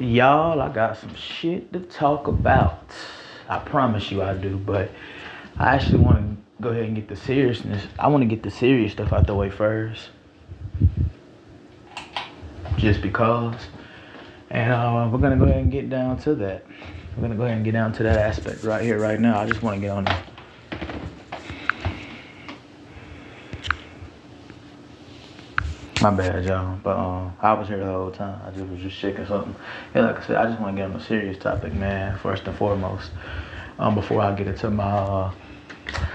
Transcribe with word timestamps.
Y'all, 0.00 0.62
I 0.62 0.72
got 0.72 0.96
some 0.96 1.14
shit 1.14 1.74
to 1.74 1.80
talk 1.80 2.26
about. 2.26 2.84
I 3.50 3.58
promise 3.58 4.10
you 4.10 4.22
I 4.22 4.32
do, 4.32 4.56
but 4.56 4.90
I 5.58 5.74
actually 5.74 5.98
want 5.98 6.16
to 6.16 6.62
go 6.62 6.70
ahead 6.70 6.84
and 6.84 6.96
get 6.96 7.06
the 7.06 7.16
seriousness. 7.16 7.84
I 7.98 8.08
want 8.08 8.22
to 8.22 8.26
get 8.26 8.42
the 8.42 8.50
serious 8.50 8.92
stuff 8.92 9.12
out 9.12 9.26
the 9.26 9.34
way 9.34 9.50
first. 9.50 10.08
Just 12.78 13.02
because. 13.02 13.56
And 14.48 14.72
uh, 14.72 15.10
we're 15.12 15.18
going 15.18 15.38
to 15.38 15.44
go 15.44 15.50
ahead 15.50 15.64
and 15.64 15.70
get 15.70 15.90
down 15.90 16.16
to 16.20 16.34
that. 16.36 16.64
We're 17.14 17.20
going 17.20 17.32
to 17.32 17.36
go 17.36 17.44
ahead 17.44 17.56
and 17.56 17.64
get 17.64 17.72
down 17.72 17.92
to 17.92 18.02
that 18.04 18.16
aspect 18.16 18.64
right 18.64 18.82
here, 18.82 18.98
right 18.98 19.20
now. 19.20 19.38
I 19.38 19.46
just 19.46 19.62
want 19.62 19.76
to 19.76 19.80
get 19.82 19.90
on 19.90 20.06
My 26.02 26.10
bad, 26.10 26.46
y'all. 26.46 26.78
But 26.82 26.96
um, 26.96 27.36
I 27.42 27.52
was 27.52 27.68
here 27.68 27.76
the 27.76 27.84
whole 27.84 28.10
time. 28.10 28.40
I 28.46 28.50
just 28.52 28.66
was 28.70 28.80
just 28.80 28.96
shaking 28.96 29.26
something. 29.26 29.54
Yeah, 29.94 30.06
like 30.06 30.20
I 30.20 30.26
said, 30.26 30.36
I 30.36 30.46
just 30.46 30.58
want 30.58 30.74
to 30.74 30.82
get 30.82 30.90
on 30.90 30.96
a 30.96 31.04
serious 31.04 31.36
topic, 31.36 31.74
man. 31.74 32.18
First 32.20 32.46
and 32.46 32.56
foremost, 32.56 33.10
um, 33.78 33.94
before 33.94 34.22
I 34.22 34.34
get 34.34 34.46
into 34.46 34.70
my, 34.70 34.84
uh, 34.84 35.32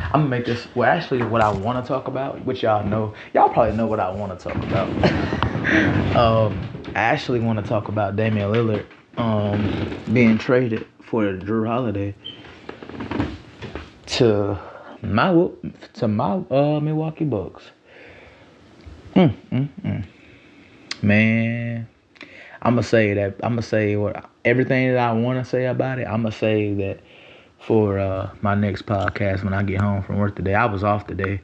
I'm 0.05 0.21
gonna 0.21 0.27
make 0.27 0.45
this. 0.45 0.67
Well, 0.73 0.89
actually, 0.89 1.21
what 1.21 1.41
I 1.41 1.51
want 1.51 1.85
to 1.85 1.87
talk 1.87 2.07
about, 2.07 2.43
which 2.45 2.63
y'all 2.63 2.83
know, 2.83 3.13
y'all 3.35 3.49
probably 3.49 3.77
know 3.77 3.85
what 3.85 3.99
I 3.99 4.09
want 4.09 4.39
to 4.39 4.43
talk 4.43 4.55
about. 4.55 4.89
um, 6.15 6.67
I 6.95 6.99
actually 6.99 7.41
want 7.41 7.59
to 7.59 7.69
talk 7.69 7.87
about 7.87 8.15
Damian 8.15 8.51
Lillard, 8.51 8.87
um, 9.17 9.99
being 10.11 10.39
traded 10.39 10.87
for 11.03 11.25
Jrue 11.25 11.67
Holiday 11.67 12.15
to 14.07 14.59
my 15.03 15.47
to 15.93 16.07
my 16.07 16.37
uh 16.49 16.79
Milwaukee 16.79 17.25
Bucks. 17.25 17.65
Mm, 19.15 19.33
mm, 19.49 19.69
mm. 19.81 20.05
Man, 21.01 21.87
I'm 22.61 22.73
gonna 22.73 22.83
say 22.83 23.13
that 23.13 23.35
I'm 23.43 23.53
gonna 23.53 23.61
say 23.61 23.95
what 23.95 24.29
everything 24.43 24.91
that 24.91 24.99
I 24.99 25.13
want 25.13 25.41
to 25.41 25.49
say 25.49 25.67
about 25.67 25.99
it. 25.99 26.03
I'm 26.03 26.23
gonna 26.23 26.33
say 26.33 26.73
that 26.73 26.99
for 27.59 27.97
uh, 27.97 28.31
my 28.41 28.55
next 28.55 28.85
podcast 28.85 29.45
when 29.45 29.53
I 29.53 29.63
get 29.63 29.79
home 29.79 30.03
from 30.03 30.17
work 30.17 30.35
today. 30.35 30.53
I 30.53 30.65
was 30.65 30.83
off 30.83 31.07
today. 31.07 31.39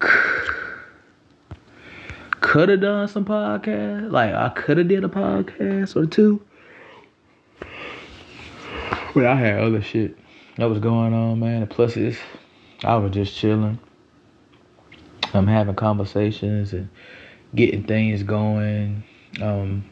Could 2.40 2.68
have 2.68 2.80
done 2.80 3.08
some 3.08 3.24
podcast. 3.24 4.12
Like 4.12 4.32
I 4.32 4.48
could 4.50 4.78
have 4.78 4.86
did 4.88 5.04
a 5.04 5.08
podcast 5.08 5.96
or 5.96 6.06
two. 6.06 6.40
But 9.14 9.26
I 9.26 9.34
had 9.34 9.60
other 9.60 9.82
shit 9.82 10.16
that 10.56 10.70
was 10.70 10.78
going 10.78 11.12
on, 11.12 11.40
man. 11.40 11.62
And 11.62 11.70
plus, 11.70 11.96
it's 11.96 12.18
I 12.84 12.96
was 12.96 13.12
just 13.12 13.36
chilling. 13.36 13.78
I'm 15.34 15.46
having 15.46 15.74
conversations 15.74 16.72
and 16.72 16.88
getting 17.54 17.84
things 17.84 18.22
going. 18.22 19.02
Um, 19.40 19.84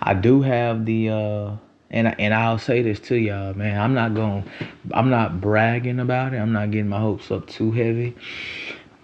I 0.00 0.14
do 0.14 0.42
have 0.42 0.84
the 0.84 1.08
uh, 1.08 1.56
and 1.90 2.18
and 2.18 2.34
I'll 2.34 2.58
say 2.58 2.82
this 2.82 3.00
to 3.00 3.16
y'all, 3.16 3.54
man. 3.54 3.80
I'm 3.80 3.94
not 3.94 4.14
going 4.14 4.48
I'm 4.92 5.10
not 5.10 5.40
bragging 5.40 6.00
about 6.00 6.34
it. 6.34 6.38
I'm 6.38 6.52
not 6.52 6.70
getting 6.70 6.88
my 6.88 7.00
hopes 7.00 7.30
up 7.30 7.46
too 7.46 7.70
heavy. 7.72 8.16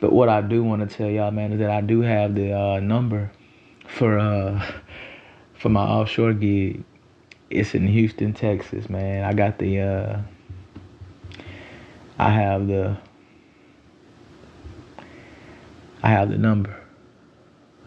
But 0.00 0.12
what 0.12 0.28
I 0.28 0.40
do 0.40 0.62
want 0.62 0.88
to 0.88 0.96
tell 0.96 1.08
y'all, 1.08 1.30
man, 1.30 1.52
is 1.52 1.58
that 1.58 1.70
I 1.70 1.80
do 1.80 2.00
have 2.00 2.34
the 2.34 2.52
uh, 2.52 2.80
number 2.80 3.30
for 3.86 4.18
uh 4.18 4.64
for 5.54 5.68
my 5.68 5.82
offshore 5.82 6.32
gig. 6.32 6.84
It's 7.50 7.74
in 7.74 7.86
Houston, 7.86 8.32
Texas, 8.32 8.88
man. 8.88 9.24
I 9.24 9.32
got 9.32 9.58
the 9.58 9.80
uh 9.80 10.20
I 12.18 12.30
have 12.30 12.66
the 12.66 12.96
I 16.02 16.10
have 16.10 16.30
the 16.30 16.38
number. 16.38 16.76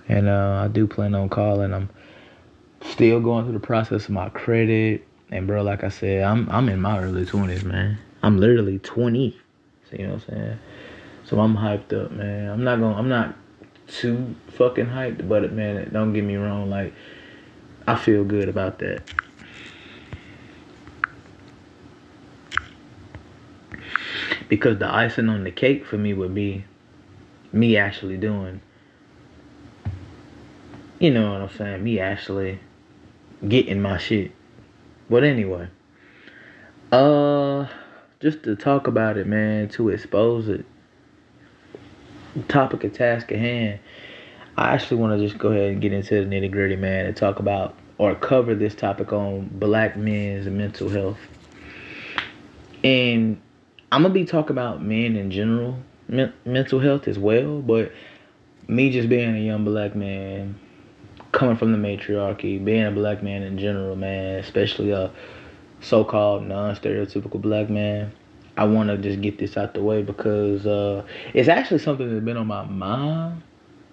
And 0.08 0.28
uh, 0.28 0.62
I 0.66 0.68
do 0.68 0.88
plan 0.88 1.16
on 1.16 1.30
calling. 1.30 1.74
I'm 1.74 1.90
still 2.82 3.20
going 3.20 3.46
through 3.46 3.54
the 3.54 3.60
process 3.60 4.06
of 4.06 4.10
my 4.12 4.30
credit. 4.30 5.08
And 5.32 5.48
bro, 5.48 5.64
like 5.64 5.84
I 5.84 5.90
said, 5.90 6.24
I'm 6.24 6.50
I'm 6.50 6.68
in 6.68 6.82
my 6.82 7.00
early 7.00 7.26
twenties, 7.26 7.64
man. 7.64 7.98
I'm 8.22 8.38
literally 8.38 8.80
twenty. 8.80 9.40
So 9.90 9.98
you 9.98 10.08
know 10.08 10.16
what 10.16 10.24
I'm 10.30 10.36
saying? 10.36 10.60
So 11.24 11.40
I'm 11.40 11.56
hyped 11.56 11.94
up, 11.94 12.12
man. 12.12 12.50
I'm 12.50 12.64
not 12.64 12.80
going 12.80 12.96
I'm 12.96 13.08
not 13.08 13.36
too 13.88 14.36
fucking 14.50 14.88
hyped, 14.88 15.28
but 15.28 15.52
man, 15.54 15.90
don't 15.94 16.14
get 16.14 16.24
me 16.24 16.36
wrong, 16.36 16.70
like 16.70 16.94
I 17.88 17.96
feel 17.96 18.24
good 18.24 18.50
about 18.50 18.80
that. 18.80 19.04
Because 24.50 24.80
the 24.80 24.94
icing 24.94 25.30
on 25.30 25.46
the 25.46 25.52
cake 25.52 25.86
for 25.86 25.98
me 25.98 26.14
would 26.14 26.36
be 26.36 26.66
me 27.54 27.78
actually 27.78 28.18
doing 28.18 28.62
you 31.02 31.10
know 31.10 31.32
what 31.32 31.42
I'm 31.42 31.58
saying, 31.58 31.84
me 31.84 32.00
actually 32.00 32.60
getting 33.48 33.82
my 33.82 33.98
shit. 33.98 34.32
But 35.10 35.24
anyway, 35.24 35.68
uh 36.92 37.68
just 38.20 38.44
to 38.44 38.56
talk 38.56 38.86
about 38.86 39.18
it, 39.18 39.26
man, 39.26 39.68
to 39.70 39.90
expose 39.90 40.48
it. 40.48 40.64
Topic 42.48 42.84
of 42.84 42.94
task 42.94 43.32
at 43.32 43.40
hand. 43.40 43.80
I 44.56 44.76
actually 44.76 44.98
want 44.98 45.20
to 45.20 45.28
just 45.28 45.40
go 45.40 45.50
ahead 45.50 45.72
and 45.72 45.82
get 45.82 45.92
into 45.92 46.24
the 46.24 46.30
nitty 46.30 46.52
gritty, 46.52 46.76
man, 46.76 47.08
and 47.08 47.18
talk 47.18 47.40
about 47.40 47.74
or 47.98 48.14
cover 48.14 48.54
this 48.54 48.76
topic 48.76 49.12
on 49.12 49.50
black 49.54 49.98
men's 49.98 50.46
mental 50.46 50.88
health. 50.88 51.20
And 52.84 53.42
I'm 53.92 54.04
gonna 54.04 54.14
be 54.14 54.26
talking 54.26 54.52
about 54.52 54.84
men 54.84 55.16
in 55.16 55.32
general, 55.32 55.78
mental 56.12 56.80
health 56.80 57.08
as 57.08 57.18
well. 57.18 57.62
But 57.62 57.92
me 58.68 58.92
just 58.92 59.10
being 59.10 59.36
a 59.36 59.40
young 59.40 59.66
black 59.66 59.96
man, 59.96 60.60
coming 61.32 61.58
from 61.58 61.72
the 61.72 61.78
matriarchy, 61.78 62.64
being 62.64 62.86
a 62.86 62.92
black 62.92 63.24
man 63.24 63.42
in 63.44 63.58
general, 63.58 63.96
man, 63.96 64.36
especially 64.40 64.92
a 64.92 65.12
so-called 65.80 66.44
non-stereotypical 66.44 67.42
black 67.42 67.70
man, 67.70 68.12
I 68.58 68.66
want 68.66 68.90
to 68.90 68.98
just 68.98 69.22
get 69.22 69.40
this 69.40 69.58
out 69.58 69.74
the 69.74 69.82
way 69.82 70.04
because 70.04 70.66
uh, 70.66 71.06
it's 71.34 71.48
actually 71.48 71.80
something 71.80 72.10
that's 72.10 72.24
been 72.24 72.38
on 72.38 72.48
my 72.48 72.64
mind, 72.66 73.42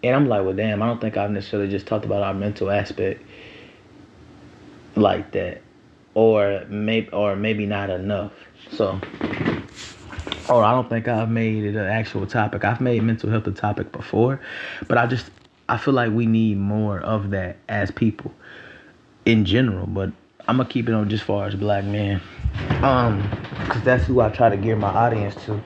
and 0.02 0.16
I'm 0.16 0.28
like, 0.28 0.44
well, 0.44 0.54
damn, 0.54 0.82
I 0.82 0.86
don't 0.86 1.00
think 1.00 1.16
I've 1.16 1.30
necessarily 1.30 1.70
just 1.70 1.86
talked 1.86 2.04
about 2.04 2.22
our 2.22 2.34
mental 2.34 2.70
aspect 2.70 3.22
like 4.96 5.32
that, 5.32 5.62
or 6.14 6.64
maybe, 6.68 7.08
or 7.10 7.36
maybe 7.36 7.66
not 7.66 7.88
enough. 7.88 8.32
So 8.72 9.00
or 10.48 10.64
I 10.64 10.72
don't 10.72 10.88
think 10.88 11.08
I've 11.08 11.30
made 11.30 11.64
it 11.64 11.76
an 11.76 11.86
actual 11.86 12.26
topic. 12.26 12.64
I've 12.64 12.80
made 12.80 13.02
mental 13.02 13.30
health 13.30 13.46
a 13.46 13.52
topic 13.52 13.92
before, 13.92 14.40
but 14.86 14.98
I 14.98 15.06
just 15.06 15.30
I 15.68 15.76
feel 15.76 15.94
like 15.94 16.12
we 16.12 16.26
need 16.26 16.58
more 16.58 17.00
of 17.00 17.30
that 17.30 17.56
as 17.68 17.90
people 17.90 18.32
in 19.24 19.44
general. 19.44 19.86
But 19.86 20.12
I'm 20.46 20.56
gonna 20.56 20.68
keep 20.68 20.88
it 20.88 20.92
on 20.92 21.08
just 21.08 21.24
far 21.24 21.46
as 21.46 21.54
black 21.54 21.84
men, 21.84 22.20
um, 22.82 23.22
cause 23.68 23.82
that's 23.82 24.04
who 24.04 24.20
I 24.20 24.30
try 24.30 24.48
to 24.48 24.56
gear 24.56 24.76
my 24.76 24.88
audience 24.88 25.34
to. 25.44 25.62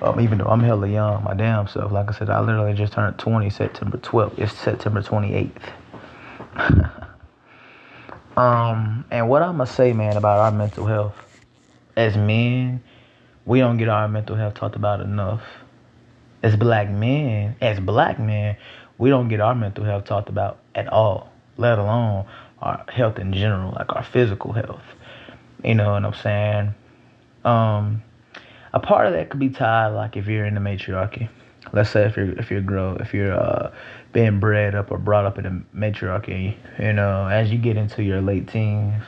Um, 0.00 0.20
even 0.20 0.38
though 0.38 0.46
I'm 0.46 0.60
hella 0.60 0.88
young, 0.88 1.22
my 1.22 1.34
damn 1.34 1.68
self. 1.68 1.92
Like 1.92 2.08
I 2.08 2.12
said, 2.12 2.28
I 2.28 2.40
literally 2.40 2.74
just 2.74 2.92
turned 2.92 3.18
20 3.18 3.50
September 3.50 3.98
12th. 3.98 4.36
It's 4.38 4.52
September 4.52 5.00
28th. 5.00 5.52
um, 8.36 9.04
and 9.12 9.28
what 9.28 9.42
I'm 9.42 9.58
gonna 9.58 9.66
say, 9.66 9.92
man, 9.92 10.16
about 10.16 10.40
our 10.40 10.50
mental 10.50 10.86
health 10.86 11.14
as 11.96 12.16
men 12.16 12.82
we 13.44 13.58
don't 13.58 13.76
get 13.76 13.88
our 13.88 14.08
mental 14.08 14.36
health 14.36 14.54
talked 14.54 14.76
about 14.76 15.00
enough. 15.00 15.42
As 16.42 16.56
black 16.56 16.90
men, 16.90 17.56
as 17.60 17.78
black 17.80 18.18
men, 18.18 18.56
we 18.98 19.10
don't 19.10 19.28
get 19.28 19.40
our 19.40 19.54
mental 19.54 19.84
health 19.84 20.04
talked 20.04 20.28
about 20.28 20.58
at 20.74 20.88
all, 20.88 21.32
let 21.56 21.78
alone 21.78 22.26
our 22.60 22.84
health 22.88 23.18
in 23.18 23.32
general, 23.32 23.72
like 23.72 23.94
our 23.94 24.04
physical 24.04 24.52
health. 24.52 24.82
You 25.64 25.74
know 25.74 25.92
what 25.92 26.04
I'm 26.04 26.14
saying? 26.14 26.74
Um, 27.44 28.02
a 28.72 28.80
part 28.80 29.06
of 29.06 29.12
that 29.12 29.30
could 29.30 29.40
be 29.40 29.50
tied, 29.50 29.88
like 29.88 30.16
if 30.16 30.26
you're 30.26 30.46
in 30.46 30.54
the 30.54 30.60
matriarchy. 30.60 31.28
Let's 31.72 31.90
say 31.90 32.04
if 32.04 32.16
you're 32.16 32.32
if 32.32 32.50
you're 32.50 32.60
grow 32.60 32.96
if 32.96 33.14
you're 33.14 33.32
uh, 33.32 33.72
being 34.12 34.40
bred 34.40 34.74
up 34.74 34.90
or 34.90 34.98
brought 34.98 35.24
up 35.24 35.38
in 35.38 35.46
a 35.46 35.62
matriarchy, 35.76 36.56
you 36.78 36.92
know, 36.92 37.26
as 37.26 37.50
you 37.50 37.58
get 37.58 37.76
into 37.76 38.02
your 38.02 38.20
late 38.20 38.48
teens, 38.48 39.02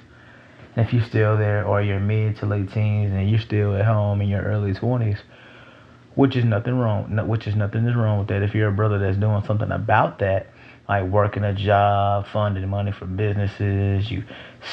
if 0.76 0.92
you're 0.92 1.04
still 1.04 1.36
there 1.36 1.66
or 1.66 1.82
you're 1.82 2.00
mid 2.00 2.36
to 2.38 2.46
late 2.46 2.72
teens 2.72 3.12
and 3.12 3.30
you're 3.30 3.40
still 3.40 3.76
at 3.76 3.84
home 3.84 4.20
in 4.20 4.28
your 4.28 4.42
early 4.42 4.72
20s, 4.72 5.18
which 6.14 6.36
is 6.36 6.44
nothing 6.44 6.78
wrong, 6.78 7.16
which 7.28 7.46
is 7.46 7.54
nothing 7.54 7.86
is 7.86 7.94
wrong 7.94 8.18
with 8.18 8.28
that. 8.28 8.42
If 8.42 8.54
you're 8.54 8.68
a 8.68 8.72
brother 8.72 8.98
that's 8.98 9.16
doing 9.16 9.42
something 9.46 9.70
about 9.70 10.18
that, 10.18 10.48
like 10.88 11.04
working 11.04 11.44
a 11.44 11.54
job, 11.54 12.26
funding 12.26 12.68
money 12.68 12.92
for 12.92 13.06
businesses, 13.06 14.10
you 14.10 14.24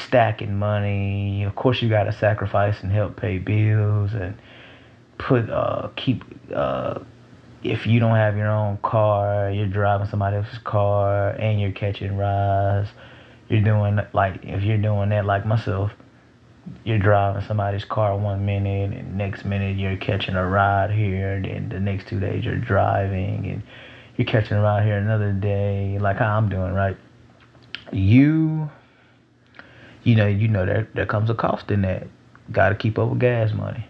stacking 0.06 0.56
money. 0.56 1.44
Of 1.44 1.54
course, 1.54 1.80
you 1.80 1.88
got 1.88 2.04
to 2.04 2.12
sacrifice 2.12 2.82
and 2.82 2.92
help 2.92 3.16
pay 3.16 3.38
bills 3.38 4.12
and 4.12 4.36
put 5.18 5.48
uh 5.48 5.88
keep 5.94 6.24
uh 6.54 6.98
if 7.62 7.86
you 7.86 8.00
don't 8.00 8.16
have 8.16 8.36
your 8.36 8.50
own 8.50 8.76
car, 8.78 9.50
you're 9.52 9.68
driving 9.68 10.08
somebody 10.08 10.36
else's 10.36 10.58
car 10.58 11.30
and 11.30 11.60
you're 11.60 11.70
catching 11.70 12.16
rides 12.16 12.88
you're 13.52 13.60
doing 13.60 14.00
like 14.14 14.40
if 14.44 14.62
you're 14.62 14.78
doing 14.78 15.10
that 15.10 15.26
like 15.26 15.44
myself, 15.44 15.92
you're 16.84 16.98
driving 16.98 17.46
somebody's 17.46 17.84
car 17.84 18.16
one 18.16 18.46
minute 18.46 18.92
and 18.92 19.16
next 19.16 19.44
minute 19.44 19.76
you're 19.76 19.96
catching 19.98 20.36
a 20.36 20.46
ride 20.46 20.90
here, 20.90 21.34
and 21.34 21.44
then 21.44 21.68
the 21.68 21.78
next 21.78 22.08
two 22.08 22.18
days 22.18 22.44
you're 22.44 22.56
driving 22.56 23.46
and 23.46 23.62
you're 24.16 24.26
catching 24.26 24.56
a 24.56 24.62
ride 24.62 24.84
here 24.84 24.96
another 24.96 25.32
day, 25.32 25.98
like 26.00 26.16
how 26.16 26.38
I'm 26.38 26.48
doing, 26.48 26.72
right? 26.72 26.96
You 27.92 28.70
you 30.02 30.16
know, 30.16 30.26
you 30.26 30.48
know 30.48 30.64
there 30.64 30.88
there 30.94 31.06
comes 31.06 31.30
a 31.30 31.34
cost 31.34 31.70
in 31.70 31.82
that. 31.82 32.08
Got 32.50 32.70
to 32.70 32.74
keep 32.74 32.98
up 32.98 33.10
with 33.10 33.20
gas 33.20 33.52
money. 33.52 33.86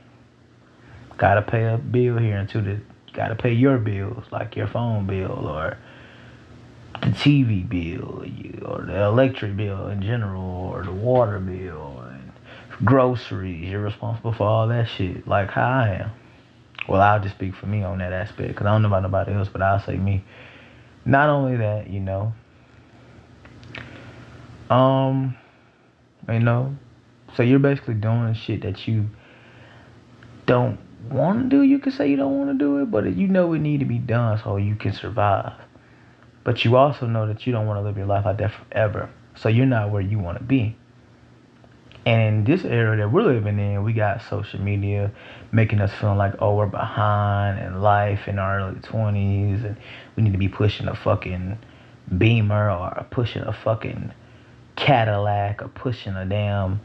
Got 1.17 1.35
to 1.35 1.43
pay 1.43 1.65
a 1.65 1.79
bill 1.79 2.19
here 2.19 2.37
until 2.37 2.63
the. 2.63 2.81
Got 3.13 3.29
to 3.29 3.35
pay 3.35 3.53
your 3.53 3.79
bills 3.79 4.25
like 4.31 4.57
your 4.57 4.67
phone 4.67 5.07
bill 5.07 5.47
or 5.47 5.79
the 7.03 7.09
TV 7.09 7.69
bill 7.69 8.25
or 8.65 8.83
the 8.87 9.03
electric 9.03 9.57
bill 9.57 9.89
in 9.89 10.03
general 10.03 10.43
or 10.43 10.85
the 10.85 10.93
water 10.93 11.41
bill 11.41 12.01
and 12.09 12.33
groceries. 12.85 13.69
You're 13.69 13.83
responsible 13.83 14.33
for 14.33 14.47
all 14.47 14.69
that 14.69 14.89
shit 14.89 15.27
like 15.27 15.51
how 15.51 15.69
I 15.69 15.89
am. 16.03 16.11
Well, 16.89 17.01
I'll 17.01 17.21
just 17.21 17.35
speak 17.35 17.55
for 17.55 17.67
me 17.67 17.83
on 17.83 17.99
that 17.99 18.13
aspect 18.13 18.49
because 18.49 18.67
I 18.67 18.71
don't 18.71 18.83
know 18.83 18.89
about 18.89 19.03
nobody 19.03 19.33
else, 19.33 19.49
but 19.53 19.63
I'll 19.63 19.85
say 19.85 19.97
me. 19.97 20.25
Not 21.05 21.29
only 21.29 21.57
that, 21.57 21.91
you 21.91 22.01
know, 22.01 22.33
um, 24.71 25.37
you 26.29 26.39
know, 26.39 26.77
so 27.37 27.43
you're 27.43 27.59
basically 27.59 27.95
doing 27.95 28.35
shit 28.35 28.63
that 28.63 28.87
you 28.87 29.09
don't 30.47 30.79
want 31.11 31.51
to 31.51 31.57
do. 31.57 31.63
You 31.63 31.81
can 31.81 31.91
say 31.91 32.09
you 32.09 32.17
don't 32.17 32.39
want 32.39 32.51
to 32.51 32.59
do 32.59 32.79
it, 32.79 32.91
but 32.91 33.17
you 33.17 33.27
know 33.27 33.53
it 33.55 33.59
need 33.59 33.81
to 33.81 33.87
be 33.87 33.99
done 33.99 34.41
so 34.43 34.57
you 34.57 34.77
can 34.77 34.93
survive. 34.93 35.62
But 36.45 36.65
you 36.65 36.77
also 36.77 37.07
know 37.07 37.27
that 37.27 37.47
you 37.47 37.53
don't 37.53 37.67
want 37.67 37.79
to 37.79 37.83
live 37.83 37.97
your 37.97 38.07
life 38.07 38.25
like 38.25 38.39
that 38.39 38.53
forever. 38.53 39.11
So 39.35 39.49
you're 39.49 39.67
not 39.67 39.91
where 39.91 40.03
you 40.03 40.19
want 40.19 40.39
to 40.39 40.45
be. 40.45 40.77
And 42.05 42.21
in 42.21 42.45
this 42.45 42.65
era 42.65 42.97
that 42.97 43.13
we're 43.13 43.23
living 43.23 43.61
in, 43.61 43.85
we 43.85 43.93
got 43.93 44.23
social 44.29 44.61
media 44.61 45.13
making 45.53 45.81
us 45.81 45.93
feel 45.93 46.17
like, 46.17 46.35
oh, 46.41 46.57
we're 46.57 46.67
behind 46.67 47.61
in 47.61 47.81
life 47.81 48.27
in 48.27 48.41
our 48.41 48.59
early 48.59 48.81
20s 48.81 49.65
and 49.65 49.77
we 50.17 50.25
need 50.25 50.33
to 50.33 50.39
be 50.39 50.49
pushing 50.49 50.89
a 50.89 50.97
fucking 50.97 51.59
Beamer 52.19 52.71
or 52.71 53.07
pushing 53.11 53.43
a 53.43 53.53
fucking 53.53 54.13
Cadillac 54.75 55.63
or 55.63 55.69
pushing 55.69 56.15
a 56.17 56.25
damn 56.25 56.81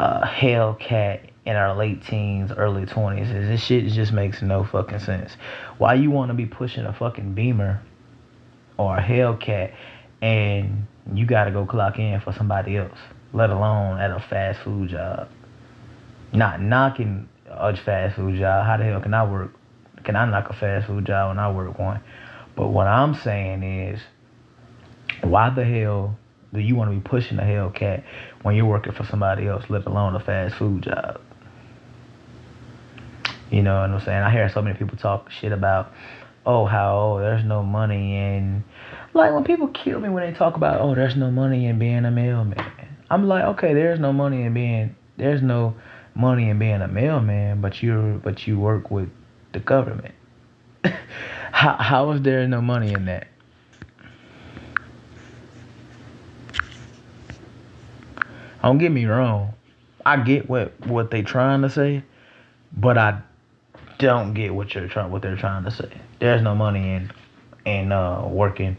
uh, 0.00 0.26
Hellcat 0.26 1.30
in 1.46 1.54
our 1.54 1.76
late 1.76 2.04
teens, 2.04 2.50
early 2.50 2.86
20s. 2.86 3.30
This 3.30 3.62
shit 3.62 3.86
just 3.86 4.12
makes 4.12 4.42
no 4.42 4.64
fucking 4.64 4.98
sense. 4.98 5.36
Why 5.78 5.94
you 5.94 6.10
want 6.10 6.30
to 6.30 6.34
be 6.34 6.46
pushing 6.46 6.84
a 6.84 6.92
fucking 6.92 7.34
Beamer 7.34 7.80
or 8.80 8.96
a 8.96 9.02
Hellcat 9.02 9.74
and 10.22 10.86
you 11.12 11.26
got 11.26 11.44
to 11.44 11.50
go 11.50 11.66
clock 11.66 11.98
in 11.98 12.20
for 12.20 12.32
somebody 12.32 12.76
else, 12.76 12.98
let 13.32 13.50
alone 13.50 14.00
at 14.00 14.10
a 14.10 14.20
fast 14.20 14.60
food 14.60 14.90
job? 14.90 15.28
Not 16.32 16.60
knocking 16.60 17.28
a 17.46 17.76
fast 17.76 18.16
food 18.16 18.38
job. 18.38 18.66
How 18.66 18.76
the 18.76 18.84
hell 18.84 19.00
can 19.00 19.14
I 19.14 19.28
work? 19.30 19.52
Can 20.04 20.16
I 20.16 20.24
knock 20.24 20.50
a 20.50 20.54
fast 20.54 20.86
food 20.86 21.06
job 21.06 21.30
when 21.30 21.38
I 21.38 21.50
work 21.50 21.78
one? 21.78 22.00
But 22.56 22.68
what 22.68 22.86
I'm 22.86 23.14
saying 23.14 23.62
is, 23.62 24.00
why 25.22 25.50
the 25.50 25.64
hell 25.64 26.16
do 26.52 26.60
you 26.60 26.74
want 26.74 26.90
to 26.90 26.96
be 26.96 27.00
pushing 27.00 27.38
a 27.38 27.42
Hellcat 27.42 28.02
when 28.42 28.54
you're 28.54 28.66
working 28.66 28.92
for 28.92 29.04
somebody 29.04 29.46
else, 29.46 29.64
let 29.68 29.86
alone 29.86 30.14
a 30.14 30.20
fast 30.20 30.56
food 30.56 30.82
job? 30.84 31.20
You 33.50 33.62
know 33.62 33.80
what 33.80 33.90
I'm 33.90 34.00
saying? 34.00 34.22
I 34.22 34.30
hear 34.30 34.48
so 34.48 34.62
many 34.62 34.76
people 34.76 34.96
talk 34.96 35.30
shit 35.30 35.52
about, 35.52 35.92
oh, 36.46 36.64
how 36.64 36.96
oh, 36.96 37.18
there's 37.20 37.44
no 37.44 37.62
money 37.62 38.16
in, 38.16 38.64
like 39.14 39.32
when 39.32 39.44
people 39.44 39.68
kill 39.68 40.00
me 40.00 40.08
when 40.08 40.30
they 40.30 40.36
talk 40.36 40.56
about, 40.56 40.80
oh, 40.80 40.94
there's 40.94 41.16
no 41.16 41.30
money 41.30 41.66
in 41.66 41.78
being 41.78 42.04
a 42.04 42.10
mailman. 42.10 42.64
I'm 43.10 43.26
like, 43.26 43.44
okay, 43.44 43.74
there's 43.74 43.98
no 43.98 44.12
money 44.12 44.42
in 44.42 44.54
being, 44.54 44.94
there's 45.16 45.42
no 45.42 45.74
money 46.14 46.48
in 46.48 46.58
being 46.58 46.80
a 46.80 46.88
mailman, 46.88 47.60
but 47.60 47.82
you 47.82 48.20
but 48.22 48.46
you 48.46 48.58
work 48.58 48.90
with 48.90 49.10
the 49.52 49.60
government. 49.60 50.14
how 51.52 51.76
how 51.76 52.10
is 52.12 52.22
there 52.22 52.46
no 52.46 52.60
money 52.60 52.92
in 52.92 53.06
that? 53.06 53.26
Don't 58.62 58.78
get 58.78 58.92
me 58.92 59.06
wrong. 59.06 59.54
I 60.04 60.18
get 60.18 60.48
what 60.48 60.78
what 60.86 61.10
they 61.10 61.22
trying 61.22 61.62
to 61.62 61.70
say, 61.70 62.04
but 62.72 62.96
I 62.96 63.20
don't 63.98 64.34
get 64.34 64.54
what 64.54 64.74
you're 64.74 64.88
trying 64.88 65.10
what 65.10 65.22
they're 65.22 65.36
trying 65.36 65.64
to 65.64 65.70
say. 65.70 65.90
There's 66.20 66.42
no 66.42 66.54
money 66.54 66.94
in 66.94 67.12
in 67.64 67.92
uh 67.92 68.26
working 68.26 68.76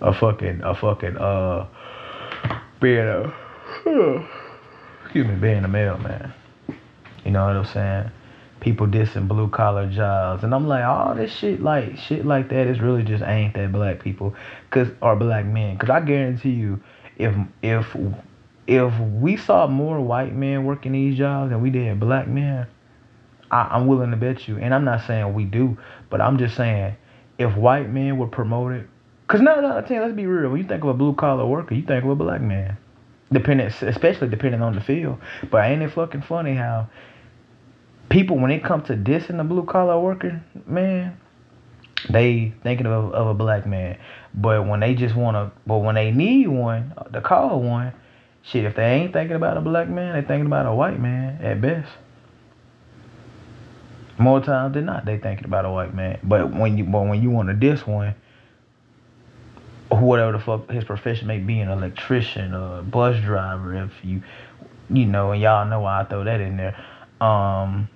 a 0.00 0.12
fucking 0.12 0.62
a 0.64 0.74
fucking 0.74 1.16
uh 1.16 1.66
being 2.80 2.98
a 2.98 3.32
excuse 5.04 5.26
me 5.26 5.34
being 5.34 5.64
a 5.64 5.68
mailman. 5.68 6.32
You 7.24 7.30
know 7.30 7.46
what 7.46 7.56
I'm 7.56 7.64
saying? 7.66 8.10
People 8.60 8.86
dissing 8.86 9.28
blue 9.28 9.48
collar 9.48 9.88
jobs, 9.88 10.44
and 10.44 10.54
I'm 10.54 10.66
like, 10.66 10.84
all 10.84 11.14
this 11.14 11.32
shit 11.32 11.60
like 11.62 11.98
shit 11.98 12.24
like 12.24 12.48
that 12.48 12.66
is 12.66 12.80
really 12.80 13.02
just 13.02 13.22
ain't 13.22 13.54
that 13.54 13.72
black 13.72 14.02
people, 14.02 14.34
cause 14.70 14.88
or 15.00 15.16
black 15.16 15.44
men. 15.44 15.76
Cause 15.78 15.90
I 15.90 16.00
guarantee 16.00 16.50
you, 16.50 16.80
if 17.18 17.34
if 17.62 17.94
if 18.66 18.98
we 18.98 19.36
saw 19.36 19.66
more 19.66 20.00
white 20.00 20.34
men 20.34 20.64
working 20.64 20.92
these 20.92 21.18
jobs 21.18 21.50
than 21.50 21.60
we 21.60 21.70
did 21.70 21.98
black 22.00 22.28
men, 22.28 22.66
I, 23.50 23.76
am 23.76 23.86
willing 23.86 24.10
to 24.10 24.16
bet 24.16 24.48
you. 24.48 24.58
And 24.58 24.74
I'm 24.74 24.84
not 24.84 25.06
saying 25.06 25.34
we 25.34 25.44
do, 25.44 25.76
but 26.12 26.20
I'm 26.20 26.36
just 26.36 26.54
saying 26.56 26.94
if 27.38 27.56
white 27.56 27.88
men 27.88 28.18
were 28.18 28.28
promoted, 28.28 28.86
because 29.26 29.40
nine 29.40 29.64
out 29.64 29.78
of 29.78 29.88
ten, 29.88 30.02
let's 30.02 30.12
be 30.12 30.26
real, 30.26 30.50
when 30.50 30.60
you 30.60 30.68
think 30.68 30.84
of 30.84 30.90
a 30.90 30.94
blue 30.94 31.14
collar 31.14 31.46
worker, 31.46 31.74
you 31.74 31.82
think 31.82 32.04
of 32.04 32.10
a 32.10 32.14
black 32.14 32.42
man, 32.42 32.76
depending, 33.32 33.66
especially 33.66 34.28
depending 34.28 34.60
on 34.60 34.74
the 34.74 34.80
field. 34.82 35.18
But 35.50 35.64
ain't 35.64 35.80
it 35.80 35.90
fucking 35.90 36.20
funny 36.20 36.54
how 36.54 36.90
people 38.10 38.38
when 38.38 38.50
it 38.50 38.62
comes 38.62 38.88
to 38.88 38.94
dissing 38.94 39.38
the 39.38 39.44
blue 39.44 39.64
collar 39.64 39.98
worker, 39.98 40.44
man, 40.66 41.16
they 42.10 42.52
thinking 42.62 42.86
of, 42.86 43.14
of 43.14 43.28
a 43.28 43.34
black 43.34 43.66
man. 43.66 43.98
But 44.34 44.68
when 44.68 44.80
they 44.80 44.94
just 44.94 45.16
want 45.16 45.36
to, 45.36 45.50
but 45.66 45.78
when 45.78 45.94
they 45.94 46.10
need 46.10 46.48
one 46.48 46.92
to 47.10 47.22
call 47.22 47.62
one, 47.62 47.94
shit, 48.42 48.66
if 48.66 48.76
they 48.76 48.84
ain't 48.84 49.14
thinking 49.14 49.36
about 49.36 49.56
a 49.56 49.62
black 49.62 49.88
man, 49.88 50.12
they 50.12 50.28
thinking 50.28 50.44
about 50.44 50.66
a 50.66 50.74
white 50.74 51.00
man 51.00 51.42
at 51.42 51.62
best. 51.62 51.88
More 54.18 54.40
times 54.40 54.74
than 54.74 54.86
not, 54.86 55.04
they 55.04 55.18
thinking 55.18 55.44
about 55.44 55.64
a 55.64 55.70
white 55.70 55.94
man. 55.94 56.18
But 56.22 56.52
when 56.54 56.76
you, 56.76 56.84
but 56.84 57.02
when 57.02 57.22
you 57.22 57.30
want 57.30 57.48
to 57.48 57.54
diss 57.54 57.86
one, 57.86 58.14
whatever 59.88 60.32
the 60.32 60.38
fuck 60.38 60.70
his 60.70 60.84
profession 60.84 61.26
may 61.26 61.38
be, 61.38 61.60
an 61.60 61.68
electrician 61.68 62.54
or 62.54 62.78
a 62.78 62.82
bus 62.82 63.20
driver, 63.22 63.74
if 63.74 63.92
you, 64.02 64.22
you 64.90 65.06
know, 65.06 65.32
and 65.32 65.40
y'all 65.40 65.66
know 65.66 65.80
why 65.80 66.00
I 66.00 66.04
throw 66.04 66.24
that 66.24 66.40
in 66.40 66.56
there, 66.56 66.76
um, 67.20 67.88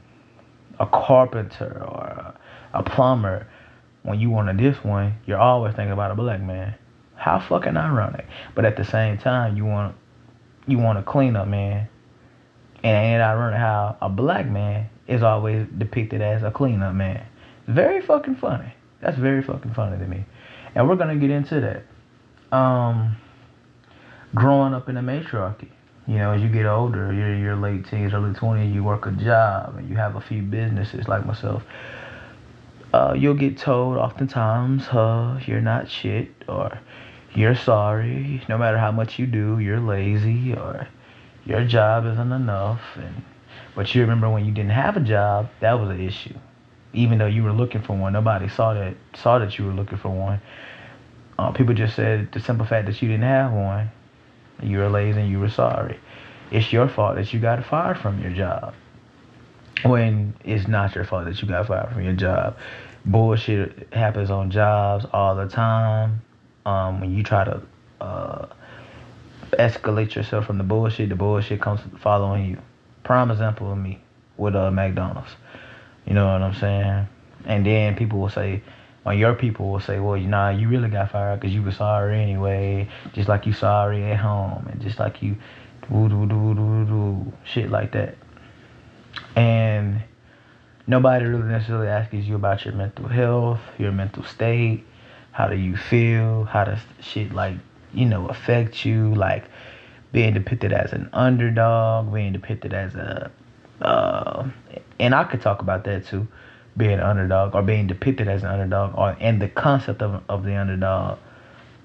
a 0.78 0.86
carpenter 0.86 1.84
or 1.86 2.04
a, 2.04 2.38
a 2.74 2.82
plumber, 2.82 3.46
when 4.02 4.20
you 4.20 4.30
want 4.30 4.48
to 4.48 4.54
diss 4.54 4.82
one, 4.84 5.14
you're 5.26 5.38
always 5.38 5.74
thinking 5.74 5.92
about 5.92 6.10
a 6.10 6.14
black 6.14 6.40
man. 6.40 6.74
How 7.16 7.40
fucking 7.40 7.76
ironic. 7.76 8.26
But 8.54 8.64
at 8.64 8.76
the 8.76 8.84
same 8.84 9.18
time, 9.18 9.56
you 9.56 9.64
want 9.64 9.96
you 10.66 10.78
want 10.78 10.98
a 10.98 11.02
cleanup 11.02 11.48
man. 11.48 11.88
And 12.84 12.96
ain't 12.96 13.22
ironic 13.22 13.58
how 13.58 13.96
a 14.00 14.08
black 14.08 14.46
man 14.46 14.90
is 15.08 15.22
always 15.22 15.66
depicted 15.78 16.20
as 16.20 16.42
a 16.42 16.50
cleanup 16.50 16.94
man. 16.94 17.24
Very 17.66 18.00
fucking 18.00 18.36
funny. 18.36 18.72
That's 19.00 19.18
very 19.18 19.42
fucking 19.42 19.74
funny 19.74 19.98
to 19.98 20.06
me. 20.06 20.24
And 20.74 20.88
we're 20.88 20.96
gonna 20.96 21.16
get 21.16 21.30
into 21.30 21.60
that. 21.60 22.56
Um 22.56 23.16
growing 24.34 24.74
up 24.74 24.88
in 24.88 24.96
a 24.96 25.02
matriarchy. 25.02 25.70
You 26.06 26.18
know, 26.18 26.32
as 26.32 26.42
you 26.42 26.48
get 26.48 26.66
older, 26.66 27.12
you're 27.12 27.34
your 27.34 27.56
late 27.56 27.88
teens, 27.88 28.14
early 28.14 28.32
twenties, 28.34 28.72
you 28.72 28.84
work 28.84 29.06
a 29.06 29.10
job 29.10 29.76
and 29.76 29.88
you 29.88 29.96
have 29.96 30.14
a 30.14 30.20
few 30.20 30.42
businesses 30.42 31.08
like 31.08 31.26
myself. 31.26 31.64
Uh, 32.92 33.12
you'll 33.16 33.34
get 33.34 33.58
told 33.58 33.96
oftentimes, 33.98 34.86
uh, 34.88 35.40
you're 35.46 35.60
not 35.60 35.90
shit 35.90 36.30
or 36.48 36.78
you're 37.34 37.56
sorry. 37.56 38.40
No 38.48 38.56
matter 38.56 38.78
how 38.78 38.92
much 38.92 39.18
you 39.18 39.26
do, 39.26 39.58
you're 39.58 39.80
lazy 39.80 40.54
or 40.54 40.86
your 41.44 41.64
job 41.64 42.06
isn't 42.06 42.32
enough. 42.32 42.80
And 42.94 43.22
but 43.76 43.94
you 43.94 44.00
remember 44.00 44.28
when 44.30 44.44
you 44.46 44.52
didn't 44.52 44.70
have 44.70 44.96
a 44.96 45.00
job, 45.00 45.50
that 45.60 45.74
was 45.74 45.90
an 45.90 46.00
issue. 46.00 46.34
Even 46.94 47.18
though 47.18 47.26
you 47.26 47.44
were 47.44 47.52
looking 47.52 47.82
for 47.82 47.94
one, 47.94 48.14
nobody 48.14 48.48
saw 48.48 48.72
that 48.72 48.96
saw 49.14 49.38
that 49.38 49.58
you 49.58 49.66
were 49.66 49.72
looking 49.72 49.98
for 49.98 50.08
one. 50.08 50.40
Uh, 51.38 51.52
people 51.52 51.74
just 51.74 51.94
said 51.94 52.32
the 52.32 52.40
simple 52.40 52.64
fact 52.64 52.86
that 52.86 53.00
you 53.02 53.08
didn't 53.08 53.24
have 53.24 53.52
one, 53.52 53.90
you 54.62 54.78
were 54.78 54.88
lazy 54.88 55.20
and 55.20 55.30
you 55.30 55.38
were 55.38 55.50
sorry. 55.50 56.00
It's 56.50 56.72
your 56.72 56.88
fault 56.88 57.16
that 57.16 57.34
you 57.34 57.38
got 57.38 57.64
fired 57.66 57.98
from 57.98 58.22
your 58.22 58.32
job. 58.32 58.74
When 59.84 60.34
it's 60.42 60.66
not 60.66 60.94
your 60.94 61.04
fault 61.04 61.26
that 61.26 61.42
you 61.42 61.46
got 61.46 61.66
fired 61.66 61.92
from 61.92 62.02
your 62.02 62.14
job. 62.14 62.56
Bullshit 63.04 63.92
happens 63.92 64.30
on 64.30 64.50
jobs 64.50 65.04
all 65.12 65.36
the 65.36 65.46
time 65.46 66.22
um, 66.64 67.00
when 67.00 67.14
you 67.14 67.22
try 67.22 67.44
to 67.44 67.62
uh, 68.00 68.46
escalate 69.52 70.14
yourself 70.14 70.46
from 70.46 70.58
the 70.58 70.64
bullshit, 70.64 71.10
the 71.10 71.14
bullshit 71.14 71.60
comes 71.60 71.80
following 72.00 72.50
you. 72.50 72.58
Prime 73.06 73.30
example 73.30 73.70
of 73.70 73.78
me 73.78 74.00
with 74.36 74.56
uh, 74.56 74.68
McDonald's. 74.72 75.30
You 76.06 76.14
know 76.14 76.26
what 76.26 76.42
I'm 76.42 76.54
saying? 76.54 77.06
And 77.44 77.64
then 77.64 77.94
people 77.94 78.18
will 78.18 78.28
say, 78.28 78.62
or 79.04 79.14
your 79.14 79.34
people 79.34 79.70
will 79.70 79.78
say, 79.78 80.00
well, 80.00 80.16
you 80.16 80.26
know, 80.26 80.48
you 80.50 80.68
really 80.68 80.88
got 80.88 81.12
fired 81.12 81.38
because 81.38 81.54
you 81.54 81.62
were 81.62 81.70
sorry 81.70 82.20
anyway, 82.20 82.88
just 83.12 83.28
like 83.28 83.46
you 83.46 83.52
sorry 83.52 84.02
at 84.10 84.18
home, 84.18 84.66
and 84.68 84.80
just 84.80 84.98
like 84.98 85.22
you 85.22 85.36
shit 87.44 87.70
like 87.70 87.92
that. 87.92 88.16
And 89.36 90.02
nobody 90.88 91.26
really 91.26 91.48
necessarily 91.48 91.86
asks 91.86 92.12
you 92.12 92.34
about 92.34 92.64
your 92.64 92.74
mental 92.74 93.06
health, 93.06 93.60
your 93.78 93.92
mental 93.92 94.24
state, 94.24 94.84
how 95.30 95.46
do 95.46 95.54
you 95.54 95.76
feel? 95.76 96.42
How 96.42 96.64
does 96.64 96.80
shit 97.00 97.32
like, 97.32 97.54
you 97.94 98.06
know, 98.06 98.26
affect 98.26 98.84
you? 98.84 99.14
Like 99.14 99.44
being 100.16 100.32
depicted 100.32 100.72
as 100.72 100.94
an 100.94 101.10
underdog, 101.12 102.10
being 102.10 102.32
depicted 102.32 102.72
as 102.72 102.94
a, 102.94 103.30
uh, 103.82 104.48
and 104.98 105.14
I 105.14 105.24
could 105.24 105.42
talk 105.42 105.60
about 105.60 105.84
that 105.84 106.06
too, 106.06 106.26
being 106.74 106.94
an 106.94 107.00
underdog 107.00 107.54
or 107.54 107.60
being 107.60 107.86
depicted 107.86 108.26
as 108.26 108.42
an 108.42 108.48
underdog, 108.48 108.96
or 108.96 109.14
and 109.20 109.42
the 109.42 109.48
concept 109.50 110.00
of 110.00 110.22
of 110.30 110.42
the 110.44 110.56
underdog. 110.56 111.18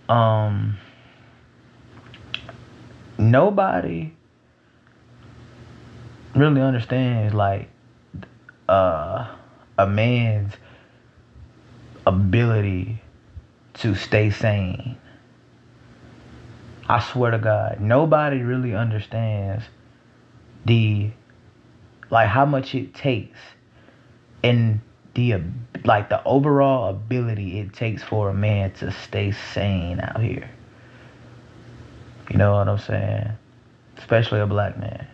Um, 0.07 0.77
nobody 3.17 4.13
really 6.33 6.61
understands 6.61 7.33
like 7.33 7.67
uh, 8.69 9.27
a 9.77 9.87
man's 9.87 10.53
ability 12.07 13.01
to 13.73 13.93
stay 13.93 14.29
sane. 14.29 14.95
I 16.91 16.99
swear 16.99 17.31
to 17.31 17.37
God, 17.37 17.79
nobody 17.79 18.41
really 18.41 18.75
understands 18.75 19.63
the 20.65 21.09
like 22.09 22.27
how 22.27 22.45
much 22.45 22.75
it 22.75 22.93
takes 22.93 23.39
and 24.43 24.81
the 25.13 25.35
like 25.85 26.09
the 26.09 26.21
overall 26.25 26.89
ability 26.89 27.59
it 27.59 27.71
takes 27.71 28.03
for 28.03 28.29
a 28.29 28.33
man 28.33 28.73
to 28.73 28.91
stay 28.91 29.31
sane 29.31 30.01
out 30.01 30.19
here. 30.21 30.51
You 32.29 32.37
know 32.37 32.55
what 32.55 32.67
I'm 32.67 32.77
saying? 32.77 33.31
Especially 33.97 34.41
a 34.41 34.45
black 34.45 34.77
man. 34.77 35.07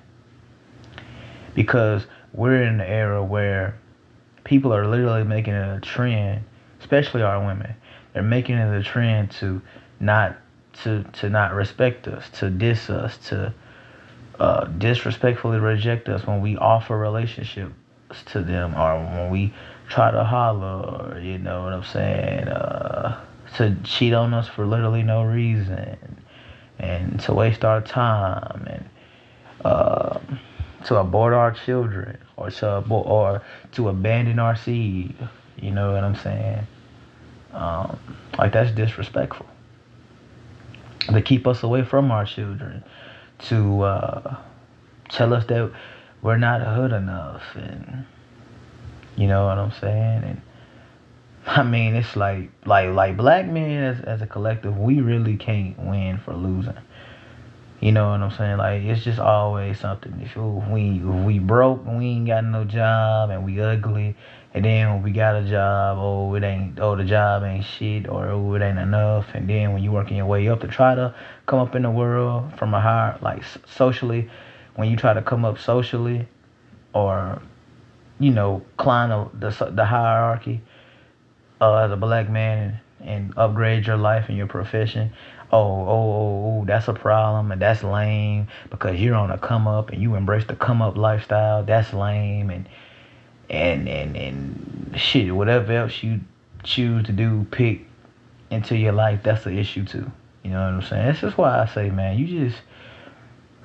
Because 1.54 2.08
we're 2.34 2.64
in 2.64 2.82
an 2.82 2.82
era 2.82 3.24
where 3.24 3.78
people 4.46 4.74
are 4.74 4.88
literally 4.88 5.26
making 5.26 5.54
it 5.54 5.78
a 5.78 5.80
trend, 5.80 6.44
especially 6.80 7.22
our 7.22 7.46
women. 7.46 7.76
They're 8.14 8.24
making 8.24 8.56
it 8.56 8.76
a 8.76 8.82
trend 8.82 9.30
to 9.34 9.62
not 10.00 10.38
to 10.84 11.04
to 11.04 11.30
not 11.30 11.54
respect 11.54 12.08
us, 12.08 12.30
to 12.40 12.50
diss 12.50 12.90
us, 12.90 13.18
to 13.30 13.54
uh, 14.40 14.66
disrespectfully 14.66 15.60
reject 15.60 16.10
us 16.10 16.26
when 16.26 16.42
we 16.42 16.58
offer 16.58 16.98
relationships 16.98 17.74
to 18.26 18.42
them, 18.42 18.76
or 18.76 18.96
when 18.98 19.30
we 19.30 19.54
try 19.90 20.12
to 20.12 20.24
holler, 20.24 21.14
or, 21.16 21.20
you 21.20 21.38
know 21.38 21.64
what 21.64 21.74
I'm 21.74 21.84
saying, 21.84 22.48
uh, 22.48 23.24
to 23.56 23.76
cheat 23.84 24.14
on 24.14 24.34
us 24.34 24.48
for 24.48 24.66
literally 24.66 25.04
no 25.04 25.24
reason, 25.24 25.98
and 26.80 27.20
to 27.22 27.34
waste 27.34 27.66
our 27.66 27.82
time, 27.82 28.68
and 28.70 28.90
uh, 29.66 30.20
to 30.86 30.98
abort 30.98 31.34
our 31.34 31.52
children, 31.52 32.18
or 32.36 32.52
to 32.52 32.76
abort, 32.76 33.08
or 33.08 33.42
to 33.72 33.90
abandon 33.90 34.40
our 34.40 34.56
seed. 34.56 35.16
You 35.60 35.72
know 35.72 35.94
what 35.94 36.04
I'm 36.04 36.16
saying? 36.16 36.68
Um, 37.54 38.00
like 38.38 38.54
that's 38.54 38.72
disrespectful. 38.72 39.48
To 41.08 41.22
keep 41.22 41.48
us 41.48 41.64
away 41.64 41.84
from 41.84 42.12
our 42.12 42.26
children, 42.26 42.84
to 43.48 43.82
uh, 43.84 44.38
tell 45.10 45.34
us 45.34 45.46
that 45.46 45.72
we're 46.22 46.38
not 46.38 46.62
hood 46.62 46.92
enough, 46.92 47.44
and 47.56 48.06
you 49.16 49.28
know 49.28 49.46
what 49.46 49.58
I'm 49.58 49.72
saying? 49.72 50.24
And 50.24 50.42
I 51.46 51.64
mean, 51.64 51.96
it's 51.96 52.16
like 52.16 52.52
like 52.66 52.94
like 52.94 53.16
black 53.16 53.48
men 53.48 53.84
as 53.84 54.02
as 54.04 54.22
a 54.22 54.28
collective, 54.28 54.78
we 54.78 55.00
really 55.00 55.38
can't 55.38 55.80
win 55.80 56.18
for 56.18 56.34
losing. 56.34 56.78
You 57.80 57.92
know 57.92 58.10
what 58.10 58.22
I'm 58.22 58.32
saying? 58.32 58.58
Like 58.58 58.84
it's 58.84 59.04
just 59.04 59.20
always 59.20 59.80
something. 59.80 60.20
If 60.22 60.36
we 60.36 60.98
if 60.98 61.26
we 61.26 61.40
broke 61.40 61.86
we 61.86 62.06
ain't 62.06 62.28
got 62.28 62.44
no 62.44 62.66
job 62.66 63.30
and 63.30 63.46
we 63.46 63.62
ugly, 63.62 64.16
and 64.58 64.66
then 64.66 64.92
when 64.92 65.04
we 65.04 65.12
got 65.12 65.36
a 65.36 65.48
job, 65.48 66.00
oh 66.00 66.34
it 66.34 66.44
ain't 66.44 66.80
oh 66.80 66.96
the 66.96 67.04
job 67.04 67.44
ain't 67.44 67.64
shit 67.64 68.10
or 68.10 68.28
oh 68.30 68.56
it 68.56 68.64
ain't 68.64 68.80
enough. 68.80 69.28
And 69.36 69.48
then 69.48 69.72
when 69.72 69.84
you're 69.84 69.94
working 69.94 70.18
your 70.18 70.26
way 70.26 70.48
up 70.48 70.62
to 70.62 70.68
try 70.68 70.96
to 70.96 71.14
come 71.46 71.60
up 71.60 71.76
in 71.76 71.84
the 71.84 71.92
world 71.92 72.58
from 72.58 72.74
a 72.74 72.82
higher 72.82 73.20
like 73.22 73.44
socially, 73.68 74.32
when 74.76 74.90
you 74.90 74.98
try 74.98 75.14
to 75.14 75.22
come 75.22 75.46
up 75.46 75.60
socially, 75.60 76.28
or 76.94 77.40
you 78.20 78.32
know, 78.32 78.64
climb 78.78 79.30
the 79.40 79.52
the, 79.76 79.86
hierarchy 79.86 80.62
uh, 81.62 81.76
as 81.76 81.92
a 81.92 81.96
black 81.96 82.28
man 82.28 82.82
and, 83.00 83.10
and 83.10 83.38
upgrade 83.38 83.86
your 83.86 83.98
life 83.98 84.26
and 84.28 84.40
your 84.40 84.48
profession. 84.48 85.14
Oh, 85.52 85.60
oh, 85.60 85.88
oh, 85.88 86.62
oh, 86.62 86.66
that's 86.66 86.88
a 86.88 86.94
problem 86.94 87.52
and 87.52 87.62
that's 87.62 87.84
lame 87.84 88.48
because 88.72 89.00
you're 89.00 89.16
on 89.16 89.30
a 89.30 89.38
come 89.38 89.68
up 89.68 89.92
and 89.92 90.02
you 90.02 90.16
embrace 90.16 90.46
the 90.46 90.56
come 90.56 90.82
up 90.82 90.98
lifestyle. 90.98 91.64
That's 91.64 91.94
lame 91.94 92.50
and 92.50 92.68
and 93.50 93.88
and 93.88 94.16
and 94.16 94.94
shit, 94.96 95.34
whatever 95.34 95.74
else 95.74 96.04
you 96.04 96.22
choose 96.64 97.06
to 97.06 97.12
do, 97.12 97.46
pick 97.52 97.86
into 98.50 98.76
your 98.76 98.94
life, 98.94 99.22
that's 99.24 99.46
an 99.46 99.58
issue 99.58 99.86
too. 99.86 100.12
You 100.44 100.52
know 100.52 100.62
what 100.62 100.74
I'm 100.74 100.82
saying? 100.82 101.08
This 101.08 101.24
is 101.24 101.38
why 101.38 101.62
I 101.62 101.66
say, 101.66 101.90
man, 101.90 102.18
you 102.18 102.50
just 102.50 102.62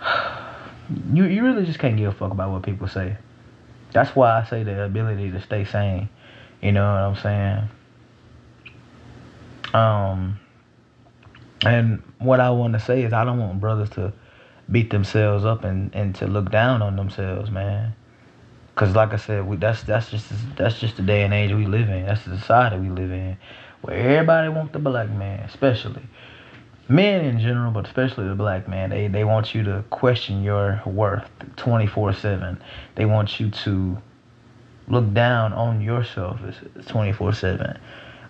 you 1.13 1.25
you 1.25 1.45
really 1.45 1.65
just 1.65 1.79
can't 1.79 1.97
give 1.97 2.13
a 2.13 2.13
fuck 2.13 2.33
about 2.33 2.51
what 2.51 2.63
people 2.63 2.89
say. 2.89 3.17
That's 3.93 4.17
why 4.17 4.41
I 4.41 4.45
say 4.45 4.63
the 4.63 4.85
ability 4.85 5.31
to 5.33 5.41
stay 5.41 5.65
sane. 5.65 6.09
You 6.63 6.73
know 6.73 6.85
what 6.85 7.01
I'm 7.01 7.17
saying? 7.17 7.69
Um, 9.75 10.39
and 11.65 12.03
what 12.19 12.41
I 12.41 12.51
want 12.51 12.75
to 12.75 12.81
say 12.81 13.03
is 13.03 13.13
I 13.13 13.25
don't 13.25 13.39
want 13.39 13.61
brothers 13.61 13.91
to 13.91 14.13
beat 14.71 14.91
themselves 14.91 15.45
up 15.45 15.65
and, 15.65 15.95
and 15.95 16.15
to 16.17 16.27
look 16.27 16.51
down 16.51 16.83
on 16.83 16.97
themselves, 16.97 17.51
man. 17.51 17.95
Cause 18.75 18.95
like 18.97 19.13
I 19.13 19.17
said, 19.17 19.47
we, 19.47 19.57
that's 19.57 19.83
that's 19.83 20.11
just 20.11 20.33
that's 20.57 20.81
just 20.81 20.97
the 20.97 21.03
day 21.03 21.23
and 21.23 21.35
age 21.35 21.53
we 21.53 21.67
live 21.67 21.91
in. 21.91 22.07
That's 22.07 22.25
the 22.25 22.39
society 22.39 22.79
we 22.79 22.89
live 22.89 23.13
in, 23.13 23.37
where 23.83 23.97
everybody 23.97 24.49
wants 24.49 24.73
the 24.73 24.79
black 24.79 25.11
man, 25.11 25.41
especially 25.41 26.03
men 26.89 27.25
in 27.25 27.39
general, 27.41 27.71
but 27.73 27.87
especially 27.87 28.29
the 28.29 28.35
black 28.35 28.69
man, 28.69 28.91
they, 28.91 29.09
they 29.09 29.25
want 29.25 29.55
you 29.55 29.63
to 29.65 29.85
question 29.91 30.43
your 30.43 30.83
worth 30.85 31.29
24 31.57 32.13
7. 32.13 32.63
They 32.95 33.05
want 33.05 33.41
you 33.41 33.51
to 33.51 33.99
look 34.89 35.13
down 35.15 35.53
on 35.53 35.81
yourself 35.81 36.41
24 36.87 37.33
7. 37.33 37.79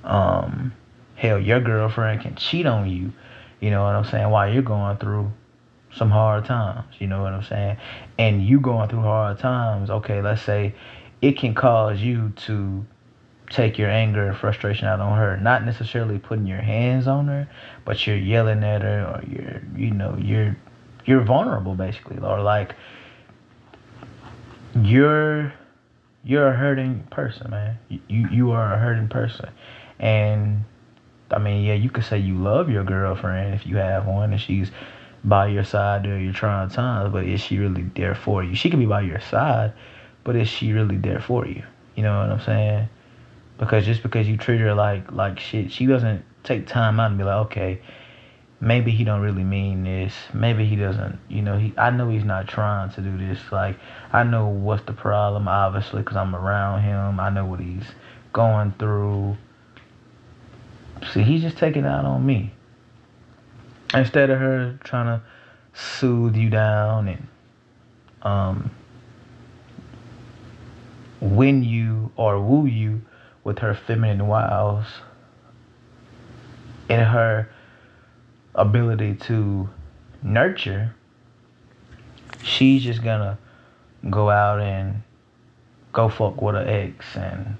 Um, 0.05 0.73
hell, 1.15 1.39
your 1.39 1.61
girlfriend 1.61 2.23
can 2.23 2.35
cheat 2.37 2.67
on 2.67 2.89
you, 2.89 3.13
you 3.61 3.71
know 3.71 3.83
what 3.83 3.95
I'm 3.95 4.05
saying, 4.05 4.31
while 4.31 4.53
you're 4.53 4.63
going 4.63 4.97
through 4.99 5.33
some 5.95 6.11
hard 6.11 6.45
times, 6.45 6.95
you 6.99 7.07
know 7.07 7.23
what 7.23 7.33
I'm 7.33 7.43
saying? 7.43 7.77
And 8.19 8.47
you 8.47 8.61
going 8.61 8.89
through 8.89 9.03
hard 9.03 9.39
times, 9.39 9.91
okay, 9.91 10.23
let's 10.23 10.43
say 10.43 10.75
it 11.21 11.39
can 11.39 11.55
cause 11.55 12.01
you 12.01 12.33
to 12.47 12.85
take 13.51 13.79
your 13.79 13.91
anger 13.91 14.29
and 14.29 14.37
frustration 14.37 14.89
out 14.89 15.01
on 15.01 15.17
her. 15.17 15.37
Not 15.37 15.65
necessarily 15.65 16.19
putting 16.19 16.47
your 16.47 16.61
hands 16.61 17.07
on 17.07 17.29
her, 17.29 17.49
but 17.85 18.07
you're 18.07 18.17
yelling 18.17 18.65
at 18.65 18.83
her 18.83 19.05
or 19.05 19.23
you're 19.31 19.63
you 19.77 19.91
know, 19.91 20.17
you're 20.19 20.57
you're 21.05 21.23
vulnerable 21.23 21.75
basically. 21.75 22.19
Or 22.19 22.41
like 22.41 22.75
you're 24.81 25.53
you're 26.25 26.49
a 26.49 26.57
hurting 26.57 27.07
person, 27.11 27.51
man. 27.51 27.79
You 27.89 28.29
you 28.29 28.51
are 28.53 28.73
a 28.73 28.79
hurting 28.79 29.09
person. 29.09 29.51
And 29.99 30.65
I 31.31 31.39
mean, 31.39 31.65
yeah, 31.65 31.75
you 31.75 31.91
could 31.91 32.05
say 32.05 32.19
you 32.19 32.37
love 32.37 32.71
your 32.71 32.85
girlfriend 32.85 33.55
if 33.55 33.67
you 33.67 33.77
have 33.77 34.07
one 34.07 34.33
and 34.33 34.41
she's 34.41 34.71
by 35.25 35.47
your 35.47 35.65
side 35.65 36.03
during 36.03 36.25
your 36.25 36.33
trying 36.33 36.69
times, 36.69 37.13
but 37.13 37.25
is 37.25 37.41
she 37.41 37.59
really 37.59 37.83
there 37.95 38.15
for 38.15 38.43
you? 38.43 38.55
She 38.55 38.71
can 38.71 38.81
be 38.81 38.87
by 38.87 39.03
your 39.03 39.21
side, 39.21 39.73
but 40.25 40.37
is 40.37 40.49
she 40.49 40.73
really 40.73 40.97
there 40.97 41.21
for 41.21 41.47
you? 41.47 41.63
You 41.95 42.03
know 42.03 42.19
what 42.19 42.31
I'm 42.31 42.41
saying? 42.41 42.89
Because 43.59 43.85
just 43.85 44.03
because 44.03 44.27
you 44.27 44.37
treat 44.37 44.61
her 44.61 44.75
like 44.75 45.13
like 45.13 45.39
shit, 45.39 45.71
she 45.71 45.87
doesn't 45.87 46.25
take 46.43 46.67
time 46.67 46.99
out 46.99 47.11
and 47.11 47.19
be 47.19 47.25
like, 47.25 47.47
okay, 47.47 47.81
maybe 48.61 48.91
he 48.91 49.05
don't 49.05 49.21
really 49.21 49.45
mean 49.45 49.85
this. 49.85 50.15
Maybe 50.33 50.65
he 50.65 50.77
doesn't. 50.77 51.19
You 51.29 51.43
know, 51.43 51.59
he. 51.59 51.75
I 51.77 51.91
know 51.91 52.09
he's 52.09 52.25
not 52.25 52.49
trying 52.49 52.91
to 52.93 53.01
do 53.01 53.17
this. 53.19 53.39
Like 53.53 53.79
I 54.13 54.25
know 54.25 54.49
what's 54.49 54.85
the 54.85 54.93
problem, 54.93 55.47
obviously, 55.47 56.01
because 56.01 56.17
I'm 56.17 56.35
around 56.35 56.83
him. 56.83 57.21
I 57.21 57.31
know 57.31 57.45
what 57.45 57.61
he's 57.61 57.85
going 58.33 58.75
through. 58.79 59.37
See, 61.13 61.23
he's 61.23 61.43
just 61.43 61.59
taking 61.59 61.85
out 61.85 62.05
on 62.05 62.25
me. 62.25 62.55
Instead 63.95 64.31
of 64.31 64.39
her 64.39 64.79
trying 64.85 65.07
to 65.07 65.23
soothe 65.75 66.37
you 66.37 66.49
down 66.49 67.09
and 67.09 67.29
um, 68.23 68.71
win 71.21 71.63
you 71.63 72.11
or 72.17 72.41
woo 72.41 72.67
you 72.67 73.03
with 73.45 73.59
her 73.59 73.75
feminine 73.75 74.27
wiles 74.27 74.87
and 76.89 77.07
her 77.07 77.51
ability 78.55 79.15
to 79.15 79.69
nurture, 80.23 80.95
she's 82.43 82.83
just 82.83 83.03
gonna 83.03 83.39
go 84.11 84.31
out 84.31 84.61
and 84.61 85.03
go 85.93 86.09
fuck 86.09 86.41
with 86.41 86.55
her 86.55 86.67
ex 86.67 87.17
and 87.17 87.57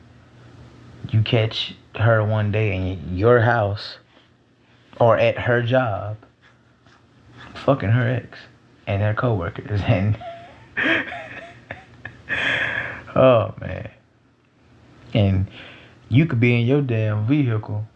you 1.11 1.23
catch 1.23 1.75
her 1.97 2.25
one 2.25 2.51
day 2.51 2.75
in 2.75 3.17
your 3.17 3.41
house 3.41 3.99
or 5.01 5.17
at 5.19 5.39
her 5.39 5.63
job 5.63 6.17
fucking 7.55 7.91
her 7.91 8.09
ex 8.09 8.39
and 8.87 9.03
her 9.03 9.15
coworkers 9.15 9.81
and 9.87 10.19
oh 13.15 13.55
man 13.61 13.91
and 15.15 15.49
you 16.09 16.27
could 16.27 16.41
be 16.41 16.61
in 16.61 16.67
your 16.67 16.83
damn 16.83 17.27
vehicle, 17.27 17.87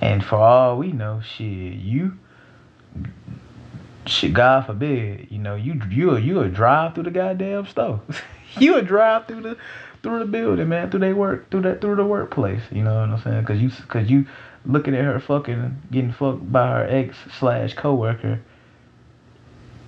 and 0.00 0.24
for 0.24 0.36
all 0.36 0.78
we 0.78 0.92
know, 0.92 1.20
shit, 1.20 1.46
you 1.46 2.18
shit, 4.06 4.32
God 4.32 4.66
forbid, 4.66 5.28
you 5.30 5.38
know, 5.38 5.54
you 5.56 5.80
you 5.90 6.16
you 6.16 6.36
would 6.36 6.54
drive 6.54 6.94
through 6.94 7.04
the 7.04 7.10
goddamn 7.10 7.66
store. 7.66 8.00
you 8.58 8.76
a 8.76 8.82
drive 8.82 9.26
through 9.26 9.42
the 9.42 9.56
through 10.02 10.20
the 10.20 10.26
building, 10.26 10.68
man, 10.68 10.90
through 10.90 11.00
they 11.00 11.12
work, 11.12 11.50
through 11.50 11.62
that 11.62 11.80
through 11.80 11.96
the 11.96 12.04
workplace. 12.04 12.62
You 12.70 12.82
know 12.82 13.00
what 13.00 13.10
I'm 13.10 13.22
saying? 13.22 13.44
Cause 13.44 13.58
you 13.58 13.70
cause 13.88 14.08
you 14.08 14.26
looking 14.66 14.94
at 14.94 15.04
her 15.04 15.20
fucking 15.20 15.82
getting 15.90 16.12
fucked 16.12 16.50
by 16.50 16.66
her 16.68 16.86
ex 16.88 17.16
slash 17.38 17.74
coworker. 17.74 18.40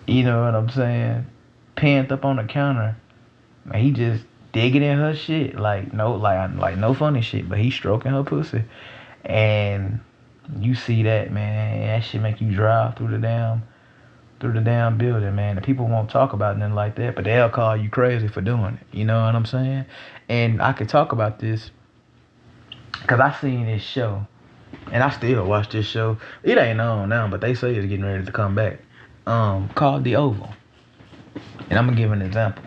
You 0.06 0.22
know 0.22 0.44
what 0.44 0.54
I'm 0.54 0.68
saying? 0.68 1.26
Pant 1.74 2.12
up 2.12 2.24
on 2.24 2.36
the 2.36 2.44
counter. 2.44 2.96
He 3.74 3.90
just 3.90 4.24
digging 4.52 4.82
in 4.82 4.98
her 4.98 5.14
shit. 5.14 5.58
Like 5.58 5.92
no 5.92 6.14
like 6.14 6.54
like 6.56 6.76
no 6.78 6.94
funny 6.94 7.22
shit, 7.22 7.48
but 7.48 7.58
he 7.58 7.70
stroking 7.70 8.12
her 8.12 8.24
pussy. 8.24 8.64
And 9.24 10.00
you 10.60 10.74
see 10.74 11.02
that, 11.02 11.32
man, 11.32 11.86
that 11.86 12.04
shit 12.04 12.22
make 12.22 12.40
you 12.40 12.54
drive 12.54 12.96
through 12.96 13.08
the 13.08 13.18
damn 13.18 13.62
through 14.38 14.52
the 14.52 14.60
damn 14.60 14.98
building, 14.98 15.34
man. 15.34 15.56
And 15.56 15.64
people 15.64 15.86
won't 15.86 16.10
talk 16.10 16.32
about 16.32 16.58
nothing 16.58 16.74
like 16.74 16.96
that, 16.96 17.16
but 17.16 17.24
they'll 17.24 17.48
call 17.48 17.76
you 17.76 17.88
crazy 17.88 18.28
for 18.28 18.40
doing 18.40 18.78
it. 18.80 18.96
You 18.96 19.04
know 19.04 19.24
what 19.24 19.34
I'm 19.34 19.46
saying? 19.46 19.86
And 20.28 20.60
I 20.60 20.72
could 20.72 20.88
talk 20.88 21.12
about 21.12 21.38
this 21.38 21.70
because 23.00 23.20
I 23.20 23.32
seen 23.40 23.66
this 23.66 23.82
show, 23.82 24.26
and 24.92 25.02
I 25.02 25.10
still 25.10 25.44
watch 25.46 25.70
this 25.70 25.86
show. 25.86 26.18
It 26.42 26.58
ain't 26.58 26.80
on 26.80 27.08
now, 27.08 27.28
but 27.28 27.40
they 27.40 27.54
say 27.54 27.74
it's 27.74 27.86
getting 27.86 28.04
ready 28.04 28.24
to 28.24 28.32
come 28.32 28.54
back. 28.54 28.78
Um, 29.26 29.68
called 29.70 30.04
The 30.04 30.16
Oval, 30.16 30.50
and 31.68 31.78
I'm 31.78 31.86
gonna 31.86 31.96
give 31.96 32.12
an 32.12 32.22
example. 32.22 32.62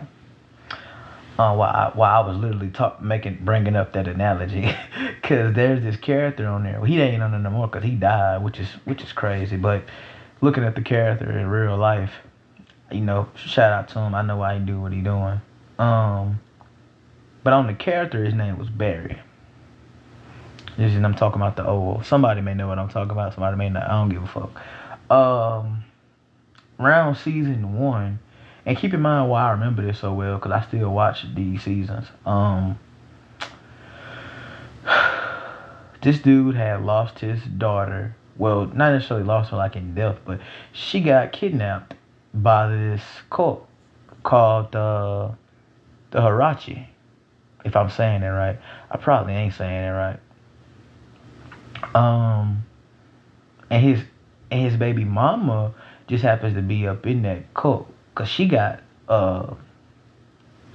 Uh, 1.38 1.54
while 1.54 1.70
I, 1.70 1.90
while 1.94 2.22
I 2.22 2.26
was 2.26 2.36
literally 2.36 2.68
talk, 2.68 3.00
making 3.00 3.38
bringing 3.42 3.74
up 3.74 3.94
that 3.94 4.06
analogy, 4.06 4.70
because 5.22 5.54
there's 5.54 5.82
this 5.82 5.96
character 5.96 6.46
on 6.46 6.64
there. 6.64 6.74
Well, 6.74 6.84
he 6.84 7.00
ain't 7.00 7.22
on 7.22 7.32
it 7.32 7.38
no 7.38 7.50
more 7.50 7.66
because 7.66 7.82
he 7.82 7.94
died, 7.94 8.42
which 8.42 8.60
is 8.60 8.68
which 8.84 9.02
is 9.02 9.12
crazy. 9.12 9.56
But 9.56 9.84
looking 10.42 10.64
at 10.64 10.74
the 10.74 10.82
character 10.82 11.38
in 11.38 11.46
real 11.46 11.78
life, 11.78 12.12
you 12.92 13.00
know, 13.00 13.28
shout 13.36 13.72
out 13.72 13.88
to 13.88 14.00
him. 14.00 14.14
I 14.14 14.20
know 14.20 14.36
why 14.36 14.58
he 14.58 14.64
do 14.64 14.80
what 14.80 14.92
he 14.92 15.00
doing. 15.00 15.40
Um, 15.78 16.40
but 17.42 17.54
on 17.54 17.66
the 17.66 17.74
character, 17.74 18.22
his 18.22 18.34
name 18.34 18.58
was 18.58 18.68
Barry. 18.68 19.18
I'm 20.80 21.14
talking 21.14 21.40
about 21.40 21.56
the 21.56 21.66
old. 21.66 22.06
Somebody 22.06 22.40
may 22.40 22.54
know 22.54 22.68
what 22.68 22.78
I'm 22.78 22.88
talking 22.88 23.10
about. 23.10 23.34
Somebody 23.34 23.56
may 23.56 23.68
not. 23.68 23.84
I 23.84 23.92
don't 23.92 24.08
give 24.08 24.22
a 24.22 24.26
fuck. 24.26 24.60
Um, 25.10 25.84
round 26.78 27.16
season 27.16 27.78
one, 27.78 28.18
and 28.64 28.76
keep 28.76 28.94
in 28.94 29.00
mind 29.00 29.30
why 29.30 29.48
I 29.48 29.50
remember 29.52 29.82
this 29.82 29.98
so 29.98 30.12
well 30.14 30.36
because 30.36 30.52
I 30.52 30.62
still 30.66 30.90
watch 30.90 31.26
these 31.34 31.62
seasons. 31.62 32.06
Um, 32.24 32.78
this 36.02 36.18
dude 36.20 36.56
had 36.56 36.84
lost 36.84 37.18
his 37.18 37.42
daughter 37.42 38.16
well, 38.40 38.64
not 38.64 38.92
necessarily 38.92 39.26
lost 39.26 39.50
her 39.50 39.58
like 39.58 39.76
in 39.76 39.94
death, 39.94 40.16
but 40.24 40.40
she 40.72 41.02
got 41.02 41.30
kidnapped 41.30 41.94
by 42.32 42.68
this 42.68 43.02
cult 43.28 43.68
called 44.22 44.74
uh, 44.74 45.32
the 46.10 46.22
Harachi. 46.22 46.88
If 47.66 47.76
I'm 47.76 47.90
saying 47.90 48.22
it 48.22 48.28
right, 48.28 48.58
I 48.90 48.96
probably 48.96 49.34
ain't 49.34 49.52
saying 49.52 49.84
it 49.84 49.90
right. 49.90 50.18
Um, 51.94 52.64
and 53.70 53.82
his 53.82 54.04
and 54.50 54.62
his 54.62 54.76
baby 54.76 55.04
mama 55.04 55.72
just 56.06 56.22
happens 56.22 56.54
to 56.54 56.62
be 56.62 56.86
up 56.86 57.06
in 57.06 57.22
that 57.22 57.52
cult 57.54 57.92
because 58.14 58.28
she 58.28 58.46
got 58.46 58.80
uh, 59.08 59.54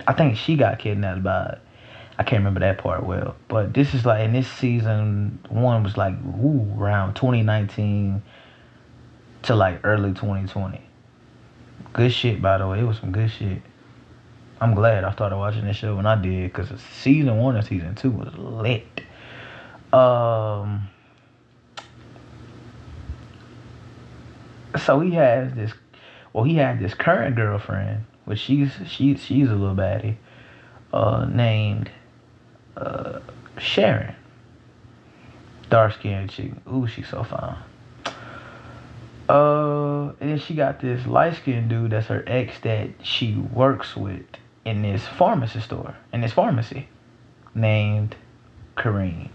I 0.08 0.14
think 0.14 0.38
she 0.38 0.56
got 0.56 0.80
kidnapped 0.80 1.24
by 1.24 1.58
I 2.18 2.24
can't 2.24 2.40
remember 2.40 2.62
that 2.62 2.78
part 2.78 3.06
well. 3.06 3.36
But 3.48 3.74
this 3.74 3.94
is 3.94 4.06
like, 4.06 4.22
and 4.22 4.34
this 4.34 4.50
season 4.50 5.40
one 5.50 5.84
was 5.84 5.98
like, 5.98 6.14
ooh, 6.42 6.74
around 6.78 7.16
2019 7.16 8.22
to 9.44 9.56
like 9.56 9.82
early 9.84 10.14
2020. 10.14 10.82
Good 11.94 12.12
shit, 12.12 12.42
by 12.42 12.58
the 12.58 12.68
way. 12.68 12.80
It 12.80 12.84
was 12.84 13.00
some 13.00 13.12
good 13.12 13.30
shit. 13.30 13.62
I'm 14.62 14.74
glad 14.74 15.04
I 15.04 15.12
started 15.12 15.38
watching 15.38 15.66
this 15.66 15.76
show 15.76 15.98
when 15.98 16.06
I 16.06 16.16
did, 16.16 16.54
because 16.54 16.70
season 17.02 17.38
one 17.38 17.58
and 17.58 17.66
season 17.66 17.96
two 17.96 18.12
was 18.12 18.34
lit. 18.38 19.02
Um, 19.92 20.88
so 24.78 25.00
he 25.00 25.12
has 25.12 25.54
this, 25.54 25.74
well, 26.34 26.44
he 26.44 26.56
had 26.56 26.80
this 26.80 26.94
current 26.94 27.36
girlfriend, 27.36 28.06
which 28.26 28.40
she's 28.40 28.72
she's 28.88 29.24
she's 29.24 29.50
a 29.50 29.56
little 29.56 29.76
baddie, 29.76 30.18
uh, 30.94 31.26
named 31.26 31.90
uh, 32.78 33.20
Sharon. 33.58 34.16
Dark 35.70 35.94
skinned 35.94 36.30
chick. 36.30 36.52
Ooh, 36.72 36.88
she's 36.88 37.08
so 37.08 37.24
fine. 37.24 37.58
Uh, 39.28 40.14
and 40.20 40.30
then 40.30 40.40
she 40.40 40.54
got 40.54 40.80
this 40.80 41.06
light 41.08 41.36
skinned 41.36 41.70
dude 41.70 41.92
that's 41.92 42.08
her 42.08 42.24
ex 42.28 42.60
that 42.60 42.90
she 43.02 43.36
works 43.36 43.96
with 43.96 44.26
in 44.66 44.84
this 44.84 45.06
pharmacy 45.06 45.60
store, 45.60 45.96
in 46.14 46.22
this 46.22 46.32
pharmacy, 46.32 46.88
named 47.56 48.16
Kareem. 48.78 49.30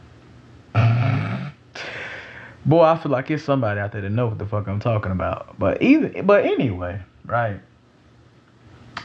Boy, 2.64 2.83
I 2.83 2.99
feel 2.99 3.11
like 3.12 3.31
it's 3.31 3.42
somebody 3.42 3.81
out 3.81 3.92
there 3.92 4.03
that 4.03 4.11
know 4.11 4.27
what 4.27 4.38
the 4.38 4.46
fuck 4.46 4.68
I'm 4.68 4.81
talking 4.81 5.12
about. 5.12 5.59
But 5.59 5.83
either, 5.83 6.23
but 6.23 6.44
anyway, 6.44 7.01
right? 7.25 7.61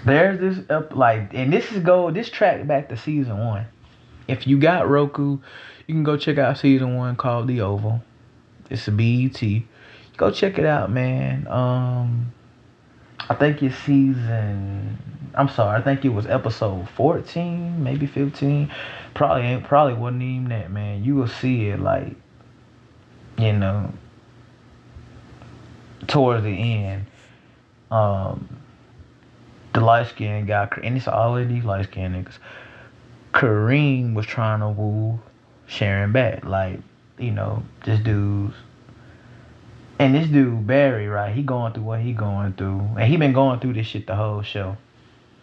There's 0.04 0.40
this 0.40 0.70
up 0.70 0.96
like, 0.96 1.34
and 1.34 1.52
this 1.52 1.72
is 1.72 1.80
go 1.80 2.12
this 2.12 2.30
track 2.30 2.68
back 2.68 2.90
to 2.90 2.98
season 2.98 3.38
one 3.40 3.68
if 4.28 4.48
you 4.48 4.58
got 4.58 4.90
Roku, 4.90 5.40
you 5.88 5.94
can 5.94 6.04
go 6.04 6.18
check 6.18 6.38
out 6.38 6.58
season 6.58 6.96
one 6.96 7.16
called 7.16 7.48
The 7.48 7.62
Oval. 7.62 8.02
It's 8.70 8.88
a 8.88 8.92
BET. 8.92 9.42
Go 10.18 10.32
check 10.32 10.58
it 10.58 10.66
out, 10.66 10.92
man. 10.92 11.48
Um, 11.48 12.34
I 13.30 13.36
think 13.36 13.62
it's 13.62 13.76
season. 13.78 14.98
I'm 15.36 15.50
sorry. 15.50 15.80
I 15.80 15.84
think 15.84 16.06
it 16.06 16.10
was 16.10 16.26
episode 16.26 16.90
14, 16.90 17.84
maybe 17.84 18.08
15. 18.08 18.72
Probably 19.14 19.44
ain't. 19.44 19.64
Probably 19.66 19.94
wasn't 19.94 20.24
even 20.24 20.50
that, 20.50 20.72
man. 20.72 21.04
You 21.04 21.16
will 21.16 21.28
see 21.28 21.68
it 21.68 21.80
like, 21.80 22.16
you 23.38 23.54
know, 23.54 23.92
towards 26.08 26.44
the 26.44 26.50
end. 26.50 27.06
Um, 27.92 28.50
the 29.74 29.82
light 29.82 30.08
skin 30.08 30.46
guy, 30.46 30.70
and 30.84 30.98
it's 30.98 31.08
all 31.08 31.38
of 31.38 31.48
these 31.50 31.64
light 31.64 31.86
skin 31.86 32.14
niggas 32.14 32.38
Kareem 33.36 34.14
was 34.14 34.26
trying 34.26 34.62
to 34.62 34.70
woo 34.70 35.20
Sharon 35.68 36.14
back. 36.14 36.46
Like, 36.46 36.80
you 37.20 37.32
know, 37.32 37.64
this 37.84 38.00
dude's 38.00 38.56
and 40.00 40.16
this 40.16 40.28
dude 40.28 40.66
Barry, 40.66 41.08
right? 41.08 41.36
He 41.36 41.44
going 41.44 41.74
through 41.74 41.84
what 41.84 42.00
he 42.00 42.14
going 42.14 42.54
through, 42.54 42.80
and 42.98 43.04
he 43.04 43.18
been 43.18 43.34
going 43.34 43.60
through 43.60 43.74
this 43.74 43.88
shit 43.88 44.08
the 44.08 44.16
whole 44.16 44.42
show. 44.42 44.78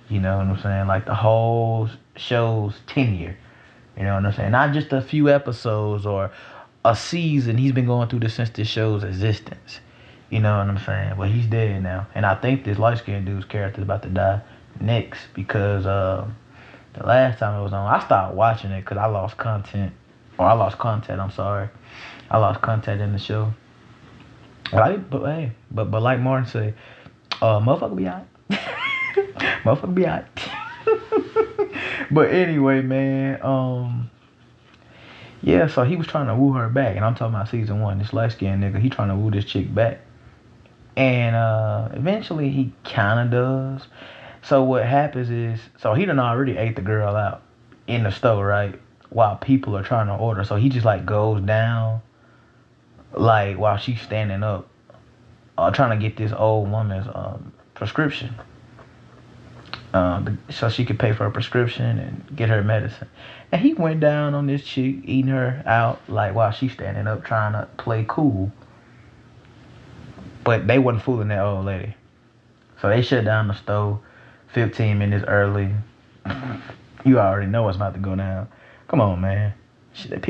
You 0.09 0.21
know 0.21 0.39
what 0.39 0.47
I'm 0.47 0.61
saying? 0.61 0.87
Like 0.87 1.05
the 1.05 1.15
whole 1.15 1.89
show's 2.17 2.75
tenure. 2.87 3.37
You 3.97 4.05
know 4.05 4.15
what 4.15 4.25
I'm 4.25 4.33
saying? 4.33 4.53
Not 4.53 4.73
just 4.73 4.93
a 4.93 5.03
few 5.03 5.29
episodes 5.29 6.07
or 6.07 6.31
a 6.85 6.97
season. 6.97 7.59
He's 7.59 7.73
been 7.73 7.87
going 7.87 8.09
through 8.09 8.21
this 8.21 8.35
since 8.35 8.51
this 8.51 8.69
show's 8.69 9.05
existence. 9.05 9.81
You 10.31 10.41
know 10.41 10.59
what 10.59 10.69
I'm 10.69 10.79
saying? 10.79 11.15
But 11.19 11.29
he's 11.29 11.47
dead 11.47 11.83
now, 11.83 12.07
and 12.15 12.25
I 12.25 12.35
think 12.35 12.65
this 12.65 12.79
light 12.79 12.99
skinned 12.99 13.27
dude's 13.27 13.45
character 13.45 13.81
is 13.81 13.85
about 13.85 14.03
to 14.03 14.09
die 14.09 14.41
next 14.81 15.21
because. 15.35 15.87
Uh, 15.87 16.27
the 16.95 17.07
last 17.07 17.39
time 17.39 17.59
it 17.59 17.63
was 17.63 17.73
on, 17.73 17.87
I 17.87 18.05
stopped 18.05 18.35
watching 18.35 18.71
it 18.71 18.83
because 18.83 18.99
I 18.99 19.07
lost 19.07 19.37
content. 19.37 19.93
Or 20.39 20.47
I 20.47 20.53
lost 20.53 20.79
content, 20.79 21.21
I'm 21.21 21.31
sorry. 21.31 21.69
I 22.31 22.39
lost 22.39 22.61
content 22.61 23.01
in 23.01 23.13
the 23.13 23.19
show. 23.19 23.53
But, 24.71 24.83
I, 24.83 24.97
but 24.97 25.25
hey, 25.25 25.53
but, 25.71 25.91
but 25.91 26.03
like 26.03 26.21
Martin 26.21 26.49
said, 26.49 26.75
uh, 27.41 27.61
motherfucker 27.61 27.97
be 27.97 28.07
out. 28.07 28.27
motherfucker 29.65 29.95
be 29.95 30.07
out. 30.07 30.25
but 32.11 32.31
anyway, 32.31 32.81
man, 32.83 33.41
um, 33.43 34.11
yeah, 35.43 35.67
so 35.67 35.83
he 35.83 35.97
was 35.97 36.07
trying 36.07 36.29
to 36.29 36.37
woo 36.37 36.53
her 36.53 36.69
back, 36.69 36.97
and 36.97 37.05
I'm 37.05 37.15
talking 37.15 37.35
about 37.35 37.49
season 37.49 37.81
one. 37.81 37.99
This 37.99 38.13
light 38.13 38.33
skinned 38.33 38.63
nigga, 38.63 38.81
he 38.81 38.89
trying 38.89 39.09
to 39.09 39.17
woo 39.17 39.31
this 39.31 39.45
chick 39.45 39.75
back, 39.75 40.01
and 40.97 41.35
uh, 41.35 41.89
eventually 41.93 42.51
he 42.51 42.73
kind 42.85 43.21
of 43.21 43.31
does. 43.31 43.89
So 44.43 44.63
what 44.63 44.85
happens 44.87 45.31
is, 45.31 45.61
so 45.79 45.95
he 45.95 46.05
done 46.05 46.19
already 46.19 46.57
ate 46.57 46.77
the 46.77 46.83
girl 46.83 47.17
out 47.17 47.43
in 47.87 48.05
the 48.05 48.11
store, 48.11 48.47
right? 48.47 48.79
While 49.11 49.37
people 49.37 49.77
are 49.77 49.83
trying 49.83 50.07
to 50.07 50.15
order. 50.15 50.45
So 50.45 50.57
he 50.57 50.69
just 50.69 50.87
like 50.87 51.05
goes 51.05 51.43
down, 51.43 52.03
like 53.13 53.59
while 53.59 53.77
she's 53.77 54.01
standing 54.01 54.43
up, 54.43 54.69
uh, 55.59 55.71
trying 55.71 55.99
to 55.99 56.09
get 56.09 56.17
this 56.17 56.33
old 56.33 56.71
woman's 56.71 57.07
um, 57.13 57.53
prescription. 57.75 58.35
Um, 59.95 60.39
so 60.49 60.71
she 60.71 60.87
could 60.87 60.99
pay 60.99 61.13
for 61.13 61.25
her 61.25 61.31
prescription 61.31 61.99
and 61.99 62.37
get 62.37 62.49
her 62.49 62.63
medicine. 62.63 63.09
And 63.51 63.61
he 63.61 63.75
went 63.75 64.01
down 64.01 64.35
on 64.35 64.47
this 64.47 64.65
chick, 64.65 64.97
eating 65.05 65.31
her 65.31 65.63
out, 65.67 66.01
like 66.09 66.35
while 66.35 66.51
she's 66.51 66.73
standing 66.73 67.07
up, 67.07 67.25
trying 67.25 67.53
to 67.53 67.69
play 67.77 68.07
cool. 68.09 68.51
But 70.45 70.67
they 70.67 70.79
wasn't 70.79 71.05
fooling 71.05 71.29
that 71.29 71.45
old 71.45 71.67
lady. 71.67 71.95
So 72.81 72.89
they 72.89 73.03
shut 73.03 73.25
down 73.25 73.49
the 73.49 73.55
store 73.55 74.01
15 74.55 74.99
minutes 74.99 75.25
early. 75.27 75.71
You 77.05 77.19
already 77.19 77.49
know 77.49 77.65
what's 77.65 77.77
about 77.77 77.95
to 77.95 78.01
go 78.01 78.15
down. 78.15 78.47
Come 78.87 79.01
on, 79.01 79.21
man. 79.21 79.55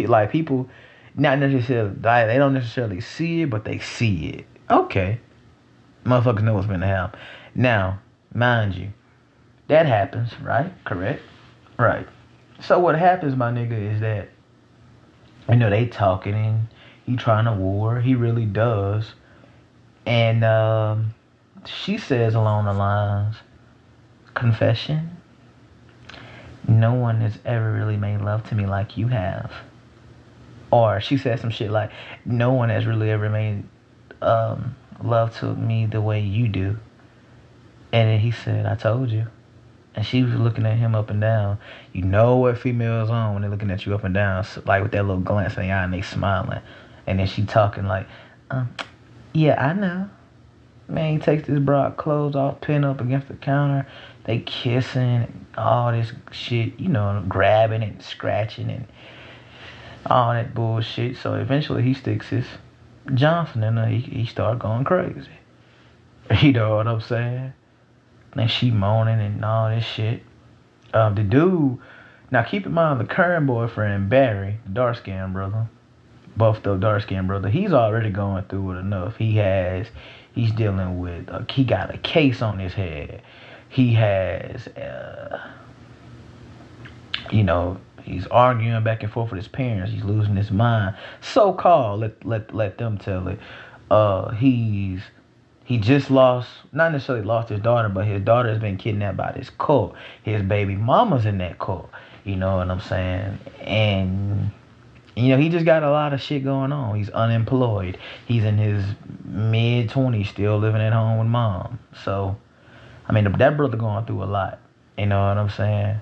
Like 0.07 0.33
people, 0.33 0.71
not 1.15 1.39
necessarily 1.39 1.91
they 1.91 2.39
don't 2.39 2.55
necessarily 2.55 3.03
see 3.03 3.43
it, 3.43 3.51
but 3.51 3.67
they 3.67 3.79
see 3.79 4.29
it. 4.29 4.47
Okay, 4.71 5.21
Motherfuckers 6.05 6.43
know 6.43 6.55
what's 6.55 6.67
been 6.67 6.81
to 6.81 6.87
happen. 6.87 7.19
Now, 7.55 8.01
mind 8.35 8.75
you, 8.75 8.93
that 9.69 9.87
happens, 9.87 10.31
right? 10.41 10.73
Correct? 10.85 11.23
Right. 11.79 12.07
So 12.61 12.79
what 12.79 12.99
happens, 12.99 13.37
my 13.37 13.51
nigga, 13.51 13.95
is 13.95 14.01
that 14.01 14.29
you 15.49 15.57
know 15.57 15.71
they 15.71 15.87
talking 15.87 16.35
and 16.35 16.69
he 17.07 17.17
trying 17.17 17.45
to 17.47 17.53
war. 17.53 18.01
He 18.01 18.15
really 18.15 18.47
does. 18.47 19.15
And 20.07 20.45
um, 20.45 21.15
she 21.67 21.99
says 21.99 22.35
along 22.35 22.65
the 22.67 22.73
lines, 22.73 23.37
confession. 24.35 25.17
No 26.69 26.95
one 26.95 27.21
has 27.21 27.39
ever 27.45 27.73
really 27.73 27.97
made 27.97 28.21
love 28.21 28.49
to 28.51 28.55
me 28.55 28.67
like 28.67 28.97
you 28.97 29.09
have. 29.09 29.53
Or 30.71 31.01
she 31.01 31.19
said 31.19 31.41
some 31.41 31.51
shit 31.51 31.71
like, 31.71 31.91
no 32.25 32.53
one 32.53 32.71
has 32.71 32.87
really 32.87 33.11
ever 33.11 33.29
made 33.29 33.65
um, 34.23 34.75
love 35.03 35.37
to 35.41 35.55
me 35.55 35.87
the 35.87 36.01
way 36.01 36.21
you 36.21 36.49
do. 36.49 36.79
And 37.93 38.09
then 38.09 38.21
he 38.21 38.31
said, 38.31 38.65
I 38.65 38.77
told 38.77 39.11
you. 39.11 39.27
And 39.95 40.07
she 40.07 40.23
was 40.23 40.35
looking 40.35 40.65
at 40.65 40.79
him 40.79 40.95
up 40.95 41.11
and 41.11 41.21
down. 41.21 41.59
You 41.93 42.03
know 42.03 42.37
what 42.37 42.59
females 42.59 43.11
on 43.11 43.35
when 43.35 43.43
they're 43.43 43.51
looking 43.51 43.71
at 43.71 43.85
you 43.85 43.95
up 43.95 44.05
and 44.05 44.15
down, 44.15 44.47
like 44.65 44.83
with 44.83 44.93
that 44.93 45.05
little 45.05 45.21
glance 45.21 45.57
in 45.57 45.63
the 45.63 45.73
eye 45.73 45.85
and 45.85 45.93
they 45.93 46.01
smiling. 46.01 46.61
And 47.07 47.19
then 47.19 47.27
she 47.27 47.45
talking 47.45 47.87
like, 47.87 48.07
um, 48.51 48.75
yeah, 49.35 49.63
I 49.63 49.73
know. 49.75 50.09
Man, 50.89 51.15
he 51.15 51.19
takes 51.19 51.47
this 51.47 51.59
broad 51.59 51.97
clothes 51.97 52.37
off, 52.37 52.61
pin 52.61 52.85
up 52.85 53.01
against 53.01 53.29
the 53.29 53.35
counter. 53.35 53.87
They 54.25 54.41
kissing, 54.41 55.47
all 55.57 55.93
this 55.93 56.13
shit, 56.31 56.79
you 56.79 56.89
know, 56.89 57.25
grabbing 57.29 57.83
and 57.83 58.03
scratching 58.03 58.71
and 58.71 58.87
all 60.07 60.33
that 60.33 60.55
bullshit. 60.55 61.17
So 61.17 61.35
eventually 61.35 61.83
he 61.83 61.95
sticks 61.95 62.29
his 62.29 62.47
Johnson 63.15 63.63
in. 63.63 63.91
He, 63.91 63.99
he 63.99 64.27
started 64.27 64.61
going 64.61 64.85
crazy. 64.85 65.29
You 66.41 66.53
know 66.53 66.77
what 66.77 66.87
I'm 66.87 67.01
saying? 67.01 67.53
And 68.35 68.51
she 68.51 68.71
moaning 68.71 69.21
and 69.21 69.45
all 69.45 69.69
this 69.69 69.85
shit. 69.85 70.23
Um, 70.95 71.15
the 71.15 71.23
dude, 71.23 71.79
now 72.31 72.43
keep 72.43 72.67
in 72.67 72.73
mind 72.73 73.01
the 73.01 73.05
current 73.05 73.47
boyfriend, 73.47 74.09
Barry, 74.09 74.59
the 74.65 74.71
dark 74.71 74.97
skinned 74.99 75.33
brother, 75.33 75.69
buffed 76.37 76.67
up 76.67 76.81
dark 76.81 77.03
skinned 77.03 77.29
brother, 77.29 77.49
he's 77.49 77.73
already 77.73 78.11
going 78.11 78.45
through 78.45 78.73
it 78.73 78.79
enough. 78.79 79.17
He 79.17 79.37
has, 79.37 79.87
he's 80.35 80.53
dealing 80.53 80.99
with, 80.99 81.29
uh, 81.29 81.43
he 81.51 81.65
got 81.65 81.95
a 81.95 81.99
case 81.99 82.43
on 82.43 82.59
his 82.59 82.73
head. 82.73 83.23
He 83.69 83.95
has, 83.95 84.67
uh, 84.69 85.51
you 87.31 87.43
know, 87.43 87.79
he's 88.03 88.27
arguing 88.27 88.83
back 88.85 89.03
and 89.03 89.13
forth 89.13 89.31
with 89.31 89.39
his 89.39 89.49
parents. 89.49 89.93
He's 89.93 90.05
losing 90.05 90.37
his 90.37 90.51
mind. 90.51 90.97
So 91.21 91.53
called, 91.53 92.01
let 92.01 92.25
let 92.25 92.55
let 92.55 92.79
them 92.79 92.99
tell 92.99 93.29
it. 93.29 93.39
Uh, 93.91 94.31
he's 94.33 95.01
he 95.73 95.79
just 95.79 96.11
lost, 96.11 96.51
not 96.73 96.93
necessarily 96.93 97.25
lost 97.25 97.49
his 97.49 97.59
daughter, 97.59 97.89
but 97.89 98.05
his 98.05 98.21
daughter 98.21 98.51
has 98.51 98.59
been 98.59 98.77
kidnapped 98.77 99.17
by 99.17 99.33
this 99.33 99.49
cult. 99.57 99.95
His 100.23 100.43
baby 100.43 100.77
mama's 100.77 101.25
in 101.25 101.39
that 101.39 101.59
cult. 101.59 101.89
You 102.25 102.37
know 102.37 102.59
what 102.59 102.71
I'm 102.71 102.83
saying? 102.83 103.39
And 103.63 104.51
you 105.17 105.29
know, 105.31 105.39
he 105.39 105.49
just 105.49 105.65
got 105.65 105.83
a 105.83 105.91
lot 105.91 106.13
of 106.13 106.21
shit 106.21 106.45
going 106.45 106.73
on. 106.73 106.95
He's 106.95 107.09
unemployed. 107.09 107.97
He's 108.27 108.45
in 108.45 108.59
his 108.59 108.85
mid 109.25 109.89
20s, 109.89 110.27
still 110.27 110.59
living 110.59 110.83
at 110.83 110.93
home 110.93 111.17
with 111.17 111.29
mom. 111.29 111.79
So, 112.05 112.37
I 113.09 113.15
mean, 113.15 113.33
that 113.33 113.57
brother 113.57 113.79
going 113.79 114.05
through 114.05 114.25
a 114.25 114.27
lot. 114.27 114.59
You 114.99 115.07
know 115.07 115.27
what 115.27 115.39
I'm 115.39 115.49
saying? 115.49 115.97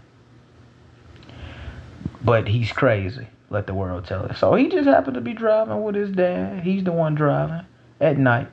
But 2.24 2.48
he's 2.48 2.72
crazy. 2.72 3.28
Let 3.50 3.68
the 3.68 3.74
world 3.74 4.04
tell 4.04 4.24
it. 4.24 4.36
So 4.36 4.52
he 4.56 4.68
just 4.68 4.88
happened 4.88 5.14
to 5.14 5.20
be 5.20 5.32
driving 5.32 5.80
with 5.84 5.94
his 5.94 6.10
dad. 6.10 6.64
He's 6.64 6.82
the 6.82 6.90
one 6.90 7.14
driving 7.14 7.64
at 8.00 8.18
night. 8.18 8.48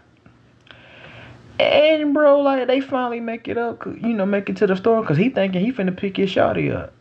And 1.60 2.14
bro, 2.14 2.42
like 2.42 2.68
they 2.68 2.82
finally 2.82 3.20
make 3.20 3.48
it 3.48 3.58
up, 3.58 3.86
you 3.86 4.14
know, 4.14 4.26
make 4.26 4.50
it 4.50 4.58
to 4.58 4.68
the 4.68 4.76
store 4.76 5.02
because 5.02 5.18
he 5.18 5.30
thinking 5.30 5.66
he 5.66 5.72
finna 5.72 5.96
pick 5.96 6.18
his 6.18 6.30
shawty 6.30 6.74
up. 6.76 6.94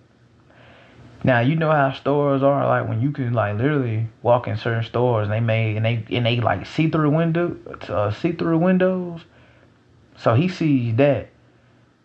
Now 1.24 1.40
you 1.40 1.56
know 1.56 1.72
how 1.72 1.92
stores 1.92 2.42
are 2.42 2.66
like 2.66 2.88
when 2.88 3.00
you 3.00 3.10
can 3.10 3.32
like 3.32 3.56
literally 3.56 4.06
walk 4.22 4.46
in 4.46 4.56
certain 4.56 4.84
stores 4.84 5.24
and 5.24 5.32
they 5.32 5.40
made 5.40 5.76
and 5.76 5.84
they 5.84 6.04
and 6.10 6.24
they 6.24 6.40
like 6.40 6.66
see 6.66 6.88
through 6.88 7.10
window, 7.10 7.56
uh, 7.88 8.12
see 8.12 8.32
through 8.32 8.58
windows. 8.58 9.22
So 10.18 10.34
he 10.34 10.48
sees 10.48 10.94
that, 10.96 11.28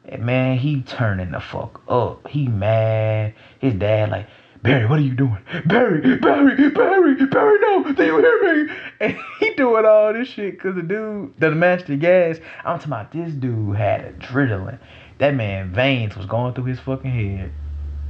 and 0.06 0.26
man, 0.26 0.58
he 0.58 0.82
turning 0.82 1.32
the 1.32 1.40
fuck 1.40 1.82
up. 1.88 2.28
He 2.28 2.48
mad. 2.48 3.34
His 3.60 3.76
dad 3.76 4.10
like, 4.10 4.28
Barry, 4.64 4.86
what 4.86 5.00
are 5.00 5.04
you 5.04 5.16
doing? 5.16 5.40
Barry, 5.66 6.18
Barry, 6.18 6.70
Barry, 6.70 7.26
Barry, 7.26 7.60
no, 7.62 7.92
do 7.94 8.06
you 8.06 8.18
hear 8.20 8.66
me? 8.66 8.74
And 9.00 9.18
he 9.40 9.54
doing 9.56 9.86
all 9.86 10.14
this 10.14 10.28
shit 10.28 10.54
because 10.54 10.76
the 10.76 10.84
dude, 10.84 11.40
doesn't 11.40 11.58
match 11.58 11.86
the 11.88 11.98
gas, 11.98 12.38
I'm 12.64 12.78
talking 12.78 12.94
about 12.94 13.12
this 13.12 13.34
dude 13.34 13.76
had 13.76 14.20
adrenaline. 14.20 14.78
That 15.18 15.34
man 15.34 15.74
veins 15.74 16.16
was 16.16 16.28
going 16.28 16.54
through 16.54 16.66
his 16.66 16.80
fucking 16.80 17.10
head. 17.10 17.52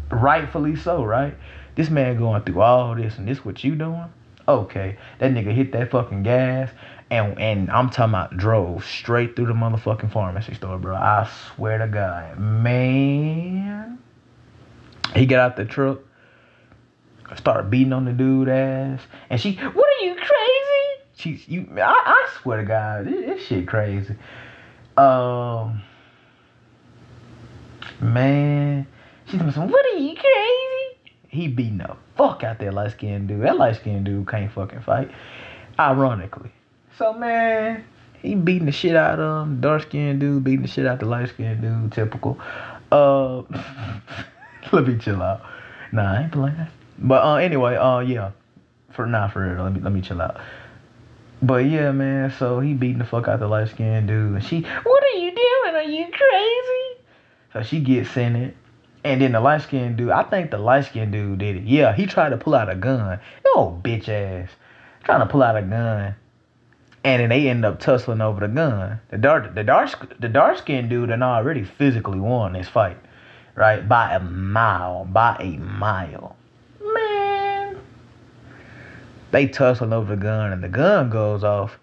Rightfully 0.09 0.75
so, 0.75 1.05
right? 1.05 1.35
This 1.75 1.89
man 1.89 2.17
going 2.17 2.43
through 2.43 2.61
all 2.61 2.95
this 2.95 3.17
and 3.17 3.27
this 3.27 3.45
what 3.45 3.63
you 3.63 3.75
doing? 3.75 4.11
Okay. 4.45 4.97
That 5.19 5.31
nigga 5.31 5.53
hit 5.53 5.71
that 5.71 5.89
fucking 5.91 6.23
gas 6.23 6.69
and 7.09 7.39
and 7.39 7.69
I'm 7.71 7.89
talking 7.89 8.11
about 8.11 8.35
drove 8.35 8.85
straight 8.85 9.37
through 9.37 9.47
the 9.47 9.53
motherfucking 9.53 10.11
pharmacy 10.11 10.53
store, 10.53 10.77
bro. 10.77 10.95
I 10.95 11.29
swear 11.55 11.77
to 11.77 11.87
God. 11.87 12.39
Man. 12.39 13.99
He 15.15 15.25
got 15.25 15.39
out 15.39 15.55
the 15.57 15.65
truck 15.65 15.99
start 17.35 17.69
beating 17.69 17.93
on 17.93 18.05
the 18.05 18.13
dude 18.13 18.49
ass, 18.49 19.01
and 19.29 19.39
she, 19.39 19.53
what 19.55 19.85
are 19.85 20.05
you 20.05 20.15
crazy? 20.15 21.01
She's 21.15 21.47
you, 21.47 21.67
I, 21.77 21.81
I 21.83 22.29
swear 22.41 22.57
to 22.57 22.65
God, 22.65 23.05
this, 23.05 23.25
this 23.25 23.45
shit 23.45 23.67
crazy. 23.67 24.15
Um, 24.97 25.81
man, 27.99 28.87
she's 29.27 29.39
like, 29.39 29.55
what 29.55 29.85
are 29.85 29.97
you 29.97 30.15
crazy? 30.15 31.15
He 31.27 31.47
beating 31.47 31.77
the 31.77 31.95
fuck 32.17 32.43
out 32.43 32.59
that 32.59 32.73
light 32.73 32.91
skinned 32.91 33.29
dude. 33.29 33.41
That 33.43 33.57
light 33.57 33.77
skinned 33.77 34.05
dude 34.05 34.27
can't 34.27 34.51
fucking 34.51 34.81
fight. 34.81 35.11
Ironically, 35.79 36.51
so 36.97 37.13
man, 37.13 37.85
he 38.21 38.35
beating 38.35 38.65
the 38.65 38.71
shit 38.71 38.95
out 38.95 39.19
of 39.19 39.47
him. 39.47 39.61
Dark 39.61 39.83
skinned 39.83 40.19
dude 40.19 40.43
beating 40.43 40.63
the 40.63 40.67
shit 40.67 40.85
out 40.85 40.99
the 40.99 41.05
light 41.05 41.29
skinned 41.29 41.61
dude. 41.61 41.91
Typical. 41.91 42.39
Uh, 42.91 43.37
let 44.71 44.85
me 44.85 44.97
chill 44.97 45.21
out. 45.21 45.41
Nah, 45.91 46.13
I 46.13 46.23
ain't 46.23 46.31
playing. 46.31 46.67
But 46.97 47.23
uh, 47.23 47.35
anyway, 47.35 47.75
uh, 47.75 47.99
yeah, 47.99 48.31
for 48.91 49.05
not 49.05 49.21
nah, 49.21 49.27
for 49.29 49.47
real. 49.47 49.63
Let 49.63 49.73
me 49.73 49.79
let 49.81 49.93
me 49.93 50.01
chill 50.01 50.21
out. 50.21 50.39
But 51.41 51.65
yeah, 51.65 51.91
man. 51.91 52.33
So 52.37 52.59
he 52.59 52.73
beating 52.73 52.99
the 52.99 53.05
fuck 53.05 53.27
out 53.27 53.39
the 53.39 53.47
light 53.47 53.69
skinned 53.69 54.07
dude, 54.07 54.35
and 54.35 54.43
she, 54.43 54.61
what 54.61 55.03
are 55.03 55.17
you 55.17 55.31
doing? 55.31 55.75
Are 55.75 55.83
you 55.83 56.05
crazy? 56.11 57.03
So 57.53 57.63
she 57.63 57.79
gets 57.79 58.15
in 58.15 58.35
it, 58.35 58.55
and 59.03 59.21
then 59.21 59.31
the 59.31 59.39
light 59.39 59.63
skinned 59.63 59.97
dude. 59.97 60.11
I 60.11 60.23
think 60.23 60.51
the 60.51 60.59
light 60.59 60.85
skinned 60.85 61.11
dude 61.11 61.39
did 61.39 61.57
it. 61.57 61.63
Yeah, 61.63 61.93
he 61.93 62.05
tried 62.05 62.29
to 62.29 62.37
pull 62.37 62.53
out 62.53 62.69
a 62.69 62.75
gun. 62.75 63.19
No 63.45 63.79
bitch 63.83 64.07
ass, 64.07 64.49
trying 65.03 65.19
to 65.21 65.25
pull 65.25 65.41
out 65.41 65.57
a 65.57 65.61
gun. 65.61 66.15
And 67.03 67.19
then 67.19 67.29
they 67.29 67.49
end 67.49 67.65
up 67.65 67.79
tussling 67.79 68.21
over 68.21 68.41
the 68.41 68.47
gun. 68.47 68.99
The 69.09 69.17
dark, 69.17 69.55
the 69.55 69.63
dark, 69.63 70.19
the 70.19 70.29
dark 70.29 70.59
skinned 70.59 70.89
dude 70.89 71.09
and 71.09 71.23
already 71.23 71.63
physically 71.63 72.19
won 72.19 72.53
this 72.53 72.67
fight, 72.67 72.97
right? 73.55 73.87
By 73.87 74.13
a 74.13 74.19
mile, 74.19 75.05
by 75.05 75.35
a 75.39 75.57
mile. 75.57 76.35
They 79.31 79.47
tussling 79.47 79.93
over 79.93 80.15
the 80.15 80.21
gun, 80.21 80.51
and 80.51 80.63
the 80.63 80.69
gun 80.69 81.09
goes 81.09 81.43
off. 81.43 81.77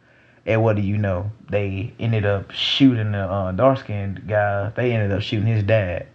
And 0.47 0.63
what 0.63 0.77
do 0.77 0.83
you 0.83 0.97
know? 0.97 1.31
They 1.51 1.93
ended 1.99 2.25
up 2.25 2.51
shooting 2.53 3.13
the 3.13 3.19
uh, 3.19 3.53
dark 3.53 3.81
skinned 3.81 4.27
guy. 4.27 4.71
They 4.71 4.93
ended 4.93 5.13
up 5.13 5.23
shooting 5.23 5.47
his 5.47 5.63
dad. 5.63 6.07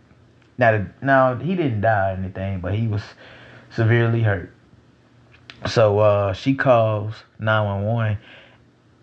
Now, 0.57 0.85
now 1.01 1.35
he 1.35 1.55
didn't 1.55 1.81
die 1.81 2.11
or 2.11 2.13
anything, 2.15 2.59
but 2.59 2.73
he 2.73 2.87
was 2.87 3.01
severely 3.69 4.21
hurt. 4.21 4.51
So 5.67 5.99
uh, 5.99 6.33
she 6.33 6.55
calls 6.55 7.15
911 7.39 8.17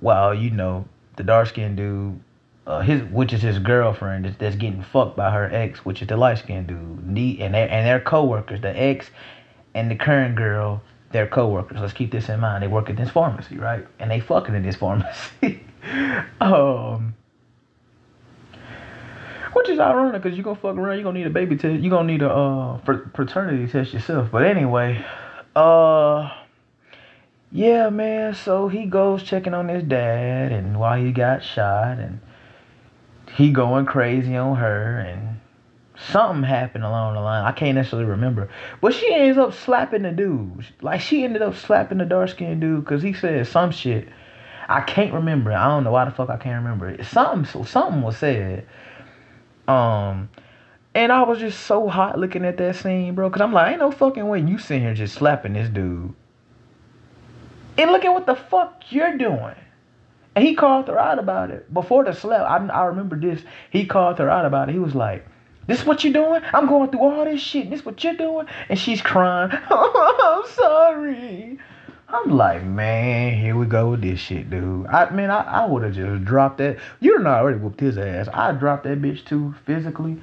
while, 0.01 0.35
you 0.35 0.51
know, 0.51 0.87
the 1.17 1.25
dark 1.25 1.49
skinned 1.49 1.77
dude, 1.77 2.21
uh, 2.67 2.81
his 2.81 3.03
which 3.05 3.33
is 3.33 3.43
his 3.43 3.59
girlfriend, 3.59 4.25
that's, 4.25 4.37
that's 4.37 4.57
getting 4.57 4.83
fucked 4.83 5.17
by 5.17 5.31
her 5.31 5.49
ex, 5.53 5.85
which 5.85 6.03
is 6.03 6.09
the 6.09 6.17
light 6.17 6.39
skinned 6.39 6.67
dude. 6.67 7.39
And, 7.39 7.55
their, 7.55 7.71
and 7.71 7.87
their 7.87 8.01
co 8.01 8.25
workers, 8.25 8.61
the 8.61 8.77
ex 8.77 9.11
and 9.75 9.91
the 9.91 9.97
current 9.97 10.37
girl, 10.37 10.83
their 11.11 11.27
coworkers. 11.27 11.81
Let's 11.81 11.93
keep 11.93 12.11
this 12.11 12.29
in 12.29 12.41
mind. 12.41 12.63
They 12.63 12.69
work 12.69 12.89
at 12.89 12.97
this 12.97 13.11
pharmacy, 13.11 13.59
right? 13.59 13.87
And 13.99 14.11
they 14.11 14.21
fucking 14.21 14.55
in 14.55 14.63
this 14.63 14.77
pharmacy. 14.77 15.65
um, 16.41 17.15
which 19.53 19.69
is 19.69 19.81
ironic 19.81 20.23
because 20.23 20.37
you're 20.37 20.45
gonna 20.45 20.57
fuck 20.57 20.77
around. 20.77 20.97
you're 20.97 21.05
gonna 21.05 21.19
need 21.19 21.27
a 21.27 21.31
baby 21.31 21.57
test. 21.57 21.81
you're 21.81 21.91
gonna 21.91 22.11
need 22.11 22.23
a 22.23 22.31
uh 22.31 22.79
paternity 23.13 23.71
test 23.71 23.93
yourself. 23.93 24.29
But 24.31 24.45
anyway, 24.45 25.05
uh, 25.57 26.31
yeah, 27.51 27.91
man. 27.91 28.35
So 28.35 28.69
he 28.69 28.87
goes 28.87 29.23
checking 29.23 29.55
on 29.55 29.69
his 29.69 29.83
dad, 29.83 30.53
and 30.53 30.79
why 30.79 31.01
he 31.01 31.13
got 31.13 31.43
shot, 31.43 31.99
and 31.99 32.21
he 33.37 33.51
going 33.51 33.87
crazy 33.87 34.37
on 34.37 34.57
her, 34.57 34.99
and 34.99 35.40
something 36.09 36.43
happened 36.43 36.85
along 36.85 37.15
the 37.15 37.21
line. 37.21 37.45
I 37.45 37.53
can't 37.53 37.75
necessarily 37.75 38.09
remember. 38.09 38.49
But 38.81 38.95
she 38.95 39.13
ends 39.13 39.39
up 39.39 39.55
slapping 39.55 40.03
the 40.03 40.13
dude. 40.13 40.65
Like 40.81 41.01
she 41.01 41.25
ended 41.25 41.43
up 41.43 41.57
slapping 41.57 41.99
the 41.99 42.05
dark 42.05 42.31
skinned 42.31 42.61
dude 42.61 42.85
because 42.85 43.03
he 43.03 43.13
said 43.13 43.47
some 43.47 43.71
shit. 43.71 44.09
I 44.69 44.81
can't 44.83 45.13
remember. 45.13 45.53
I 45.53 45.67
don't 45.67 45.85
know 45.85 45.93
why 45.93 46.05
the 46.05 46.11
fuck 46.11 46.31
I 46.31 46.37
can't 46.37 46.63
remember. 46.63 47.03
Something 47.05 47.65
something 47.65 48.03
was 48.03 48.17
said. 48.17 48.67
Um 49.69 50.31
and 50.95 51.13
I 51.13 51.23
was 51.23 51.39
just 51.39 51.61
so 51.67 51.89
hot 51.89 52.19
looking 52.19 52.45
at 52.45 52.57
that 52.57 52.77
scene, 52.77 53.15
bro. 53.15 53.31
Cause 53.31 53.41
I'm 53.41 53.53
like, 53.53 53.73
ain't 53.73 53.81
no 53.81 53.91
fucking 53.91 54.27
way 54.27 54.41
you 54.41 54.59
sitting 54.59 54.83
here 54.83 54.95
just 54.95 55.15
slapping 55.15 55.53
this 55.53 55.69
dude. 55.69 56.15
And 57.79 57.93
look 57.93 58.05
at 58.05 58.13
what 58.13 58.27
the 58.27 58.35
fuck 58.35 58.83
you're 58.91 59.17
doing. 59.17 59.55
And 60.35 60.45
he 60.45 60.55
called 60.55 60.89
her 60.89 60.99
out 60.99 61.19
about 61.19 61.51
it. 61.51 61.73
Before 61.73 62.05
the 62.05 62.13
slap, 62.13 62.43
I, 62.43 62.65
I 62.67 62.85
remember 62.87 63.19
this. 63.19 63.43
He 63.71 63.87
called 63.87 64.19
her 64.19 64.31
out 64.31 64.47
about 64.47 64.69
it. 64.69 64.73
He 64.73 64.79
was 64.79 64.95
like, 64.95 65.27
this 65.71 65.83
is 65.83 65.87
what 65.87 66.03
you're 66.03 66.13
doing? 66.13 66.43
I'm 66.53 66.67
going 66.67 66.91
through 66.91 67.01
all 67.01 67.25
this 67.25 67.41
shit. 67.41 67.71
This 67.71 67.85
what 67.85 68.03
you're 68.03 68.15
doing? 68.15 68.47
And 68.69 68.77
she's 68.77 69.01
crying. 69.01 69.53
I'm 69.71 70.43
sorry. 70.49 71.61
I'm 72.09 72.31
like, 72.31 72.65
man, 72.65 73.39
here 73.39 73.57
we 73.57 73.67
go 73.67 73.91
with 73.91 74.01
this 74.01 74.19
shit, 74.19 74.51
dude. 74.51 74.89
I 74.89 75.11
mean, 75.11 75.31
I, 75.31 75.43
I 75.43 75.67
would 75.67 75.85
have 75.85 75.95
just 75.95 76.25
dropped 76.25 76.59
that. 76.59 76.79
You 76.99 77.17
done 77.17 77.29
already 77.29 77.59
whooped 77.59 77.79
his 77.79 77.99
ass. 77.99 78.27
I 78.35 78.51
dropped 78.51 78.83
that 78.83 79.01
bitch 79.01 79.25
too, 79.25 79.55
physically. 79.65 80.21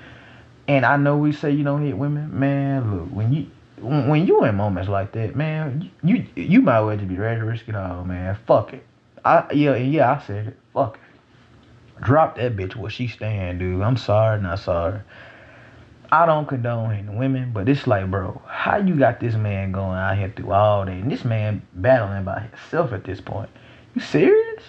And 0.67 0.85
I 0.85 0.97
know 0.97 1.15
we 1.15 1.31
say 1.31 1.51
you 1.51 1.63
don't 1.63 1.85
hit 1.85 1.97
women. 1.97 2.37
Man, 2.37 2.93
look, 2.93 3.07
when 3.07 3.31
you 3.31 3.47
when 3.79 4.27
you 4.27 4.43
in 4.43 4.55
moments 4.55 4.89
like 4.89 5.13
that, 5.13 5.37
man, 5.37 5.89
you 6.03 6.25
you 6.35 6.61
might 6.61 6.79
as 6.79 6.85
well 6.85 6.97
just 6.97 7.07
be 7.07 7.15
ready 7.15 7.39
to 7.39 7.45
risk 7.45 7.69
it 7.69 7.75
all, 7.75 8.03
man. 8.03 8.37
Fuck 8.45 8.73
it. 8.73 8.83
I 9.23 9.49
yeah 9.53 9.77
yeah 9.77 10.11
I 10.11 10.27
said 10.27 10.47
it. 10.47 10.57
Fuck 10.73 10.95
it. 10.95 12.03
Drop 12.03 12.35
that 12.35 12.57
bitch 12.57 12.75
where 12.75 12.91
she 12.91 13.07
stand, 13.07 13.59
dude. 13.59 13.81
I'm 13.81 13.95
sorry, 13.95 14.41
not 14.41 14.59
sorry. 14.59 14.99
I 16.11 16.25
don't 16.25 16.47
condone 16.47 16.91
hitting 16.91 17.17
women, 17.17 17.51
but 17.53 17.67
it's 17.67 17.85
like, 17.85 18.09
bro, 18.09 18.41
how 18.47 18.77
you 18.77 18.95
got 18.95 19.19
this 19.19 19.35
man 19.35 19.71
going 19.71 19.97
out 19.97 20.17
here 20.17 20.31
through 20.35 20.53
all 20.53 20.85
day, 20.85 20.93
and 20.93 21.11
this 21.11 21.25
man 21.25 21.67
battling 21.73 22.23
by 22.23 22.39
himself 22.41 22.93
at 22.93 23.03
this 23.03 23.19
point? 23.19 23.49
You 23.93 24.01
serious? 24.01 24.63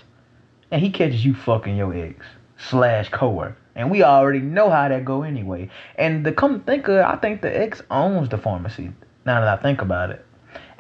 And 0.71 0.83
he 0.83 0.91
catches 0.91 1.25
you 1.25 1.35
fucking 1.35 1.77
your 1.77 1.95
ex 1.95 2.27
slash 2.57 3.09
coworker. 3.11 3.57
And 3.77 3.91
we 3.91 4.03
already 4.03 4.41
know 4.41 4.69
how 4.69 4.89
that 4.89 5.05
go 5.05 5.23
anyway. 5.23 5.71
And 5.95 6.25
to 6.25 6.33
come 6.33 6.61
think 6.63 6.89
of 6.89 6.97
I 6.97 7.15
think 7.17 7.43
the 7.43 7.57
ex 7.57 7.81
owns 7.91 8.29
the 8.29 8.37
pharmacy. 8.37 8.91
Now 9.25 9.41
that 9.41 9.49
I 9.49 9.63
think 9.63 9.81
about 9.81 10.11
it. 10.11 10.25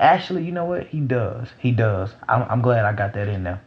Actually, 0.00 0.44
you 0.44 0.52
know 0.52 0.64
what? 0.64 0.88
He 0.88 0.98
does. 0.98 1.48
He 1.58 1.70
does. 1.70 2.10
I'm, 2.28 2.42
I'm 2.50 2.62
glad 2.62 2.84
I 2.84 2.92
got 2.92 3.14
that 3.14 3.28
in 3.28 3.44
there. 3.44 3.62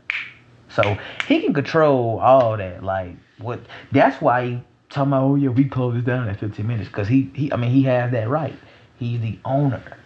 So 0.69 0.97
he 1.27 1.41
can 1.41 1.53
control 1.53 2.19
all 2.19 2.57
that. 2.57 2.83
Like 2.83 3.15
what? 3.39 3.61
That's 3.93 4.21
why 4.21 4.63
talking 4.91 5.13
about. 5.13 5.23
Oh 5.23 5.35
yeah, 5.35 5.49
we 5.49 5.65
close 5.65 5.95
this 5.95 6.03
down 6.03 6.27
in 6.27 6.35
15 6.35 6.67
minutes 6.67 6.87
because 6.87 7.07
he 7.07 7.31
he. 7.33 7.51
I 7.51 7.55
mean, 7.55 7.71
he 7.71 7.83
has 7.83 8.11
that 8.11 8.29
right. 8.29 8.55
He's 8.97 9.19
the 9.21 9.39
owner 9.45 9.97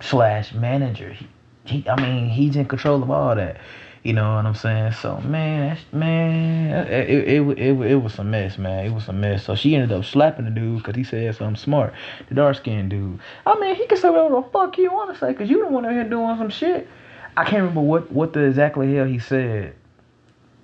slash 0.00 0.52
manager. 0.52 1.12
He, 1.12 1.28
he. 1.64 1.88
I 1.88 2.00
mean, 2.00 2.28
he's 2.28 2.56
in 2.56 2.66
control 2.66 3.02
of 3.02 3.10
all 3.10 3.34
that. 3.34 3.58
You 4.02 4.12
know 4.14 4.34
what 4.34 4.46
I'm 4.46 4.56
saying? 4.56 4.92
So 4.92 5.20
man, 5.20 5.78
man, 5.92 6.88
it 6.88 7.08
it, 7.08 7.28
it 7.28 7.58
it 7.58 7.80
it 7.92 7.94
was 7.96 8.18
a 8.18 8.24
mess, 8.24 8.58
man. 8.58 8.84
It 8.84 8.92
was 8.92 9.06
a 9.06 9.12
mess. 9.12 9.44
So 9.44 9.54
she 9.54 9.76
ended 9.76 9.92
up 9.96 10.04
slapping 10.04 10.44
the 10.44 10.50
dude 10.50 10.78
because 10.78 10.96
he 10.96 11.04
said 11.04 11.36
something 11.36 11.54
smart. 11.54 11.94
The 12.28 12.34
dark 12.34 12.56
skinned 12.56 12.90
dude. 12.90 13.20
I 13.46 13.56
mean, 13.60 13.76
he 13.76 13.86
can 13.86 13.96
say 13.96 14.10
whatever 14.10 14.36
the 14.36 14.42
fuck 14.50 14.74
he 14.74 14.88
want 14.88 15.14
to 15.14 15.20
say 15.20 15.28
because 15.28 15.48
you 15.48 15.60
the 15.62 15.68
one 15.68 15.86
out 15.86 15.92
here 15.92 16.02
doing 16.02 16.36
some 16.36 16.50
shit. 16.50 16.88
I 17.36 17.44
can't 17.44 17.60
remember 17.62 17.80
what 17.80 18.10
what 18.10 18.32
the 18.32 18.40
exactly 18.40 18.92
hell 18.92 19.06
he 19.06 19.20
said, 19.20 19.76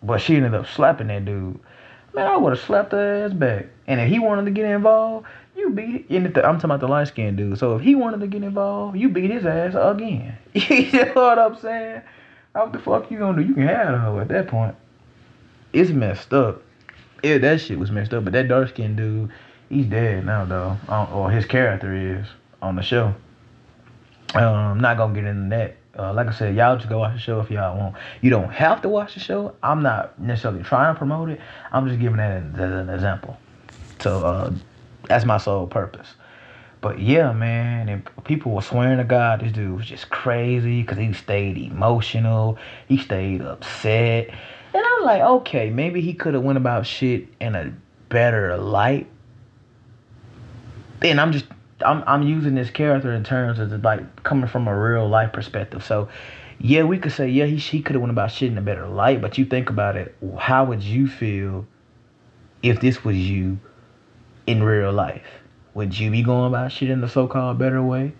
but 0.02 0.20
she 0.20 0.34
ended 0.34 0.54
up 0.54 0.66
slapping 0.66 1.06
that 1.06 1.24
dude. 1.24 1.60
Man, 2.18 2.26
I 2.26 2.36
would 2.36 2.56
have 2.56 2.64
slapped 2.64 2.92
her 2.92 3.24
ass 3.24 3.32
back. 3.32 3.66
And 3.86 4.00
if 4.00 4.08
he 4.08 4.18
wanted 4.18 4.44
to 4.46 4.50
get 4.50 4.64
involved, 4.64 5.26
you 5.56 5.70
beat 5.70 5.94
it. 5.94 6.10
And 6.10 6.26
the, 6.34 6.44
I'm 6.44 6.56
talking 6.56 6.70
about 6.70 6.80
the 6.80 6.88
light 6.88 7.08
skinned 7.08 7.36
dude. 7.36 7.58
So 7.58 7.76
if 7.76 7.82
he 7.82 7.94
wanted 7.94 8.20
to 8.20 8.26
get 8.26 8.42
involved, 8.42 8.98
you 8.98 9.08
beat 9.08 9.30
his 9.30 9.46
ass 9.46 9.74
again. 9.76 10.36
you 10.52 10.92
know 10.92 11.12
what 11.14 11.38
I'm 11.38 11.56
saying? 11.56 12.02
What 12.52 12.72
the 12.72 12.80
fuck 12.80 13.10
you 13.10 13.18
gonna 13.18 13.40
do? 13.40 13.48
You 13.48 13.54
can 13.54 13.68
have 13.68 14.00
her 14.00 14.20
at 14.20 14.28
that 14.28 14.48
point. 14.48 14.74
It's 15.72 15.90
messed 15.90 16.32
up. 16.32 16.62
Yeah, 17.22 17.38
that 17.38 17.60
shit 17.60 17.78
was 17.78 17.92
messed 17.92 18.12
up. 18.12 18.24
But 18.24 18.32
that 18.32 18.48
dark 18.48 18.70
skinned 18.70 18.96
dude, 18.96 19.30
he's 19.68 19.86
dead 19.86 20.26
now 20.26 20.44
though. 20.44 20.76
Or 21.12 21.30
his 21.30 21.44
character 21.44 21.94
is 21.94 22.26
on 22.60 22.74
the 22.74 22.82
show. 22.82 23.14
Um, 24.34 24.80
not 24.80 24.96
gonna 24.96 25.14
get 25.14 25.24
into 25.24 25.54
that. 25.56 25.76
Uh, 25.98 26.12
like 26.12 26.28
I 26.28 26.32
said, 26.32 26.54
y'all 26.54 26.76
just 26.76 26.88
go 26.88 26.98
watch 26.98 27.14
the 27.14 27.20
show 27.20 27.40
if 27.40 27.50
y'all 27.50 27.76
want. 27.76 27.96
You 28.20 28.30
don't 28.30 28.52
have 28.52 28.82
to 28.82 28.88
watch 28.88 29.14
the 29.14 29.20
show. 29.20 29.54
I'm 29.62 29.82
not 29.82 30.18
necessarily 30.20 30.62
trying 30.62 30.94
to 30.94 30.98
promote 30.98 31.28
it. 31.30 31.40
I'm 31.72 31.88
just 31.88 31.98
giving 31.98 32.18
that 32.18 32.42
as 32.54 32.70
an 32.70 32.88
example. 32.88 33.36
So 34.00 34.24
uh, 34.24 34.52
that's 35.08 35.24
my 35.24 35.38
sole 35.38 35.66
purpose. 35.66 36.08
But 36.80 37.00
yeah, 37.00 37.32
man, 37.32 37.88
and 37.88 38.08
people 38.24 38.52
were 38.52 38.62
swearing 38.62 38.98
to 38.98 39.04
God 39.04 39.40
this 39.40 39.50
dude 39.50 39.76
was 39.76 39.86
just 39.86 40.10
crazy 40.10 40.82
because 40.82 40.98
he 40.98 41.12
stayed 41.12 41.58
emotional, 41.58 42.56
he 42.86 42.98
stayed 42.98 43.40
upset, 43.40 44.30
and 44.72 44.84
I'm 44.84 45.04
like, 45.04 45.22
okay, 45.22 45.70
maybe 45.70 46.00
he 46.00 46.14
could 46.14 46.34
have 46.34 46.44
went 46.44 46.56
about 46.56 46.86
shit 46.86 47.26
in 47.40 47.56
a 47.56 47.72
better 48.08 48.56
light. 48.56 49.08
And 51.02 51.20
I'm 51.20 51.32
just, 51.32 51.46
I'm, 51.84 52.02
I'm 52.06 52.22
using 52.22 52.54
this 52.54 52.70
character 52.70 53.12
in 53.12 53.24
terms 53.24 53.58
of 53.58 53.70
like 53.84 54.22
coming 54.22 54.48
from 54.48 54.68
a 54.68 54.76
real 54.76 55.08
life 55.08 55.32
perspective. 55.32 55.84
So, 55.84 56.08
yeah, 56.58 56.82
we 56.82 56.98
could 56.98 57.12
say, 57.12 57.28
yeah, 57.28 57.46
he, 57.46 57.56
he 57.56 57.82
could 57.82 57.94
have 57.94 58.02
went 58.02 58.10
about 58.10 58.32
shit 58.32 58.50
in 58.50 58.58
a 58.58 58.62
better 58.62 58.86
light. 58.86 59.20
But 59.20 59.38
you 59.38 59.44
think 59.44 59.70
about 59.70 59.96
it, 59.96 60.16
how 60.38 60.64
would 60.64 60.82
you 60.82 61.06
feel 61.06 61.66
if 62.62 62.80
this 62.80 63.04
was 63.04 63.16
you 63.16 63.58
in 64.46 64.62
real 64.62 64.92
life? 64.92 65.26
Would 65.74 65.96
you 65.96 66.10
be 66.10 66.22
going 66.22 66.48
about 66.48 66.72
shit 66.72 66.90
in 66.90 67.00
the 67.00 67.08
so-called 67.08 67.58
better 67.58 67.82
way? 67.82 68.12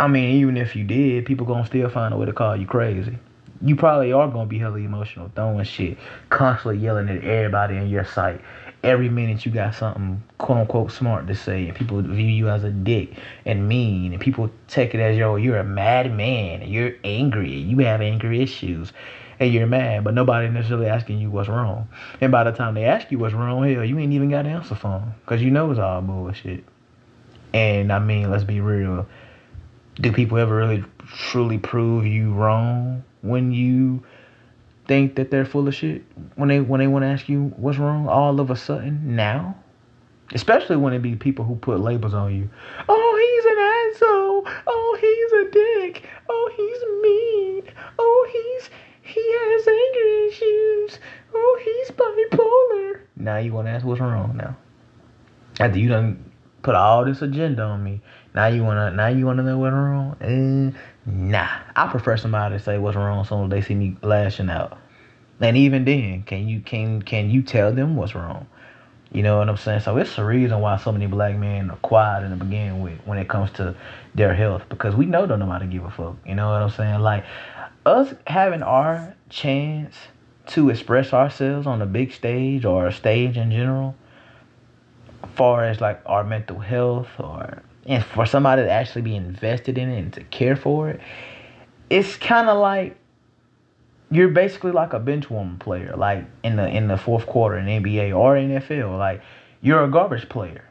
I 0.00 0.06
mean, 0.06 0.40
even 0.40 0.56
if 0.56 0.76
you 0.76 0.84
did, 0.84 1.26
people 1.26 1.44
gonna 1.44 1.66
still 1.66 1.88
find 1.90 2.14
a 2.14 2.16
way 2.16 2.26
to 2.26 2.32
call 2.32 2.56
you 2.56 2.66
crazy. 2.66 3.18
You 3.60 3.74
probably 3.74 4.12
are 4.12 4.28
gonna 4.28 4.46
be 4.46 4.58
hella 4.58 4.78
emotional, 4.78 5.30
throwing 5.34 5.64
shit, 5.64 5.98
constantly 6.30 6.78
yelling 6.78 7.08
at 7.08 7.24
everybody 7.24 7.76
in 7.76 7.88
your 7.88 8.04
sight. 8.04 8.40
Every 8.84 9.08
minute 9.08 9.44
you 9.44 9.50
got 9.50 9.74
something 9.74 10.22
quote 10.38 10.58
unquote 10.58 10.92
smart 10.92 11.26
to 11.26 11.34
say, 11.34 11.66
and 11.66 11.76
people 11.76 12.00
view 12.00 12.26
you 12.26 12.48
as 12.48 12.62
a 12.62 12.70
dick 12.70 13.12
and 13.44 13.68
mean, 13.68 14.12
and 14.12 14.20
people 14.20 14.50
take 14.68 14.94
it 14.94 15.00
as 15.00 15.16
yo, 15.16 15.36
you're 15.36 15.58
a 15.58 15.64
mad 15.64 16.14
man, 16.14 16.62
you're 16.62 16.92
angry, 17.02 17.52
you 17.52 17.78
have 17.78 18.00
anger 18.00 18.32
issues 18.32 18.92
and 19.40 19.52
you're 19.52 19.66
mad, 19.66 20.04
but 20.04 20.14
nobody 20.14 20.48
necessarily 20.48 20.86
asking 20.86 21.18
you 21.18 21.30
what's 21.30 21.48
wrong. 21.48 21.88
And 22.20 22.32
by 22.32 22.44
the 22.44 22.52
time 22.52 22.74
they 22.74 22.84
ask 22.84 23.10
you 23.10 23.18
what's 23.18 23.34
wrong, 23.34 23.62
hell, 23.72 23.84
you 23.84 23.98
ain't 23.98 24.12
even 24.12 24.30
got 24.30 24.46
an 24.46 24.52
answer 24.52 24.74
for 24.74 25.00
them 25.00 25.14
because 25.24 25.42
you 25.42 25.50
know 25.50 25.70
it's 25.70 25.80
all 25.80 26.00
bullshit. 26.00 26.64
And 27.52 27.92
I 27.92 27.98
mean, 27.98 28.30
let's 28.30 28.44
be 28.44 28.60
real. 28.60 29.06
Do 29.94 30.12
people 30.12 30.38
ever 30.38 30.54
really 30.54 30.84
truly 31.06 31.58
prove 31.58 32.06
you 32.06 32.32
wrong 32.32 33.04
when 33.22 33.52
you 33.52 34.02
think 34.88 35.14
that 35.16 35.30
they're 35.30 35.44
full 35.44 35.68
of 35.68 35.74
shit? 35.74 36.02
When 36.34 36.48
they 36.48 36.60
when 36.60 36.80
they 36.80 36.86
want 36.86 37.04
to 37.04 37.08
ask 37.08 37.28
you 37.28 37.52
what's 37.56 37.78
wrong, 37.78 38.08
all 38.08 38.40
of 38.40 38.50
a 38.50 38.56
sudden 38.56 39.14
now, 39.14 39.56
especially 40.34 40.76
when 40.76 40.92
it 40.94 41.00
be 41.00 41.14
people 41.14 41.44
who 41.44 41.54
put 41.54 41.80
labels 41.80 42.14
on 42.14 42.34
you. 42.34 42.48
Oh, 42.88 43.14
he's 43.22 43.44
an 43.52 44.08
asshole. 44.08 44.48
Oh, 44.66 44.98
he's 45.00 45.32
a 45.32 45.50
dick. 45.52 46.08
Oh, 46.28 46.50
he's 46.56 46.82
mean. 47.02 47.74
Oh, 47.98 48.28
he's 48.32 48.70
he 49.02 49.20
has 49.20 49.68
anger 49.68 50.28
issues. 50.28 50.98
Oh, 51.34 51.60
he's 51.64 51.90
bipolar. 51.92 53.00
Now 53.16 53.36
you 53.38 53.52
want 53.52 53.68
to 53.68 53.72
ask 53.72 53.84
what's 53.84 54.00
wrong 54.00 54.36
now? 54.36 54.56
After 55.60 55.78
you 55.78 55.88
done 55.88 56.32
put 56.62 56.74
all 56.74 57.04
this 57.04 57.22
agenda 57.22 57.62
on 57.62 57.82
me, 57.82 58.00
now 58.34 58.46
you 58.46 58.62
wanna 58.62 58.90
now 58.90 59.08
you 59.08 59.26
wanna 59.26 59.42
know 59.42 59.58
what's 59.58 59.72
wrong? 59.72 60.16
Eh, 60.20 60.78
nah, 61.08 61.48
I 61.74 61.86
prefer 61.88 62.16
somebody 62.16 62.58
to 62.58 62.62
say 62.62 62.78
what's 62.78 62.96
wrong 62.96 63.24
so 63.24 63.48
they 63.48 63.62
see 63.62 63.74
me 63.74 63.96
lashing 64.02 64.50
out. 64.50 64.78
And 65.40 65.56
even 65.56 65.84
then, 65.84 66.24
can 66.24 66.48
you 66.48 66.60
can 66.60 67.02
can 67.02 67.30
you 67.30 67.42
tell 67.42 67.72
them 67.72 67.96
what's 67.96 68.14
wrong? 68.14 68.46
You 69.12 69.22
know 69.22 69.38
what 69.38 69.48
I'm 69.48 69.56
saying? 69.56 69.80
So 69.80 69.96
it's 69.96 70.16
the 70.16 70.24
reason 70.24 70.60
why 70.60 70.76
so 70.76 70.92
many 70.92 71.06
black 71.06 71.34
men 71.36 71.70
are 71.70 71.76
quiet 71.76 72.24
in 72.24 72.30
the 72.30 72.36
beginning 72.36 72.82
with 72.82 72.98
when 73.06 73.18
it 73.18 73.28
comes 73.28 73.50
to 73.52 73.74
their 74.14 74.34
health 74.34 74.62
because 74.68 74.94
we 74.94 75.06
know 75.06 75.26
don't 75.26 75.38
know 75.38 75.46
how 75.46 75.58
to 75.58 75.66
give 75.66 75.84
a 75.84 75.90
fuck. 75.90 76.16
You 76.26 76.34
know 76.34 76.50
what 76.50 76.60
I'm 76.60 76.70
saying? 76.70 77.00
Like 77.00 77.24
us 77.86 78.12
having 78.26 78.62
our 78.62 79.14
chance 79.30 79.94
to 80.48 80.70
express 80.70 81.12
ourselves 81.12 81.66
on 81.66 81.80
a 81.80 81.86
big 81.86 82.12
stage 82.12 82.64
or 82.64 82.86
a 82.86 82.92
stage 82.92 83.36
in 83.36 83.50
general, 83.50 83.94
far 85.34 85.64
as 85.64 85.80
like 85.80 86.00
our 86.04 86.24
mental 86.24 86.58
health 86.58 87.08
or 87.18 87.62
and 87.86 88.04
for 88.04 88.26
somebody 88.26 88.62
to 88.62 88.70
actually 88.70 89.02
be 89.02 89.16
invested 89.16 89.78
in 89.78 89.88
it 89.88 89.98
and 89.98 90.12
to 90.14 90.24
care 90.24 90.56
for 90.56 90.90
it, 90.90 91.00
it's 91.90 92.16
kind 92.16 92.48
of 92.48 92.58
like 92.58 92.96
you're 94.10 94.28
basically 94.28 94.72
like 94.72 94.92
a 94.92 94.98
bench 94.98 95.28
warmer 95.30 95.56
player, 95.58 95.94
like 95.96 96.24
in 96.42 96.56
the 96.56 96.66
in 96.68 96.88
the 96.88 96.96
fourth 96.96 97.26
quarter 97.26 97.58
in 97.58 97.66
NBA 97.66 98.16
or 98.16 98.36
NFL. 98.36 98.98
Like 98.98 99.22
you're 99.60 99.84
a 99.84 99.90
garbage 99.90 100.28
player. 100.28 100.64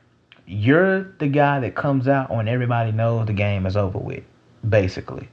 You're 0.46 1.04
the 1.20 1.28
guy 1.28 1.60
that 1.60 1.76
comes 1.76 2.08
out 2.08 2.34
when 2.34 2.48
everybody 2.48 2.92
knows 2.92 3.28
the 3.28 3.34
game 3.34 3.66
is 3.66 3.76
over 3.76 4.00
with, 4.00 4.24
basically. 4.68 5.28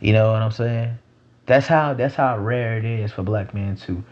You 0.00 0.12
know 0.12 0.30
what 0.32 0.42
I'm 0.42 0.52
saying? 0.52 0.98
That's 1.46 1.66
how 1.66 1.94
that's 1.94 2.14
how 2.14 2.38
rare 2.38 2.78
it 2.78 2.84
is 2.84 3.12
for 3.12 3.22
black 3.22 3.52
men 3.52 3.76
to, 3.78 4.02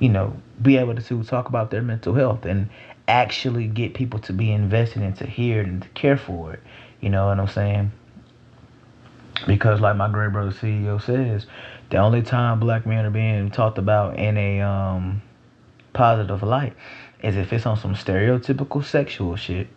you 0.00 0.08
know, 0.08 0.34
be 0.62 0.78
able 0.78 0.94
to, 0.94 1.02
to 1.02 1.22
talk 1.22 1.48
about 1.48 1.70
their 1.70 1.82
mental 1.82 2.14
health 2.14 2.44
and 2.44 2.70
actually 3.08 3.66
get 3.66 3.94
people 3.94 4.18
to 4.20 4.32
be 4.32 4.50
invested 4.50 5.02
and 5.02 5.16
to 5.16 5.26
hear 5.26 5.60
it 5.60 5.66
and 5.66 5.82
to 5.82 5.88
care 5.90 6.16
for 6.16 6.52
it. 6.54 6.60
You 7.00 7.10
know 7.10 7.26
what 7.26 7.38
I'm 7.38 7.48
saying? 7.48 7.92
Because 9.46 9.80
like 9.80 9.96
my 9.96 10.10
great 10.10 10.32
brother 10.32 10.50
CEO 10.50 11.00
says, 11.00 11.46
The 11.90 11.98
only 11.98 12.22
time 12.22 12.58
black 12.58 12.86
men 12.86 13.04
are 13.04 13.10
being 13.10 13.50
talked 13.50 13.78
about 13.78 14.18
in 14.18 14.36
a 14.36 14.60
um 14.60 15.22
positive 15.92 16.42
light 16.42 16.74
is 17.22 17.36
if 17.36 17.52
it's 17.52 17.66
on 17.66 17.76
some 17.76 17.94
stereotypical 17.94 18.84
sexual 18.84 19.36
shit. 19.36 19.68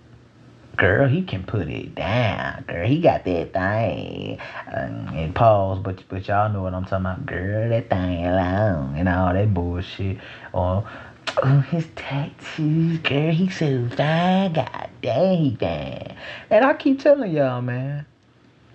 Girl, 0.77 1.09
he 1.09 1.23
can 1.23 1.43
put 1.43 1.67
it 1.67 1.93
down. 1.95 2.63
Girl, 2.65 2.87
he 2.87 3.01
got 3.01 3.25
that 3.25 3.51
thing. 3.51 4.39
Um, 4.73 5.09
and 5.09 5.35
pause, 5.35 5.79
but 5.79 6.01
but 6.07 6.25
y'all 6.27 6.49
know 6.53 6.61
what 6.61 6.73
I'm 6.73 6.85
talking 6.85 7.05
about. 7.05 7.25
Girl, 7.25 7.69
that 7.69 7.89
thing 7.89 8.25
alone 8.25 8.95
and 8.95 9.09
all 9.09 9.33
that 9.33 9.53
bullshit. 9.53 10.19
Or 10.53 10.87
oh, 11.43 11.59
his 11.71 11.87
tattoos, 11.95 12.99
girl, 12.99 13.31
he 13.31 13.49
so 13.49 13.87
fine. 13.89 14.53
God 14.53 14.89
damn, 15.01 15.37
he 15.37 15.55
fine. 15.55 16.15
And 16.49 16.65
I 16.65 16.73
keep 16.73 16.99
telling 16.99 17.31
y'all, 17.31 17.61
man. 17.61 18.05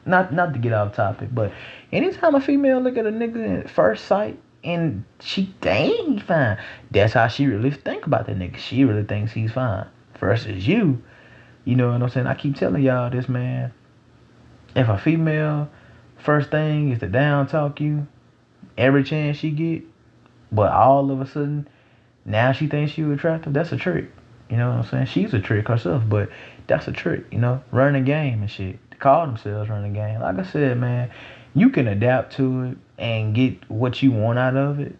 Not 0.06 0.34
not 0.34 0.52
to 0.52 0.58
get 0.58 0.74
off 0.74 0.94
topic, 0.94 1.30
but 1.32 1.50
anytime 1.90 2.34
a 2.34 2.40
female 2.40 2.80
look 2.80 2.98
at 2.98 3.06
a 3.06 3.10
nigga 3.10 3.60
at 3.60 3.70
first 3.70 4.04
sight 4.04 4.38
and 4.62 5.04
she 5.20 5.54
dang 5.62 6.18
he 6.18 6.20
fine, 6.20 6.58
that's 6.90 7.14
how 7.14 7.28
she 7.28 7.46
really 7.46 7.70
think 7.70 8.06
about 8.06 8.26
that 8.26 8.38
nigga. 8.38 8.58
She 8.58 8.84
really 8.84 9.04
thinks 9.04 9.32
he's 9.32 9.52
fine. 9.52 9.86
Versus 10.20 10.66
you, 10.66 11.02
you 11.64 11.74
know 11.74 11.90
what 11.90 12.02
I'm 12.02 12.08
saying? 12.10 12.26
I 12.26 12.34
keep 12.34 12.56
telling 12.56 12.82
y'all 12.82 13.10
this, 13.10 13.28
man. 13.28 13.72
If 14.76 14.88
a 14.88 14.98
female 14.98 15.70
first 16.18 16.50
thing 16.50 16.90
is 16.90 16.98
to 17.00 17.06
down 17.06 17.46
talk 17.46 17.80
you 17.80 18.06
every 18.76 19.04
chance 19.04 19.38
she 19.38 19.50
get, 19.50 19.82
but 20.52 20.72
all 20.72 21.10
of 21.10 21.20
a 21.20 21.26
sudden 21.26 21.68
now 22.24 22.52
she 22.52 22.66
thinks 22.66 22.96
you 22.96 23.12
attractive, 23.12 23.52
that's 23.52 23.72
a 23.72 23.76
trick. 23.76 24.10
You 24.48 24.56
know 24.56 24.70
what 24.70 24.84
I'm 24.84 24.90
saying? 24.90 25.06
She's 25.06 25.34
a 25.34 25.40
trick 25.40 25.68
herself, 25.68 26.02
but 26.08 26.28
that's 26.66 26.86
a 26.88 26.92
trick, 26.92 27.24
you 27.30 27.38
know, 27.38 27.62
running 27.70 28.02
a 28.02 28.04
game 28.04 28.40
and 28.40 28.50
shit. 28.50 28.78
They 28.90 28.96
call 28.96 29.26
themselves 29.26 29.68
running 29.68 29.90
a 29.90 29.94
game. 29.94 30.20
Like 30.20 30.38
I 30.38 30.44
said, 30.44 30.78
man, 30.78 31.10
you 31.54 31.70
can 31.70 31.88
adapt 31.88 32.34
to 32.36 32.62
it 32.62 32.78
and 32.98 33.34
get 33.34 33.68
what 33.70 34.02
you 34.02 34.12
want 34.12 34.38
out 34.38 34.56
of 34.56 34.80
it, 34.80 34.96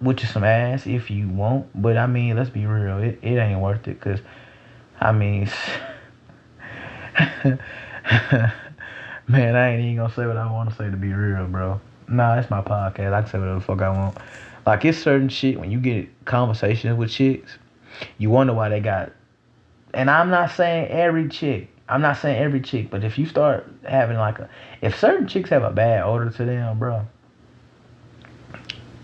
which 0.00 0.24
is 0.24 0.30
some 0.30 0.44
ass 0.44 0.86
if 0.86 1.10
you 1.10 1.28
want. 1.28 1.68
But 1.80 1.96
I 1.96 2.06
mean, 2.06 2.36
let's 2.36 2.50
be 2.50 2.66
real, 2.66 2.98
it, 2.98 3.18
it 3.22 3.36
ain't 3.36 3.60
worth 3.60 3.86
it 3.88 4.00
because 4.00 4.20
I 5.00 5.12
mean, 5.12 5.50
man, 9.28 9.56
I 9.56 9.70
ain't 9.70 9.84
even 9.84 9.96
gonna 9.96 10.14
say 10.14 10.26
what 10.26 10.36
I 10.36 10.50
want 10.50 10.70
to 10.70 10.76
say 10.76 10.90
to 10.90 10.96
be 10.96 11.12
real, 11.12 11.46
bro. 11.46 11.80
Nah, 12.08 12.38
it's 12.38 12.50
my 12.50 12.62
podcast. 12.62 13.12
I 13.12 13.22
can 13.22 13.30
say 13.30 13.38
whatever 13.38 13.58
the 13.58 13.64
fuck 13.64 13.82
I 13.82 13.90
want. 13.90 14.16
Like 14.66 14.84
it's 14.84 14.98
certain 14.98 15.28
shit 15.28 15.60
when 15.60 15.70
you 15.70 15.78
get 15.78 16.08
conversations 16.24 16.98
with 16.98 17.10
chicks, 17.10 17.56
you 18.18 18.30
wonder 18.30 18.52
why 18.52 18.68
they 18.68 18.80
got. 18.80 19.12
And 19.94 20.10
I'm 20.10 20.28
not 20.28 20.50
saying 20.50 20.88
every 20.88 21.28
chick. 21.28 21.70
I'm 21.88 22.02
not 22.02 22.16
saying 22.18 22.42
every 22.42 22.60
chick, 22.60 22.90
but 22.90 23.04
if 23.04 23.16
you 23.16 23.26
start 23.26 23.64
having 23.88 24.16
like 24.16 24.40
a, 24.40 24.50
if 24.82 24.98
certain 24.98 25.28
chicks 25.28 25.50
have 25.50 25.62
a 25.62 25.70
bad 25.70 26.02
odor 26.02 26.30
to 26.30 26.44
them, 26.44 26.80
bro, 26.80 27.06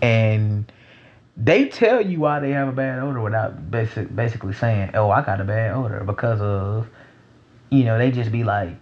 and 0.01 0.69
they 1.37 1.69
tell 1.69 2.05
you 2.05 2.19
why 2.19 2.41
they 2.41 2.51
have 2.51 2.67
a 2.67 2.73
bad 2.73 2.99
odor 2.99 3.21
without 3.21 3.71
basic, 3.71 4.13
basically 4.13 4.51
saying, 4.51 4.91
"Oh, 4.95 5.09
I 5.09 5.21
got 5.21 5.39
a 5.39 5.45
bad 5.45 5.71
odor 5.71 6.03
because 6.03 6.41
of," 6.41 6.89
you 7.69 7.85
know, 7.85 7.97
they 7.97 8.11
just 8.11 8.33
be 8.33 8.43
like, 8.43 8.75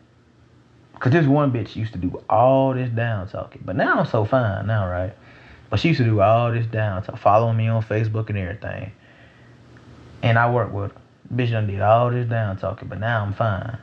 "Cause 1.00 1.12
this 1.12 1.28
one 1.28 1.52
bitch 1.52 1.76
used 1.76 1.94
to 1.94 2.00
do 2.00 2.24
all 2.28 2.74
this 2.74 2.89
down 2.89 3.28
talking, 3.28 3.62
but 3.63 3.76
now 3.76 4.00
I'm 4.00 4.08
so 4.08 4.26
fine 4.26 4.65
now, 4.65 4.89
right?" 4.89 5.13
But 5.72 5.80
she 5.80 5.88
used 5.88 6.00
to 6.00 6.04
do 6.04 6.20
all 6.20 6.52
this 6.52 6.68
down 6.68 7.02
talk, 7.02 7.18
following 7.18 7.56
me 7.56 7.70
on 7.70 7.82
Facebook 7.82 8.28
and 8.28 8.38
everything, 8.38 8.92
and 10.22 10.38
I 10.38 10.52
work 10.52 10.74
with 10.74 10.92
her. 10.92 10.98
Bitch 11.34 11.52
done 11.52 11.66
did 11.66 11.80
all 11.82 12.12
this 12.12 12.28
down 12.28 12.58
talking, 12.58 12.90
but 12.90 13.00
now 13.00 13.24
I'm 13.24 13.34
fine. 13.34 13.78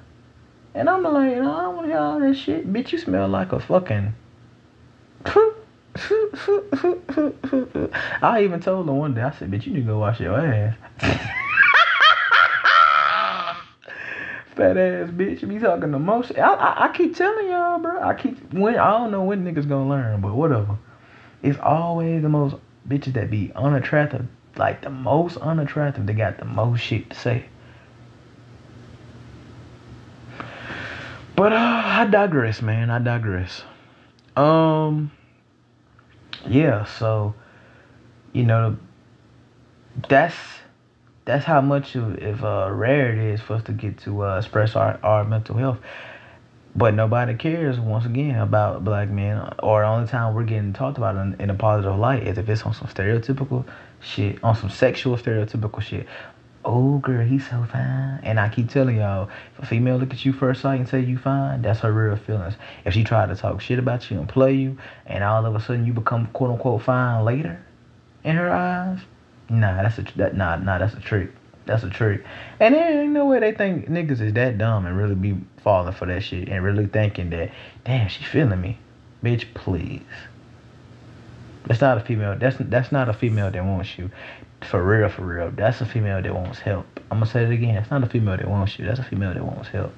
And 0.74 0.90
I'm 0.90 1.02
like, 1.02 1.32
I 1.32 1.36
don't 1.38 1.76
want 1.76 1.86
to 1.86 1.92
hear 1.92 1.98
all 1.98 2.20
that 2.20 2.34
shit. 2.34 2.70
Bitch, 2.70 2.92
you 2.92 2.98
smell 2.98 3.26
like 3.26 3.52
a 3.52 3.58
fucking. 3.58 4.12
I 8.22 8.42
even 8.42 8.60
told 8.60 8.86
her 8.86 8.92
one 8.92 9.14
day, 9.14 9.22
I 9.22 9.30
said, 9.30 9.50
bitch, 9.50 9.64
you 9.64 9.72
need 9.72 9.80
to 9.80 9.86
go 9.86 9.98
wash 9.98 10.20
your 10.20 10.38
ass. 10.38 10.76
Fat 14.56 14.76
ass 14.76 15.08
bitch, 15.08 15.40
you 15.40 15.48
be 15.48 15.58
talking 15.58 15.90
the 15.90 15.98
most. 15.98 16.32
I, 16.36 16.52
I, 16.52 16.84
I 16.84 16.88
keep 16.92 17.16
telling 17.16 17.48
y'all, 17.48 17.78
bro. 17.78 18.02
I 18.02 18.12
keep 18.12 18.52
when 18.52 18.76
I 18.76 18.90
don't 18.90 19.10
know 19.10 19.24
when 19.24 19.42
niggas 19.42 19.66
gonna 19.66 19.88
learn, 19.88 20.20
but 20.20 20.34
whatever. 20.34 20.76
It's 21.42 21.58
always 21.58 22.22
the 22.22 22.28
most 22.28 22.56
bitches 22.88 23.14
that 23.14 23.30
be 23.30 23.52
unattractive, 23.54 24.26
like 24.56 24.82
the 24.82 24.90
most 24.90 25.36
unattractive. 25.36 26.06
They 26.06 26.14
got 26.14 26.38
the 26.38 26.44
most 26.44 26.80
shit 26.80 27.10
to 27.10 27.16
say. 27.16 27.44
But 31.36 31.52
uh, 31.52 31.82
I 31.84 32.06
digress, 32.06 32.60
man. 32.60 32.90
I 32.90 32.98
digress. 32.98 33.62
Um, 34.36 35.12
yeah. 36.48 36.84
So, 36.84 37.34
you 38.32 38.42
know, 38.42 38.76
that's 40.08 40.34
that's 41.24 41.44
how 41.44 41.60
much 41.60 41.94
of, 41.94 42.20
of 42.22 42.44
uh, 42.44 42.70
rare 42.72 43.12
it 43.12 43.18
is 43.18 43.40
for 43.40 43.54
us 43.54 43.62
to 43.64 43.72
get 43.72 43.98
to 43.98 44.24
uh, 44.24 44.38
express 44.38 44.74
our, 44.74 44.98
our 45.02 45.24
mental 45.24 45.56
health. 45.56 45.78
But 46.76 46.94
nobody 46.94 47.34
cares 47.34 47.80
once 47.80 48.04
again 48.04 48.38
about 48.38 48.84
black 48.84 49.08
men, 49.08 49.52
or 49.62 49.80
the 49.80 49.86
only 49.88 50.06
time 50.06 50.34
we're 50.34 50.44
getting 50.44 50.72
talked 50.72 50.96
about 50.96 51.16
in, 51.16 51.34
in 51.40 51.50
a 51.50 51.54
positive 51.54 51.98
light 51.98 52.26
is 52.26 52.38
if 52.38 52.48
it's 52.48 52.62
on 52.62 52.74
some 52.74 52.88
stereotypical 52.88 53.64
shit, 54.00 54.42
on 54.44 54.54
some 54.54 54.70
sexual 54.70 55.16
stereotypical 55.16 55.80
shit 55.80 56.06
oh 56.68 56.98
girl, 56.98 57.26
he's 57.26 57.48
so 57.48 57.64
fine. 57.64 58.20
And 58.22 58.38
I 58.38 58.48
keep 58.48 58.68
telling 58.68 58.96
y'all, 58.96 59.30
if 59.56 59.64
a 59.64 59.66
female 59.66 59.96
look 59.96 60.12
at 60.12 60.24
you 60.24 60.32
first 60.32 60.60
sight 60.60 60.78
and 60.78 60.88
say 60.88 61.00
you 61.00 61.16
fine, 61.18 61.62
that's 61.62 61.80
her 61.80 61.92
real 61.92 62.16
feelings. 62.16 62.54
If 62.84 62.94
she 62.94 63.04
try 63.04 63.26
to 63.26 63.34
talk 63.34 63.60
shit 63.60 63.78
about 63.78 64.10
you 64.10 64.18
and 64.18 64.28
play 64.28 64.52
you, 64.52 64.76
and 65.06 65.24
all 65.24 65.44
of 65.46 65.54
a 65.54 65.60
sudden 65.60 65.86
you 65.86 65.92
become 65.92 66.26
quote 66.28 66.50
unquote 66.50 66.82
fine 66.82 67.24
later, 67.24 67.64
in 68.22 68.36
her 68.36 68.50
eyes, 68.50 69.00
nah, 69.48 69.82
that's 69.82 69.98
a 69.98 70.02
that 70.16 70.36
nah 70.36 70.56
nah 70.56 70.78
that's 70.78 70.94
a 70.94 71.00
trick. 71.00 71.30
That's 71.68 71.84
a 71.84 71.90
trick. 71.90 72.24
And 72.58 72.74
there 72.74 73.02
ain't 73.02 73.12
no 73.12 73.26
way 73.26 73.40
they 73.40 73.52
think 73.52 73.90
niggas 73.90 74.22
is 74.22 74.32
that 74.32 74.56
dumb 74.56 74.86
and 74.86 74.96
really 74.96 75.14
be 75.14 75.36
falling 75.58 75.92
for 75.92 76.06
that 76.06 76.22
shit 76.22 76.48
and 76.48 76.64
really 76.64 76.86
thinking 76.86 77.28
that, 77.30 77.52
damn, 77.84 78.08
she 78.08 78.24
feeling 78.24 78.60
me. 78.60 78.78
Bitch, 79.22 79.44
please. 79.52 80.00
That's 81.66 81.82
not 81.82 81.98
a 81.98 82.00
female. 82.00 82.38
That's 82.38 82.56
that's 82.58 82.90
not 82.90 83.10
a 83.10 83.12
female 83.12 83.50
that 83.50 83.62
wants 83.62 83.98
you. 83.98 84.10
For 84.62 84.82
real, 84.82 85.10
for 85.10 85.26
real. 85.26 85.50
That's 85.50 85.82
a 85.82 85.86
female 85.86 86.22
that 86.22 86.34
wants 86.34 86.58
help. 86.58 86.86
I'm 87.10 87.18
gonna 87.18 87.30
say 87.30 87.44
it 87.44 87.50
again. 87.50 87.76
It's 87.76 87.90
not 87.90 88.02
a 88.02 88.06
female 88.06 88.38
that 88.38 88.48
wants 88.48 88.78
you. 88.78 88.86
That's 88.86 89.00
a 89.00 89.04
female 89.04 89.34
that 89.34 89.44
wants 89.44 89.68
help. 89.68 89.92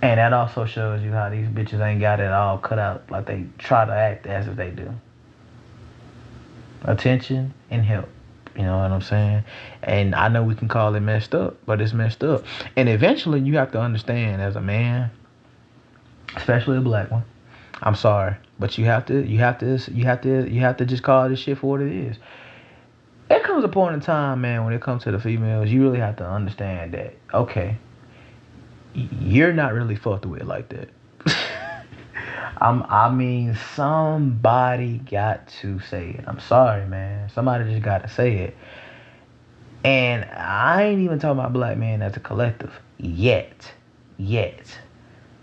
And 0.00 0.18
that 0.18 0.32
also 0.32 0.64
shows 0.64 1.02
you 1.02 1.10
how 1.12 1.28
these 1.28 1.48
bitches 1.48 1.84
ain't 1.84 2.00
got 2.00 2.18
it 2.20 2.32
all 2.32 2.56
cut 2.56 2.78
out. 2.78 3.10
Like 3.10 3.26
they 3.26 3.44
try 3.58 3.84
to 3.84 3.92
act 3.92 4.26
as 4.26 4.48
if 4.48 4.56
they 4.56 4.70
do. 4.70 4.90
Attention 6.84 7.52
and 7.70 7.84
help. 7.84 8.08
You 8.58 8.64
know 8.64 8.78
what 8.78 8.90
I'm 8.90 9.02
saying? 9.02 9.44
And 9.82 10.14
I 10.14 10.28
know 10.28 10.42
we 10.42 10.54
can 10.54 10.68
call 10.68 10.94
it 10.94 11.00
messed 11.00 11.34
up, 11.34 11.56
but 11.64 11.80
it's 11.80 11.92
messed 11.92 12.24
up. 12.24 12.44
And 12.76 12.88
eventually 12.88 13.40
you 13.40 13.56
have 13.56 13.72
to 13.72 13.80
understand 13.80 14.42
as 14.42 14.56
a 14.56 14.60
man, 14.60 15.10
especially 16.36 16.76
a 16.76 16.80
black 16.80 17.10
one. 17.10 17.24
I'm 17.80 17.94
sorry, 17.94 18.34
but 18.58 18.76
you 18.76 18.86
have 18.86 19.06
to 19.06 19.24
you 19.24 19.38
have 19.38 19.58
to 19.60 19.78
you 19.92 20.04
have 20.04 20.20
to 20.22 20.50
you 20.50 20.60
have 20.60 20.76
to 20.78 20.84
just 20.84 21.04
call 21.04 21.28
this 21.28 21.38
shit 21.38 21.58
for 21.58 21.70
what 21.70 21.80
it 21.80 21.92
is 21.92 22.16
it 23.30 23.42
comes 23.42 23.64
a 23.64 23.68
point 23.68 23.94
in 23.94 24.00
time, 24.00 24.40
man, 24.40 24.64
when 24.64 24.72
it 24.72 24.80
comes 24.80 25.04
to 25.04 25.10
the 25.10 25.18
females, 25.18 25.68
you 25.68 25.82
really 25.82 25.98
have 25.98 26.16
to 26.16 26.26
understand 26.26 26.92
that, 26.92 27.14
okay, 27.34 27.76
you're 28.94 29.52
not 29.52 29.74
really 29.74 29.96
fucked 29.96 30.26
with 30.26 30.42
like 30.44 30.68
that. 30.70 30.88
I'm, 32.60 32.82
I 32.84 33.10
mean, 33.10 33.56
somebody 33.74 34.98
got 34.98 35.48
to 35.60 35.78
say 35.80 36.10
it. 36.10 36.24
I'm 36.26 36.40
sorry, 36.40 36.86
man. 36.86 37.30
Somebody 37.30 37.70
just 37.70 37.82
got 37.82 38.02
to 38.02 38.08
say 38.08 38.38
it. 38.38 38.56
And 39.84 40.24
I 40.24 40.82
ain't 40.84 41.00
even 41.00 41.18
talking 41.18 41.38
about 41.38 41.52
black 41.52 41.76
men 41.78 42.02
as 42.02 42.16
a 42.16 42.20
collective 42.20 42.72
yet. 42.98 43.72
Yet. 44.16 44.78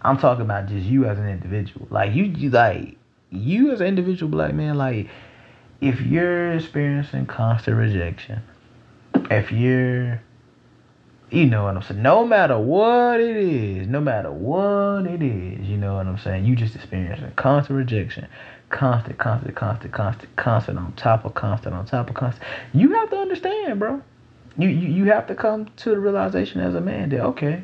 I'm 0.02 0.18
talking 0.18 0.44
about 0.44 0.68
just 0.68 0.86
you 0.86 1.06
as 1.06 1.18
an 1.18 1.28
individual. 1.28 1.88
Like 1.90 2.14
you, 2.14 2.26
you 2.26 2.50
like 2.50 2.98
you 3.32 3.72
as 3.72 3.82
an 3.82 3.88
individual 3.88 4.30
black 4.30 4.54
man, 4.54 4.78
like 4.78 5.10
if 5.82 6.02
you're 6.02 6.54
experiencing 6.54 7.26
constant 7.26 7.78
rejection, 7.78 8.42
if 9.32 9.52
you're, 9.52 10.22
you 11.30 11.46
know 11.46 11.64
what 11.64 11.76
I'm 11.76 11.84
saying, 11.84 12.02
no 12.02 12.26
matter 12.26 12.58
what 12.58 13.20
it 13.20 13.36
is, 13.36 13.88
no 13.88 14.02
matter 14.02 14.32
what 14.32 15.06
it 15.06 15.22
is, 15.22 15.68
you 15.68 15.78
know 15.78 15.96
what 15.96 16.08
I'm 16.08 16.18
saying, 16.18 16.46
you 16.46 16.56
just 16.56 16.76
experiencing 16.76 17.32
constant 17.36 17.78
rejection, 17.78 18.28
constant, 18.70 19.18
constant, 19.18 19.56
constant, 19.56 19.94
constant, 19.94 20.36
constant 20.36 20.78
on 20.78 20.94
top 20.94 21.26
of 21.26 21.34
constant 21.34 21.76
on 21.76 21.86
top 21.86 22.10
of 22.10 22.16
constant. 22.16 22.46
You 22.74 22.94
have 22.94 23.10
to 23.10 23.18
understand, 23.18 23.80
bro. 23.80 24.02
You, 24.58 24.70
you, 24.70 24.88
you 24.88 25.06
have 25.06 25.28
to 25.28 25.36
come 25.36 25.66
to 25.78 25.90
the 25.90 26.00
realization 26.00 26.62
as 26.62 26.76
a 26.76 26.82
man 26.82 27.10
that, 27.10 27.20
okay, 27.22 27.64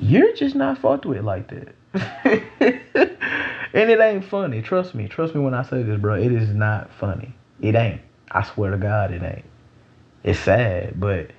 you're 0.00 0.34
just 0.34 0.54
not 0.54 0.78
fucked 0.78 1.06
with 1.06 1.24
like 1.24 1.48
that. 1.48 1.74
And 3.72 3.90
it 3.90 4.00
ain't 4.00 4.24
funny. 4.24 4.62
Trust 4.62 4.94
me. 4.94 5.08
Trust 5.08 5.34
me 5.34 5.40
when 5.40 5.54
I 5.54 5.62
say 5.62 5.82
this, 5.82 6.00
bro. 6.00 6.14
It 6.14 6.32
is 6.32 6.48
not 6.48 6.90
funny. 6.94 7.34
It 7.60 7.74
ain't. 7.74 8.00
I 8.30 8.42
swear 8.42 8.70
to 8.70 8.76
God, 8.76 9.12
it 9.12 9.22
ain't. 9.22 9.44
It's 10.24 10.38
sad, 10.38 10.98
but 10.98 11.30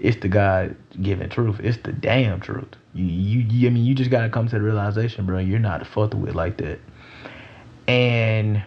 it's 0.00 0.20
the 0.20 0.28
God 0.28 0.74
given 1.00 1.28
truth. 1.28 1.60
It's 1.60 1.78
the 1.84 1.92
damn 1.92 2.40
truth. 2.40 2.68
You, 2.94 3.04
you, 3.04 3.40
you, 3.40 3.68
I 3.68 3.70
mean, 3.70 3.84
you 3.84 3.94
just 3.94 4.10
gotta 4.10 4.30
come 4.30 4.48
to 4.48 4.58
the 4.58 4.62
realization, 4.62 5.26
bro. 5.26 5.38
You're 5.38 5.58
not 5.58 5.86
fucked 5.86 6.14
with 6.14 6.34
like 6.34 6.56
that. 6.56 6.80
And 7.86 8.62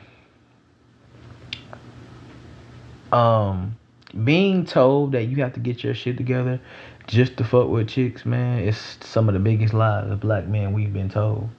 um 3.11 3.75
being 4.23 4.65
told 4.65 5.13
that 5.13 5.23
you 5.23 5.38
have 5.38 5.53
to 5.53 5.59
get 5.59 5.84
your 5.84 5.95
shit 5.95 6.17
together 6.17 6.59
just 7.07 7.38
to 7.38 7.43
fuck 7.43 7.67
with 7.67 7.89
chicks, 7.89 8.25
man, 8.25 8.59
it's 8.59 8.97
some 9.01 9.27
of 9.27 9.34
the 9.34 9.39
biggest 9.39 9.73
lies 9.73 10.09
of 10.09 10.19
black 10.19 10.47
men 10.47 10.71
we've 10.71 10.93
been 10.93 11.09
told 11.09 11.49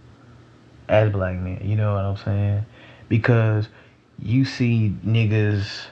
as 0.88 1.10
black 1.10 1.36
men. 1.36 1.60
You 1.62 1.76
know 1.76 1.94
what 1.94 2.04
I'm 2.04 2.16
saying? 2.16 2.66
Because 3.08 3.68
you 4.20 4.44
see 4.44 4.94
niggas 5.04 5.86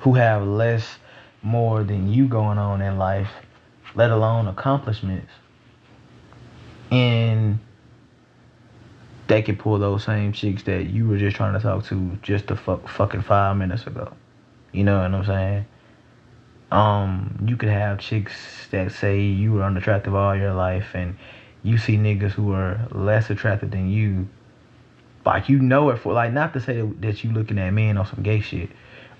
who 0.00 0.14
have 0.14 0.46
less 0.46 0.98
more 1.48 1.82
than 1.82 2.12
you 2.12 2.28
going 2.28 2.58
on 2.58 2.82
in 2.82 2.98
life, 2.98 3.30
let 3.94 4.10
alone 4.10 4.46
accomplishments. 4.46 5.32
And 6.90 7.58
they 9.26 9.42
can 9.42 9.56
pull 9.56 9.78
those 9.78 10.04
same 10.04 10.32
chicks 10.32 10.62
that 10.64 10.90
you 10.90 11.08
were 11.08 11.18
just 11.18 11.36
trying 11.36 11.54
to 11.54 11.60
talk 11.60 11.84
to 11.86 12.18
just 12.22 12.48
to 12.48 12.56
fuck 12.56 12.88
fucking 12.88 13.22
five 13.22 13.56
minutes 13.56 13.86
ago. 13.86 14.12
You 14.72 14.84
know 14.84 15.00
what 15.00 15.14
I'm 15.14 15.24
saying? 15.24 15.66
Um, 16.70 17.44
you 17.46 17.56
could 17.56 17.70
have 17.70 17.98
chicks 17.98 18.68
that 18.70 18.92
say 18.92 19.20
you 19.20 19.52
were 19.52 19.64
unattractive 19.64 20.14
all 20.14 20.36
your 20.36 20.52
life 20.52 20.94
and 20.94 21.16
you 21.62 21.78
see 21.78 21.96
niggas 21.96 22.32
who 22.32 22.52
are 22.52 22.86
less 22.90 23.30
attractive 23.30 23.70
than 23.70 23.90
you. 23.90 24.28
Like 25.24 25.48
you 25.48 25.58
know 25.58 25.90
it 25.90 25.98
for 25.98 26.12
like 26.12 26.32
not 26.32 26.52
to 26.54 26.60
say 26.60 26.80
that 26.80 27.24
you 27.24 27.32
looking 27.32 27.58
at 27.58 27.70
men 27.70 27.98
on 27.98 28.06
some 28.06 28.22
gay 28.22 28.40
shit, 28.40 28.70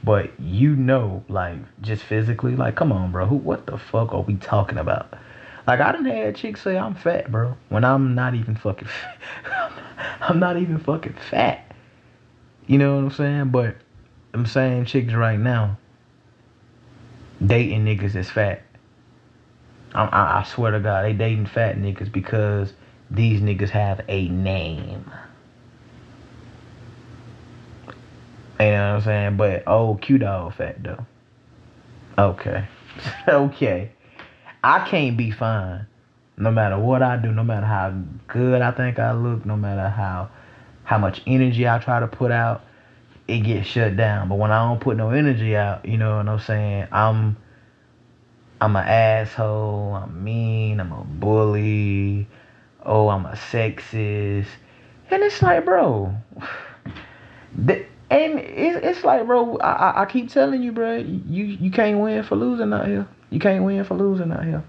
but 0.05 0.31
you 0.41 0.77
know 0.77 1.25
like 1.29 1.59
just 1.81 2.03
physically 2.03 2.57
like 2.57 2.77
come 2.77 2.93
on 2.93 3.13
bro, 3.13 3.27
who 3.27 3.37
what 3.37 3.67
the 3.67 3.79
fuck 3.79 4.13
are 4.13 4.23
we 4.23 4.35
talking 4.37 4.79
about? 4.79 5.15
Like 5.67 5.81
I 5.81 5.93
done 5.93 6.05
had 6.05 6.37
chicks 6.37 6.63
say 6.63 6.79
I'm 6.79 6.95
fat, 6.95 7.31
bro, 7.31 7.57
when 7.69 7.85
I'm 7.85 8.15
not 8.15 8.35
even 8.35 8.57
fucking. 8.57 8.89
fat. 8.89 9.73
I'm 10.21 10.39
not 10.39 10.57
even 10.57 10.79
fucking 10.79 11.17
fat. 11.31 11.75
You 12.67 12.79
know 12.79 12.97
what 12.97 13.05
I'm 13.05 13.11
saying? 13.11 13.49
But 13.51 13.77
I'm 14.35 14.47
saying 14.47 14.87
chicks 14.87 15.13
right 15.13 15.39
now 15.39 15.77
dating 17.45 17.85
niggas 17.85 18.13
that's 18.13 18.31
fat. 18.31 18.63
I, 19.95 20.41
I 20.41 20.45
swear 20.45 20.73
to 20.73 20.81
God, 20.81 21.05
they 21.05 21.13
dating 21.13 21.47
fat 21.47 21.77
niggas 21.77 22.13
because 22.13 22.73
these 23.11 23.41
niggas 23.41 23.71
have 23.71 24.03
a 24.09 24.29
name. 24.29 25.11
You 28.61 28.67
know 28.67 28.95
what 28.95 28.97
I'm 28.97 29.03
saying? 29.03 29.37
But 29.37 29.63
oh, 29.67 29.95
Q 30.01 30.19
dog 30.19 30.55
fat 30.55 30.83
though. 30.83 31.07
Okay, 32.19 32.65
okay. 33.29 33.93
I 34.65 34.89
can't 34.89 35.17
be 35.17 35.31
fine, 35.31 35.87
no 36.37 36.51
matter 36.51 36.79
what 36.79 37.03
I 37.03 37.17
do, 37.17 37.31
no 37.31 37.45
matter 37.45 37.67
how 37.67 37.95
good 38.27 38.61
I 38.61 38.73
think 38.73 38.99
I 38.99 39.13
look, 39.13 39.47
no 39.47 39.57
matter 39.57 39.89
how 39.89 40.31
how 40.83 40.99
much 40.99 41.23
energy 41.27 41.69
I 41.69 41.79
try 41.79 42.01
to 42.01 42.09
put 42.09 42.33
out, 42.33 42.65
it 43.29 43.41
gets 43.41 43.69
shut 43.69 43.97
down. 43.97 44.29
But 44.29 44.37
when 44.37 44.51
I 44.51 44.67
don't 44.67 44.81
put 44.81 44.97
no 44.97 45.11
energy 45.11 45.55
out, 45.55 45.85
you 45.85 45.97
know 45.97 46.17
what 46.17 46.29
I'm 46.29 46.41
saying? 46.41 46.89
I'm 46.91 47.37
I'm 48.61 48.75
an 48.75 48.89
asshole, 48.89 49.95
I'm 49.95 50.25
mean, 50.25 50.81
I'm 50.81 50.91
a 50.91 51.05
bully, 51.05 52.27
oh, 52.85 53.09
I'm 53.09 53.27
a 53.27 53.35
sexist. 53.35 54.49
And 55.11 55.23
it's 55.23 55.41
like, 55.43 55.65
bro, 55.65 56.13
and 58.11 58.39
it's, 58.39 58.79
it's 58.85 59.05
like, 59.05 59.27
bro, 59.27 59.59
I, 59.59 60.03
I 60.03 60.07
keep 60.07 60.31
telling 60.31 60.63
you, 60.63 60.73
bro, 60.73 60.97
you, 60.97 61.45
you 61.45 61.71
can't 61.71 61.99
win 61.99 62.23
for 62.23 62.37
losing 62.37 62.73
out 62.73 62.87
here. 62.87 63.07
You 63.31 63.39
can't 63.39 63.65
win 63.65 63.85
for 63.85 63.95
losing 63.95 64.33
out 64.33 64.45
here. 64.45 64.65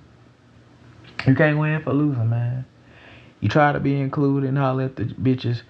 You 1.25 1.35
can't 1.35 1.57
win 1.57 1.81
for 1.81 1.93
losing, 1.93 2.29
man. 2.29 2.65
You 3.39 3.47
try 3.47 3.71
to 3.71 3.79
be 3.79 3.99
included 3.99 4.49
and 4.49 4.57
holler 4.57 4.85
at 4.85 4.95
the 4.97 5.05
bitches. 5.05 5.61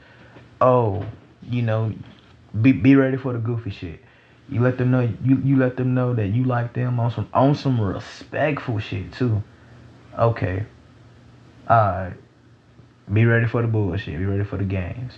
Oh, 0.59 1.05
you 1.43 1.61
know, 1.61 1.93
be 2.59 2.72
be 2.72 2.95
ready 2.95 3.17
for 3.17 3.34
the 3.34 3.39
goofy 3.39 3.70
shit. 3.70 3.99
You 4.47 4.61
let 4.61 4.78
them 4.80 4.89
know 4.89 5.01
you, 5.24 5.38
you 5.43 5.57
let 5.57 5.78
them 5.78 5.93
know 5.93 6.13
that 6.15 6.28
you 6.28 6.43
like 6.43 6.74
them 6.74 6.99
on 6.99 7.11
some 7.11 7.30
on 7.34 7.53
some 7.55 7.80
respectful 7.80 8.80
shit 8.80 9.13
too. 9.13 9.43
Okay. 10.17 10.65
Alright. 11.70 12.13
Be 13.11 13.26
ready 13.26 13.47
for 13.47 13.61
the 13.61 13.67
bullshit. 13.67 14.17
Be 14.17 14.26
ready 14.26 14.43
for 14.43 14.57
the 14.57 14.63
games. 14.63 15.13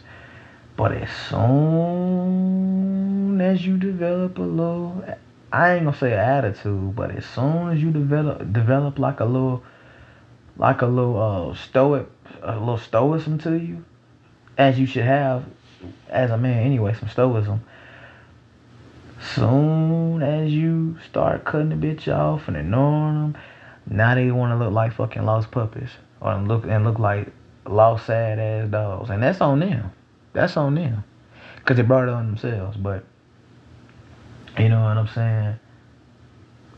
But 0.81 0.93
as 0.93 1.09
soon 1.29 3.39
as 3.39 3.63
you 3.63 3.77
develop 3.77 4.39
a 4.39 4.41
little 4.41 5.03
I 5.53 5.75
ain't 5.75 5.85
gonna 5.85 5.95
say 5.95 6.13
attitude, 6.13 6.95
but 6.95 7.11
as 7.11 7.23
soon 7.23 7.69
as 7.69 7.83
you 7.83 7.91
develop 7.91 8.51
develop 8.51 8.97
like 8.97 9.19
a 9.19 9.25
little 9.25 9.61
like 10.57 10.81
a 10.81 10.87
little 10.87 11.21
uh 11.21 11.53
stoic 11.53 12.07
a 12.41 12.57
little 12.57 12.79
stoicism 12.79 13.37
to 13.43 13.59
you, 13.59 13.85
as 14.57 14.79
you 14.79 14.87
should 14.87 15.03
have 15.03 15.45
as 16.09 16.31
a 16.31 16.37
man 16.39 16.65
anyway, 16.65 16.95
some 16.95 17.09
stoicism 17.09 17.61
Soon 19.35 20.23
as 20.23 20.51
you 20.51 20.97
start 21.07 21.45
cutting 21.45 21.69
the 21.69 21.75
bitch 21.75 22.11
off 22.11 22.47
and 22.47 22.57
ignoring 22.57 23.33
them, 23.33 23.37
now 23.85 24.15
they 24.15 24.31
want 24.31 24.51
to 24.51 24.57
look 24.57 24.73
like 24.73 24.93
fucking 24.93 25.25
lost 25.25 25.51
puppies 25.51 25.91
or 26.21 26.35
look 26.37 26.65
and 26.65 26.83
look 26.83 26.97
like 26.97 27.27
lost 27.67 28.07
sad 28.07 28.39
ass 28.39 28.67
dogs, 28.71 29.11
and 29.11 29.21
that's 29.21 29.41
on 29.41 29.59
them. 29.59 29.91
That's 30.33 30.55
on 30.57 30.75
them, 30.75 31.03
cause 31.65 31.77
they 31.77 31.83
brought 31.83 32.07
it 32.07 32.13
on 32.13 32.27
themselves. 32.27 32.77
But 32.77 33.03
you 34.57 34.69
know 34.69 34.81
what 34.81 34.97
I'm 34.97 35.07
saying? 35.07 35.59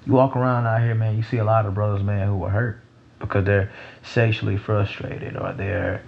You 0.06 0.14
walk 0.14 0.36
around 0.36 0.66
out 0.66 0.82
here, 0.82 0.95
man. 0.95 1.16
You 1.16 1.24
see 1.24 1.38
a 1.38 1.43
lot 1.43 1.66
of 1.66 1.74
brothers, 1.74 2.04
man, 2.04 2.28
who 2.28 2.43
are 2.43 2.49
hurt 2.49 2.82
because 3.20 3.45
they're 3.45 3.72
sexually 4.04 4.58
frustrated 4.58 5.38
or 5.38 5.54
they're 5.54 6.04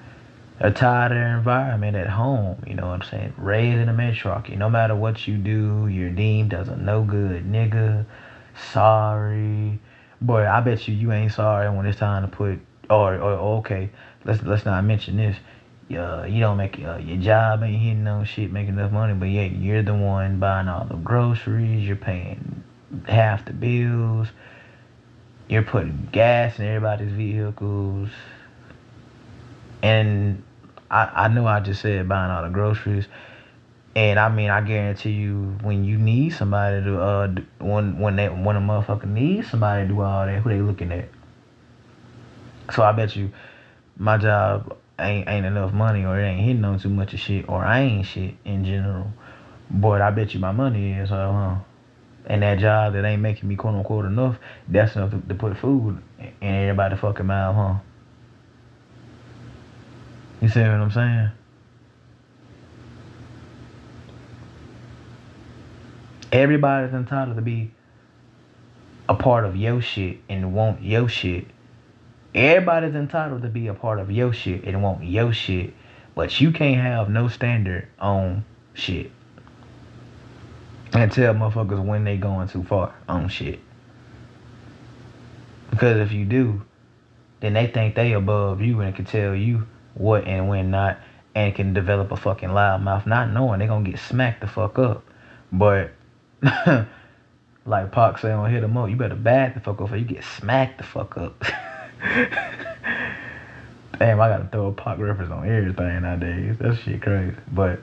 tired 0.60 1.12
of 1.12 1.18
their 1.18 1.38
environment 1.38 1.96
at 1.96 2.10
home. 2.10 2.62
You 2.68 2.76
know 2.76 2.88
what 2.88 3.04
I'm 3.04 3.10
saying? 3.10 3.34
Raised 3.38 3.80
in 3.80 3.89
a 3.89 3.93
matriarchy. 3.93 4.56
No 4.56 4.70
matter 4.70 4.96
what 4.96 5.28
you 5.28 5.38
do, 5.38 5.88
you're 5.88 6.10
deemed 6.10 6.54
as 6.54 6.68
a 6.68 6.76
no 6.76 7.04
good 7.04 7.46
nigga. 7.46 8.06
Sorry. 8.72 9.80
Boy, 10.22 10.48
I 10.48 10.62
bet 10.62 10.88
you 10.88 10.93
you 10.93 11.12
ain't 11.12 11.34
sorry 11.34 11.70
when 11.70 11.86
it's 11.86 12.00
time 12.00 12.30
to 12.30 12.36
put 12.36 12.60
or 12.89 13.16
or 13.16 13.58
okay, 13.60 13.89
let's 14.24 14.41
let's 14.43 14.66
not 14.66 14.84
mention 14.84 15.18
this. 15.18 15.38
Uh, 15.92 16.26
you 16.28 16.40
don't 16.40 16.58
make 16.58 16.80
uh, 16.84 16.98
your 16.98 17.18
job 17.18 17.62
ain't 17.62 17.80
hitting 17.80 18.04
no 18.04 18.24
shit, 18.24 18.52
making 18.52 18.74
enough 18.74 18.92
money, 18.92 19.14
but 19.14 19.28
yeah, 19.28 19.44
you're 19.44 19.84
the 19.84 19.94
one 19.94 20.40
buying 20.40 20.68
all 20.68 20.86
the 20.86 20.96
groceries, 20.96 21.86
you're 21.86 21.96
paying 21.96 22.64
half 23.08 23.46
the 23.46 23.54
bills, 23.54 24.28
you're 25.48 25.62
putting 25.62 26.10
gas 26.12 26.58
in 26.58 26.66
everybody's 26.66 27.12
vehicles, 27.12 28.10
and 29.84 30.42
I, 30.90 31.12
I 31.14 31.28
know 31.28 31.46
I 31.46 31.60
just 31.60 31.82
said 31.82 32.10
buying 32.10 32.32
all 32.32 32.44
the 32.44 32.50
groceries. 32.50 33.06
And 33.96 34.20
I 34.20 34.28
mean, 34.28 34.50
I 34.50 34.62
guarantee 34.62 35.12
you, 35.12 35.56
when 35.62 35.86
you 35.86 35.98
need 35.98 36.32
somebody 36.32 36.84
to, 36.84 37.00
uh, 37.00 37.36
when 37.60 38.00
when 38.00 38.16
they 38.16 38.28
when 38.28 38.56
a 38.56 38.60
motherfucker 38.60 39.06
needs 39.06 39.52
somebody 39.52 39.84
to 39.84 39.88
do 39.88 40.02
all 40.02 40.26
that, 40.26 40.42
who 40.42 40.50
they 40.50 40.62
looking 40.62 40.92
at? 40.92 41.08
So 42.74 42.84
I 42.84 42.92
bet 42.92 43.16
you, 43.16 43.32
my 43.98 44.18
job 44.18 44.76
ain't 45.00 45.28
ain't 45.28 45.46
enough 45.46 45.74
money, 45.74 46.06
or 46.06 46.20
it 46.20 46.26
ain't 46.26 46.46
hitting 46.46 46.66
on 46.66 46.80
too 46.80 46.89
much 46.89 47.14
of 47.14 47.20
shit, 47.20 47.48
or 47.50 47.64
I 47.64 47.82
ain't 47.82 48.06
shit 48.06 48.36
in 48.46 48.66
general. 48.66 49.08
But 49.70 50.02
I 50.02 50.12
bet 50.12 50.34
you 50.34 50.39
my 50.39 50.52
money 50.52 50.93
is, 50.93 51.12
uh, 51.12 51.32
huh? 51.32 51.56
And 52.28 52.41
that 52.41 52.60
job 52.60 52.93
that 52.93 53.06
ain't 53.06 53.22
making 53.22 53.48
me 53.48 53.56
quote 53.56 53.76
unquote 53.76 54.06
enough, 54.06 54.38
that's 54.68 54.96
enough 54.96 55.12
to, 55.12 55.20
to 55.20 55.36
put 55.36 55.58
food 55.58 56.02
in 56.20 56.34
everybody's 56.41 57.00
fucking 57.00 57.26
mouth, 57.26 57.56
huh? 57.56 57.76
You 60.41 60.50
see 60.50 60.60
what 60.60 60.70
I'm 60.70 60.91
saying? 60.91 61.32
Everybody's 66.32 66.93
entitled 66.93 67.38
to 67.38 67.41
be 67.41 67.72
a 69.08 69.16
part 69.16 69.46
of 69.46 69.56
your 69.56 69.82
shit 69.82 70.18
and 70.28 70.54
want 70.54 70.82
your 70.82 71.08
shit. 71.08 71.48
Everybody's 72.36 72.96
entitled 72.96 73.44
to 73.44 73.48
be 73.48 73.68
a 73.68 73.74
part 73.74 73.98
of 73.98 74.12
your 74.12 74.34
shit 74.34 74.66
and 74.66 74.84
want 74.84 75.06
your 75.06 75.32
shit. 75.32 75.74
But 76.16 76.42
you 76.42 76.52
can't 76.52 76.82
have 76.82 77.10
no 77.10 77.30
standard 77.30 77.88
on 77.98 78.44
shit. 78.74 79.10
And 80.92 81.10
tell 81.10 81.34
motherfuckers 81.34 81.84
when 81.84 82.04
they 82.04 82.18
going 82.18 82.50
too 82.50 82.64
far 82.64 82.94
on 83.08 83.30
shit. 83.30 83.62
Because 85.70 85.98
if 86.02 86.12
you 86.12 86.26
do, 86.26 86.62
then 87.40 87.54
they 87.54 87.68
think 87.68 87.96
they 87.96 88.12
above 88.12 88.62
you 88.62 88.82
and 88.82 88.94
can 88.94 89.06
tell 89.06 89.34
you 89.34 89.66
what 89.94 90.26
and 90.26 90.50
when 90.50 90.72
not, 90.72 91.00
and 91.36 91.56
can 91.56 91.74
develop 91.74 92.12
a 92.12 92.18
fucking 92.18 92.54
loud 92.54 92.82
mouth, 92.82 93.06
not 93.06 93.32
knowing 93.32 93.60
they're 93.60 93.68
gonna 93.70 93.90
get 93.90 94.00
smacked 94.00 94.42
the 94.42 94.48
fuck 94.48 94.78
up. 94.78 95.06
But 95.54 95.92
like 97.66 97.92
Pac 97.94 98.18
say 98.18 98.32
on 98.32 98.52
hit 98.52 98.60
them 98.60 98.76
up, 98.76 98.90
you 98.90 98.98
better 98.98 99.16
back 99.16 99.54
the 99.54 99.62
fuck 99.62 99.80
up 99.80 99.92
or 99.92 99.96
you 99.96 100.06
get 100.06 100.24
smacked 100.24 100.80
the 100.80 100.84
fuck 100.84 101.18
up. 101.18 101.42
Damn, 103.99 104.20
I 104.22 104.30
gotta 104.30 104.47
throw 104.51 104.68
a 104.68 104.72
Pac 104.74 104.99
reference 104.99 105.32
on 105.32 105.49
everything 105.49 106.01
nowadays. 106.01 106.58
That 106.60 106.78
shit 106.78 107.01
crazy. 107.01 107.36
But 107.51 107.82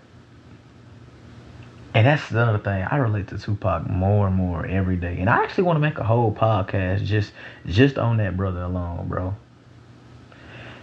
and 1.94 2.06
that's 2.06 2.28
the 2.28 2.40
other 2.40 2.58
thing. 2.58 2.84
I 2.84 2.96
relate 2.96 3.28
to 3.28 3.38
Tupac 3.38 3.88
more 3.88 4.26
and 4.26 4.36
more 4.36 4.64
every 4.64 4.96
day. 4.96 5.18
And 5.18 5.28
I 5.28 5.42
actually 5.42 5.64
want 5.64 5.76
to 5.76 5.80
make 5.80 5.98
a 5.98 6.04
whole 6.04 6.32
podcast 6.32 7.04
just 7.04 7.32
just 7.66 7.98
on 7.98 8.18
that 8.18 8.36
brother 8.36 8.62
alone, 8.62 9.08
bro. 9.08 9.34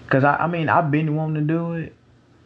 Cause 0.10 0.24
I, 0.24 0.36
I 0.36 0.48
mean 0.48 0.70
I've 0.70 0.92
been 0.92 1.16
wanting 1.16 1.48
to 1.48 1.54
do 1.54 1.74
it, 1.74 1.96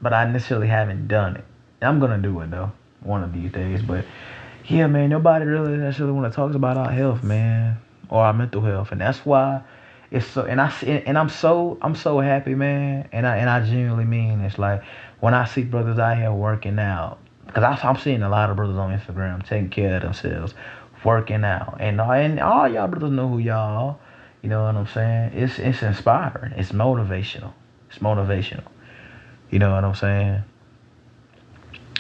but 0.01 0.13
I 0.13 0.29
necessarily 0.29 0.67
haven't 0.67 1.07
done 1.07 1.37
it. 1.37 1.45
I'm 1.81 1.99
gonna 1.99 2.17
do 2.17 2.39
it 2.41 2.51
though, 2.51 2.71
one 3.01 3.23
of 3.23 3.33
these 3.33 3.51
days. 3.51 3.81
But 3.81 4.05
yeah, 4.65 4.87
man, 4.87 5.09
nobody 5.09 5.45
really 5.45 5.77
necessarily 5.77 6.13
want 6.13 6.31
to 6.31 6.35
talk 6.35 6.53
about 6.53 6.77
our 6.77 6.91
health, 6.91 7.23
man, 7.23 7.77
or 8.09 8.23
our 8.23 8.33
mental 8.33 8.61
health, 8.61 8.91
and 8.91 9.01
that's 9.01 9.25
why 9.25 9.61
it's 10.13 10.27
so. 10.27 10.43
And 10.43 10.61
I 10.61 10.69
and 10.83 11.17
I'm 11.17 11.27
so 11.27 11.79
I'm 11.81 11.95
so 11.95 12.19
happy, 12.19 12.53
man, 12.53 13.09
and 13.11 13.25
I 13.25 13.37
and 13.37 13.49
I 13.49 13.65
genuinely 13.65 14.05
mean 14.05 14.41
it's 14.41 14.59
like 14.59 14.83
when 15.21 15.33
I 15.33 15.45
see 15.45 15.63
brothers 15.63 15.97
out 15.97 16.17
here 16.17 16.31
working 16.31 16.77
out, 16.77 17.17
because 17.47 17.79
I'm 17.83 17.97
seeing 17.97 18.21
a 18.21 18.29
lot 18.29 18.51
of 18.51 18.55
brothers 18.55 18.77
on 18.77 18.97
Instagram 18.97 19.43
taking 19.43 19.71
care 19.71 19.95
of 19.95 20.03
themselves, 20.03 20.53
working 21.03 21.43
out, 21.43 21.77
and 21.79 21.99
uh, 21.99 22.11
and 22.11 22.39
all 22.39 22.67
y'all 22.67 22.87
brothers 22.87 23.09
know 23.09 23.27
who 23.27 23.39
y'all. 23.39 23.99
You 24.43 24.49
know 24.49 24.63
what 24.65 24.75
I'm 24.75 24.85
saying? 24.85 25.31
It's 25.33 25.57
it's 25.57 25.81
inspiring. 25.81 26.53
It's 26.57 26.71
motivational. 26.71 27.51
It's 27.89 27.97
motivational. 27.97 28.67
You 29.49 29.57
know 29.57 29.73
what 29.73 29.83
I'm 29.83 29.95
saying? 29.95 30.43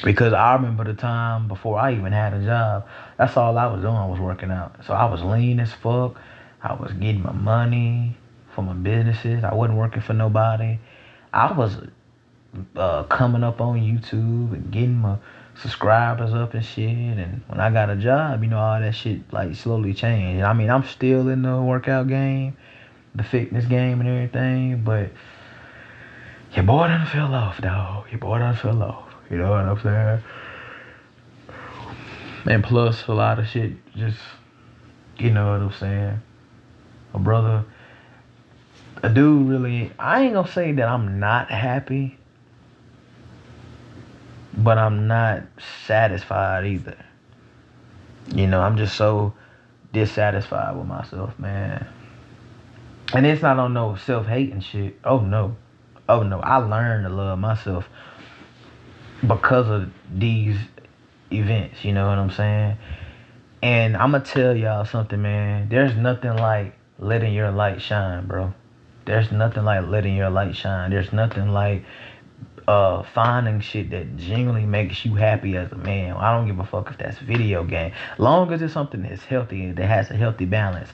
Because 0.03 0.33
I 0.33 0.53
remember 0.53 0.83
the 0.83 0.93
time 0.93 1.47
before 1.47 1.79
I 1.79 1.93
even 1.93 2.11
had 2.11 2.33
a 2.35 2.45
job, 2.45 2.87
that's 3.17 3.35
all 3.37 3.57
I 3.57 3.65
was 3.65 3.81
doing 3.81 4.07
was 4.07 4.19
working 4.19 4.51
out. 4.51 4.85
So 4.85 4.93
I 4.93 5.05
was 5.05 5.23
lean 5.23 5.59
as 5.59 5.73
fuck. 5.73 6.15
I 6.63 6.73
was 6.73 6.93
getting 6.93 7.21
my 7.21 7.33
money 7.33 8.15
for 8.55 8.61
my 8.61 8.73
businesses. 8.73 9.43
I 9.43 9.53
wasn't 9.53 9.77
working 9.77 10.01
for 10.01 10.13
nobody. 10.13 10.79
I 11.33 11.51
was 11.51 11.77
uh, 12.75 13.03
coming 13.03 13.43
up 13.43 13.59
on 13.59 13.79
YouTube 13.79 14.53
and 14.53 14.71
getting 14.71 14.95
my 14.95 15.17
subscribers 15.55 16.33
up 16.33 16.53
and 16.53 16.65
shit. 16.65 17.17
And 17.17 17.41
when 17.47 17.59
I 17.59 17.69
got 17.69 17.89
a 17.89 17.95
job, 17.95 18.43
you 18.43 18.49
know, 18.49 18.59
all 18.59 18.79
that 18.79 18.95
shit 18.95 19.21
like 19.33 19.55
slowly 19.55 19.93
changed. 19.93 20.43
I 20.43 20.53
mean, 20.53 20.69
I'm 20.69 20.85
still 20.85 21.27
in 21.29 21.41
the 21.41 21.61
workout 21.61 22.07
game, 22.07 22.55
the 23.13 23.23
fitness 23.23 23.65
game 23.65 23.99
and 23.99 24.09
everything, 24.09 24.83
but 24.83 25.09
your 26.53 26.63
boy 26.63 26.87
done 26.87 27.05
fell 27.07 27.33
off, 27.33 27.59
dog. 27.61 28.05
Your 28.11 28.19
boy 28.19 28.39
done 28.39 28.55
fell 28.55 28.81
off. 28.83 29.13
You 29.29 29.37
know 29.37 29.49
what 29.49 29.65
I'm 29.65 29.81
saying? 29.81 30.23
And 32.45 32.63
plus, 32.63 33.07
a 33.07 33.13
lot 33.13 33.39
of 33.39 33.47
shit 33.47 33.71
just, 33.95 34.19
you 35.17 35.31
know 35.31 35.51
what 35.51 35.61
I'm 35.61 35.73
saying? 35.79 36.21
A 37.13 37.19
brother, 37.19 37.63
a 39.01 39.09
dude 39.09 39.47
really, 39.47 39.91
I 39.99 40.23
ain't 40.23 40.33
gonna 40.33 40.47
say 40.47 40.71
that 40.73 40.87
I'm 40.87 41.19
not 41.19 41.51
happy, 41.51 42.17
but 44.57 44.77
I'm 44.77 45.07
not 45.07 45.43
satisfied 45.85 46.65
either. 46.65 46.97
You 48.33 48.47
know, 48.47 48.61
I'm 48.61 48.77
just 48.77 48.95
so 48.95 49.33
dissatisfied 49.91 50.75
with 50.75 50.87
myself, 50.87 51.37
man. 51.37 51.85
And 53.13 53.25
it's 53.25 53.41
not 53.41 53.59
on 53.59 53.73
no 53.73 53.95
self 53.95 54.25
hating 54.25 54.61
shit. 54.61 54.97
Oh 55.03 55.19
no 55.19 55.55
oh 56.09 56.23
no, 56.23 56.39
I 56.39 56.57
learned 56.57 57.05
to 57.05 57.13
love 57.13 57.39
myself 57.39 57.87
because 59.25 59.69
of 59.69 59.91
these 60.13 60.57
events, 61.31 61.83
you 61.83 61.93
know 61.93 62.07
what 62.07 62.17
I'm 62.17 62.31
saying? 62.31 62.77
And 63.61 63.95
I'm 63.95 64.11
gonna 64.11 64.23
tell 64.23 64.55
y'all 64.55 64.85
something, 64.85 65.21
man. 65.21 65.69
There's 65.69 65.95
nothing 65.95 66.35
like 66.35 66.75
letting 66.99 67.33
your 67.33 67.51
light 67.51 67.81
shine, 67.81 68.27
bro. 68.27 68.53
There's 69.05 69.31
nothing 69.31 69.65
like 69.65 69.87
letting 69.87 70.15
your 70.15 70.29
light 70.29 70.55
shine. 70.55 70.91
There's 70.91 71.11
nothing 71.11 71.49
like 71.49 71.83
uh 72.65 73.03
finding 73.13 73.59
shit 73.59 73.89
that 73.89 74.15
genuinely 74.15 74.65
makes 74.65 75.03
you 75.03 75.15
happy 75.15 75.57
as 75.57 75.71
a 75.71 75.77
man. 75.77 76.15
I 76.15 76.35
don't 76.35 76.47
give 76.47 76.59
a 76.59 76.65
fuck 76.65 76.89
if 76.89 76.97
that's 76.97 77.17
video 77.19 77.63
game. 77.63 77.91
Long 78.17 78.51
as 78.53 78.61
it's 78.61 78.73
something 78.73 79.01
that's 79.03 79.23
healthy 79.23 79.71
that 79.71 79.85
has 79.85 80.09
a 80.09 80.15
healthy 80.15 80.45
balance. 80.45 80.89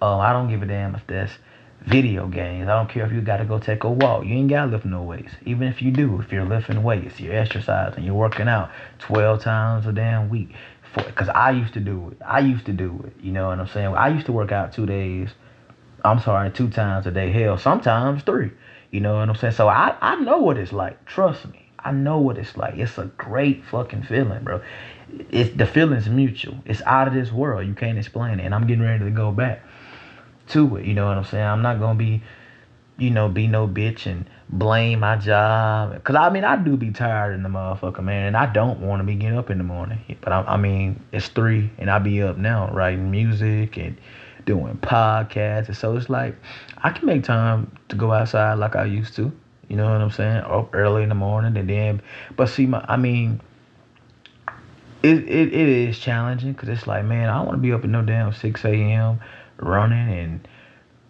Uh, 0.00 0.18
I 0.18 0.32
don't 0.32 0.48
give 0.48 0.62
a 0.62 0.66
damn 0.66 0.94
if 0.94 1.06
that's 1.06 1.32
video 1.86 2.26
games. 2.26 2.68
I 2.68 2.76
don't 2.76 2.88
care 2.88 3.04
if 3.04 3.12
you 3.12 3.20
got 3.20 3.38
to 3.38 3.44
go 3.44 3.58
take 3.58 3.84
a 3.84 3.90
walk. 3.90 4.24
You 4.24 4.34
ain't 4.34 4.50
got 4.50 4.66
to 4.66 4.70
lift 4.72 4.84
no 4.84 5.02
weights. 5.02 5.32
Even 5.44 5.68
if 5.68 5.82
you 5.82 5.90
do, 5.90 6.20
if 6.20 6.32
you're 6.32 6.44
lifting 6.44 6.82
weights, 6.82 7.20
you're 7.20 7.34
exercising, 7.34 8.04
you're 8.04 8.14
working 8.14 8.48
out 8.48 8.70
12 9.00 9.42
times 9.42 9.86
a 9.86 9.92
damn 9.92 10.28
week. 10.28 10.54
Because 10.94 11.28
I 11.28 11.50
used 11.50 11.74
to 11.74 11.80
do 11.80 12.10
it. 12.10 12.18
I 12.24 12.40
used 12.40 12.66
to 12.66 12.72
do 12.72 13.02
it. 13.06 13.24
You 13.24 13.32
know 13.32 13.48
what 13.48 13.58
I'm 13.58 13.68
saying? 13.68 13.94
I 13.94 14.08
used 14.08 14.26
to 14.26 14.32
work 14.32 14.52
out 14.52 14.72
two 14.72 14.86
days. 14.86 15.30
I'm 16.04 16.20
sorry, 16.20 16.50
two 16.50 16.68
times 16.68 17.06
a 17.06 17.10
day. 17.10 17.30
Hell, 17.30 17.58
sometimes 17.58 18.22
three. 18.22 18.50
You 18.90 19.00
know 19.00 19.16
what 19.16 19.28
I'm 19.28 19.36
saying? 19.36 19.54
So 19.54 19.68
I, 19.68 19.96
I 20.00 20.16
know 20.16 20.38
what 20.38 20.58
it's 20.58 20.72
like. 20.72 21.04
Trust 21.06 21.46
me. 21.48 21.70
I 21.78 21.92
know 21.92 22.18
what 22.18 22.38
it's 22.38 22.56
like. 22.56 22.76
It's 22.76 22.98
a 22.98 23.06
great 23.06 23.64
fucking 23.64 24.04
feeling, 24.04 24.44
bro. 24.44 24.60
It's 25.30 25.56
the 25.56 25.66
feeling's 25.66 26.08
mutual. 26.08 26.56
It's 26.64 26.82
out 26.82 27.08
of 27.08 27.14
this 27.14 27.32
world. 27.32 27.66
You 27.66 27.74
can't 27.74 27.98
explain 27.98 28.38
it. 28.38 28.44
And 28.44 28.54
I'm 28.54 28.66
getting 28.66 28.84
ready 28.84 29.04
to 29.04 29.10
go 29.10 29.32
back 29.32 29.62
to 30.48 30.76
it. 30.76 30.84
You 30.84 30.94
know 30.94 31.06
what 31.06 31.16
I'm 31.16 31.24
saying? 31.24 31.44
I'm 31.44 31.62
not 31.62 31.80
gonna 31.80 31.98
be, 31.98 32.22
you 32.98 33.10
know, 33.10 33.28
be 33.28 33.46
no 33.46 33.66
bitch 33.66 34.06
and 34.06 34.28
blame 34.52 35.00
my 35.00 35.16
job. 35.16 36.02
Cause 36.04 36.16
I 36.16 36.30
mean, 36.30 36.44
I 36.44 36.56
do 36.56 36.76
be 36.76 36.90
tired 36.90 37.34
in 37.34 37.42
the 37.42 37.48
motherfucker, 37.48 38.02
man, 38.02 38.26
and 38.28 38.36
I 38.36 38.46
don't 38.46 38.80
want 38.80 39.00
to 39.00 39.04
be 39.04 39.14
getting 39.14 39.38
up 39.38 39.50
in 39.50 39.58
the 39.58 39.64
morning. 39.64 39.98
But 40.20 40.32
I, 40.32 40.42
I 40.42 40.56
mean, 40.56 41.02
it's 41.10 41.28
three, 41.28 41.70
and 41.78 41.90
I 41.90 41.98
be 41.98 42.22
up 42.22 42.36
now 42.36 42.70
writing 42.72 43.10
music 43.10 43.76
and 43.78 43.96
doing 44.44 44.76
podcasts, 44.78 45.68
and 45.68 45.76
so 45.76 45.96
it's 45.96 46.10
like 46.10 46.36
I 46.78 46.90
can 46.90 47.06
make 47.06 47.24
time 47.24 47.76
to 47.88 47.96
go 47.96 48.12
outside 48.12 48.54
like 48.54 48.76
I 48.76 48.84
used 48.84 49.16
to. 49.16 49.32
You 49.68 49.76
know 49.76 49.90
what 49.90 50.00
I'm 50.00 50.10
saying? 50.10 50.42
Up 50.42 50.74
early 50.74 51.02
in 51.02 51.08
the 51.08 51.14
morning, 51.14 51.56
and 51.56 51.68
then, 51.68 52.02
but 52.36 52.48
see, 52.48 52.66
my, 52.66 52.84
I 52.88 52.96
mean. 52.96 53.40
It, 55.04 55.16
it, 55.24 55.52
it 55.52 55.68
is 55.68 55.98
challenging 55.98 56.52
because 56.52 56.68
it's 56.68 56.86
like, 56.86 57.04
man, 57.04 57.28
I 57.28 57.38
don't 57.38 57.46
want 57.46 57.58
to 57.58 57.60
be 57.60 57.72
up 57.72 57.82
at 57.82 57.90
no 57.90 58.02
damn 58.02 58.32
6 58.32 58.64
a.m 58.64 59.18
running 59.62 60.18
and 60.18 60.48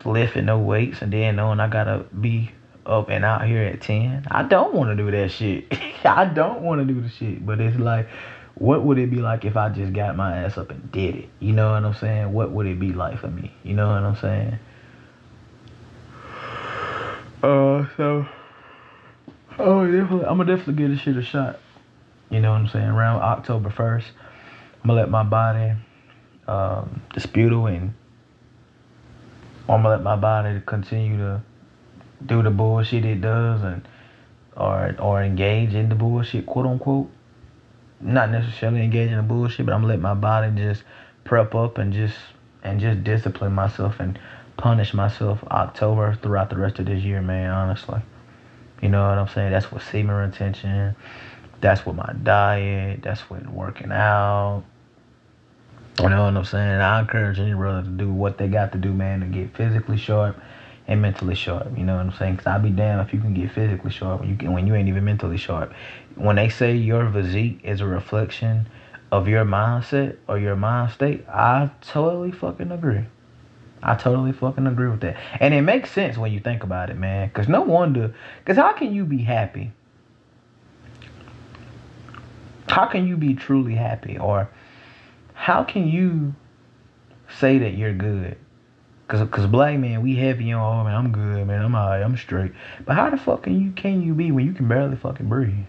lifting 0.05 0.47
no 0.47 0.59
weights 0.59 1.03
and 1.03 1.13
then 1.13 1.37
knowing 1.37 1.61
I 1.61 1.69
gotta 1.69 2.05
be 2.21 2.53
up 2.87 3.09
and 3.09 3.25
out 3.25 3.47
here 3.47 3.63
at 3.63 3.81
10. 3.81 4.27
I 4.31 4.43
don't 4.43 4.75
want 4.75 4.91
to 4.91 4.97
do 4.97 5.11
that 5.11 5.31
shit. 5.31 5.67
I 6.05 6.25
don't 6.25 6.63
want 6.63 6.87
to 6.87 6.93
do 6.93 7.01
the 7.01 7.09
shit. 7.09 7.45
But 7.45 7.61
it's 7.61 7.79
like, 7.79 8.09
what 8.55 8.85
would 8.85 8.99
it 8.99 9.11
be 9.11 9.17
like 9.17 9.45
if 9.45 9.57
I 9.57 9.69
just 9.69 9.93
got 9.93 10.17
my 10.17 10.39
ass 10.39 10.59
up 10.59 10.71
and 10.71 10.91
did 10.93 11.17
it? 11.17 11.29
You 11.41 11.53
know 11.53 11.73
what 11.73 11.85
I'm 11.85 11.95
saying? 11.95 12.33
What 12.33 12.51
would 12.51 12.67
it 12.67 12.79
be 12.79 12.93
like 12.93 13.19
for 13.19 13.29
me? 13.29 13.53
You 13.63 13.75
know 13.75 13.89
what 13.89 14.03
I'm 14.03 14.17
saying? 14.17 14.59
Uh, 17.43 17.89
so, 17.97 18.25
oh, 19.59 19.85
definitely, 19.85 20.27
I'm 20.27 20.37
gonna 20.37 20.45
definitely 20.45 20.75
give 20.75 20.91
this 20.93 21.01
shit 21.01 21.17
a 21.17 21.23
shot. 21.25 21.59
You 22.31 22.39
know 22.39 22.53
what 22.53 22.59
I'm 22.59 22.69
saying? 22.69 22.87
Around 22.87 23.21
October 23.21 23.69
1st, 23.69 24.05
I'm 24.05 24.87
gonna 24.87 25.01
let 25.01 25.11
my 25.11 25.25
body 25.25 25.73
um, 26.47 27.03
dispute 27.13 27.53
and 27.53 27.95
I'm 29.69 29.83
gonna 29.83 29.89
let 29.89 30.03
my 30.03 30.15
body 30.15 30.63
continue 30.65 31.17
to 31.19 31.43
do 32.27 32.43
the 32.43 32.51
bullshit 32.51 33.05
it 33.05 33.21
does 33.21 33.63
and 33.63 33.87
or 34.57 34.95
or 34.99 35.23
engage 35.23 35.75
in 35.75 35.89
the 35.89 35.95
bullshit, 35.95 36.47
quote 36.47 36.67
unquote. 36.67 37.11
Not 38.01 38.31
necessarily 38.31 38.83
engage 38.83 39.11
in 39.11 39.17
the 39.17 39.23
bullshit, 39.23 39.65
but 39.65 39.75
I'm 39.75 39.85
let 39.85 40.01
my 40.01 40.15
body 40.15 40.53
just 40.57 40.83
prep 41.25 41.55
up 41.55 41.79
and 41.79 41.93
just 41.93 42.17
and 42.63 42.81
just 42.81 43.05
discipline 43.05 43.53
myself 43.53 44.01
and 44.01 44.19
punish 44.57 44.93
myself 44.93 45.43
October 45.45 46.19
throughout 46.21 46.51
the 46.51 46.57
rest 46.57 46.79
of 46.79 46.87
this 46.87 47.03
year, 47.03 47.23
man, 47.23 47.51
honestly. 47.51 48.01
You 48.81 48.89
know 48.89 49.09
what 49.09 49.19
I'm 49.19 49.29
saying? 49.29 49.53
That's 49.53 49.71
with 49.71 49.85
semen 49.85 50.15
retention. 50.15 50.97
That's 51.61 51.87
with 51.87 51.95
my 51.95 52.13
diet. 52.23 53.03
That's 53.03 53.31
with 53.31 53.47
working 53.47 53.93
out. 53.93 54.65
You 56.01 56.09
know 56.09 56.25
what 56.25 56.37
I'm 56.37 56.45
saying? 56.45 56.81
I 56.81 57.01
encourage 57.01 57.39
any 57.39 57.55
brother 57.55 57.83
to 57.83 57.89
do 57.89 58.13
what 58.13 58.39
they 58.39 58.49
got 58.49 58.73
to 58.73 58.79
do, 58.79 58.93
man, 58.93 59.21
to 59.21 59.27
get 59.27 59.57
physically 59.57 59.97
sharp 59.97 60.37
and 60.87 61.01
mentally 61.01 61.35
sharp. 61.35 61.77
You 61.77 61.85
know 61.85 61.97
what 61.97 62.07
I'm 62.07 62.13
saying? 62.13 62.39
Cause 62.39 62.47
I'll 62.47 62.61
be 62.61 62.71
damned 62.71 63.07
if 63.07 63.15
you 63.15 63.21
can 63.21 63.35
get 63.35 63.53
physically 63.53 63.91
sharp 63.91 64.21
when 64.21 64.31
you 64.31 64.37
can, 64.37 64.53
when 64.53 64.67
you 64.67 64.75
ain't 64.75 64.89
even 64.89 65.05
mentally 65.05 65.37
sharp. 65.37 65.73
When 66.17 66.37
they 66.37 66.49
say 66.49 66.75
your 66.77 67.11
physique 67.11 67.61
is 67.63 67.81
a 67.81 67.87
reflection 67.87 68.69
of 69.11 69.29
your 69.29 69.45
mindset 69.45 70.17
or 70.29 70.39
your 70.39 70.57
mind 70.57 70.93
state, 70.93 71.29
I 71.29 71.71
totally 71.81 72.33
fucking 72.33 72.73
agree. 72.73 73.05
I 73.83 73.95
totally 73.97 74.33
fucking 74.33 74.67
agree 74.67 74.89
with 74.89 75.01
that. 75.01 75.17
And 75.41 75.53
it 75.55 75.63
makes 75.63 75.91
sense 75.91 76.17
when 76.17 76.33
you 76.33 76.41
think 76.41 76.63
about 76.63 76.91
it, 76.91 76.97
man. 76.97 77.31
Cause 77.31 77.49
no 77.49 77.63
wonder. 77.63 78.15
Cause 78.45 78.57
how 78.57 78.73
can 78.73 78.95
you 78.95 79.05
be 79.05 79.19
happy? 79.19 79.73
How 82.69 82.87
can 82.87 83.07
you 83.07 83.17
be 83.17 83.35
truly 83.35 83.75
happy 83.75 84.19
or 84.19 84.49
how 85.35 85.65
can 85.65 85.89
you 85.89 86.35
say 87.39 87.59
that 87.59 87.75
you're 87.75 87.93
good? 87.93 88.37
Cause, 89.13 89.29
cause 89.29 89.47
black 89.47 89.79
man, 89.79 90.01
we 90.01 90.17
heavy 90.17 90.53
on, 90.53 90.81
oh 90.81 90.85
man, 90.85 90.95
I'm 90.95 91.13
good, 91.13 91.47
man, 91.47 91.63
I'm 91.63 91.75
alright, 91.75 92.03
I'm 92.03 92.17
straight. 92.17 92.53
But 92.87 92.97
how 92.97 93.11
the 93.11 93.19
fuck 93.19 93.43
can 93.43 93.63
you 93.63 93.71
can 93.73 94.01
you 94.01 94.15
be 94.15 94.33
when 94.33 94.47
you 94.47 94.55
can 94.55 94.67
barely 94.67 94.97
fucking 94.97 95.29
breathe? 95.29 95.67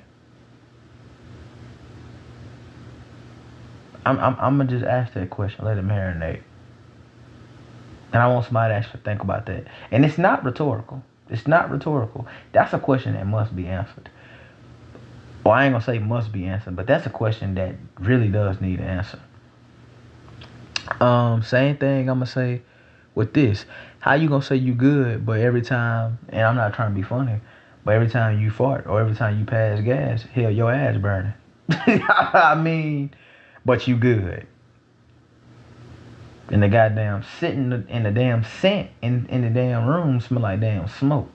I'm 4.06 4.18
I'm 4.18 4.38
I'm 4.40 4.58
gonna 4.58 4.70
just 4.70 4.86
ask 4.86 5.12
that 5.16 5.30
question, 5.30 5.66
let 5.66 5.78
it 5.78 5.86
marinate. 5.86 6.40
And 8.14 8.24
I 8.24 8.28
want 8.30 8.46
somebody 8.46 8.72
to 8.72 8.78
actually 8.78 9.02
think 9.02 9.22
about 9.22 9.46
that. 9.48 9.66
And 9.92 10.06
it's 10.06 10.18
not 10.18 10.46
rhetorical. 10.46 11.04
It's 11.30 11.46
not 11.46 11.70
rhetorical. 11.70 12.26
That's 12.54 12.72
a 12.72 12.80
question 12.80 13.12
that 13.12 13.28
must 13.28 13.54
be 13.54 13.68
answered. 13.68 14.10
Well, 15.44 15.54
I 15.54 15.66
ain't 15.66 15.74
gonna 15.74 15.84
say 15.84 16.00
must 16.00 16.32
be 16.32 16.46
answered, 16.46 16.78
but 16.78 16.88
that's 16.88 17.06
a 17.08 17.10
question 17.10 17.56
that 17.56 17.76
really 18.00 18.30
does 18.30 18.62
need 18.62 18.80
an 18.80 18.86
answer. 18.86 19.20
Um, 21.02 21.44
same 21.44 21.76
thing 21.76 22.10
I'm 22.10 22.20
gonna 22.20 22.26
say 22.26 22.62
with 23.16 23.34
this. 23.34 23.66
How 24.00 24.16
you 24.16 24.28
gonna 24.28 24.44
say 24.44 24.56
you 24.56 24.74
good, 24.74 25.26
but 25.26 25.40
every 25.40 25.62
time, 25.62 26.20
and 26.30 26.42
I'm 26.42 26.56
not 26.56 26.74
trying 26.74 26.92
to 26.92 26.96
be 26.96 27.04
funny, 27.04 27.40
But 27.84 27.96
every 27.96 28.10
time 28.10 28.40
you 28.40 28.52
fart 28.52 28.86
or 28.88 29.00
every 29.00 29.16
time 29.16 29.40
you 29.40 29.46
pass 29.46 29.82
gas, 29.82 30.24
hell, 30.24 30.52
your 30.52 30.72
ass 30.72 30.98
burning. 30.98 31.34
I 31.70 32.56
mean, 32.56 33.14
but 33.66 33.88
you 33.88 33.96
good. 33.96 34.48
And 36.50 36.62
the 36.62 36.68
goddamn 36.68 37.24
sitting 37.40 37.86
in 37.90 38.04
the 38.04 38.12
damn 38.12 38.44
scent 38.44 38.90
in, 39.02 39.26
in 39.28 39.42
the 39.42 39.50
damn 39.50 39.88
room 39.88 40.20
smell 40.20 40.44
like 40.44 40.60
damn 40.60 40.88
smoke. 40.88 41.30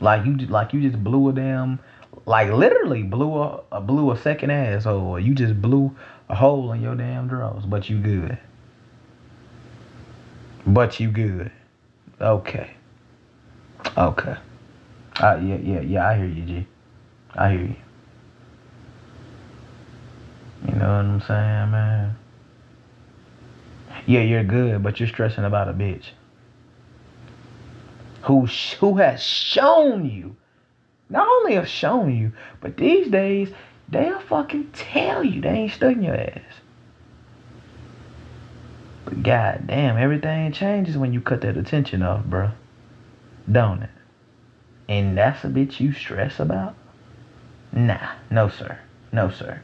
Like 0.00 0.24
you 0.24 0.36
like 0.46 0.72
you 0.72 0.80
just 0.80 1.02
blew 1.02 1.28
a 1.28 1.32
damn 1.32 1.78
like 2.26 2.50
literally 2.50 3.02
blew 3.02 3.34
a, 3.36 3.60
a 3.72 3.80
blew 3.80 4.12
a 4.12 4.16
second 4.16 4.50
asshole 4.50 5.00
or 5.00 5.20
you 5.20 5.34
just 5.34 5.60
blew 5.60 5.94
a 6.28 6.34
hole 6.34 6.72
in 6.72 6.80
your 6.80 6.94
damn 6.94 7.28
drawers, 7.28 7.64
but 7.66 7.90
you 7.90 7.98
good. 7.98 8.38
But 10.66 11.00
you 11.00 11.10
good. 11.10 11.50
Okay. 12.20 12.70
Okay. 13.96 14.36
Uh, 15.20 15.38
yeah, 15.42 15.56
yeah, 15.56 15.80
yeah, 15.80 16.08
I 16.08 16.16
hear 16.16 16.26
you, 16.26 16.42
G. 16.42 16.66
I 17.34 17.50
hear 17.50 17.60
you. 17.60 17.76
You 20.68 20.74
know 20.74 20.86
what 20.86 21.04
I'm 21.04 21.20
saying, 21.20 21.70
man? 21.70 22.16
Yeah, 24.06 24.20
you're 24.20 24.44
good, 24.44 24.82
but 24.82 25.00
you're 25.00 25.08
stressing 25.08 25.44
about 25.44 25.68
a 25.68 25.72
bitch. 25.72 26.06
Who, 28.22 28.46
who 28.78 28.96
has 28.98 29.22
shown 29.22 30.08
you, 30.08 30.36
not 31.08 31.26
only 31.26 31.54
have 31.54 31.68
shown 31.68 32.16
you, 32.16 32.32
but 32.60 32.76
these 32.76 33.08
days, 33.08 33.50
they'll 33.88 34.20
fucking 34.20 34.70
tell 34.72 35.24
you 35.24 35.40
they 35.40 35.48
ain't 35.48 35.72
studying 35.72 36.04
your 36.04 36.14
ass. 36.14 36.40
But 39.12 39.22
god 39.24 39.66
damn, 39.66 39.98
everything 39.98 40.52
changes 40.52 40.96
when 40.96 41.12
you 41.12 41.20
cut 41.20 41.42
that 41.42 41.58
attention 41.58 42.02
off, 42.02 42.24
bro. 42.24 42.50
Don't 43.50 43.82
it? 43.82 43.90
And 44.88 45.18
that's 45.18 45.44
a 45.44 45.48
bitch 45.48 45.80
you 45.80 45.92
stress 45.92 46.40
about? 46.40 46.74
Nah, 47.72 48.12
no 48.30 48.48
sir. 48.48 48.78
No 49.12 49.30
sir. 49.30 49.60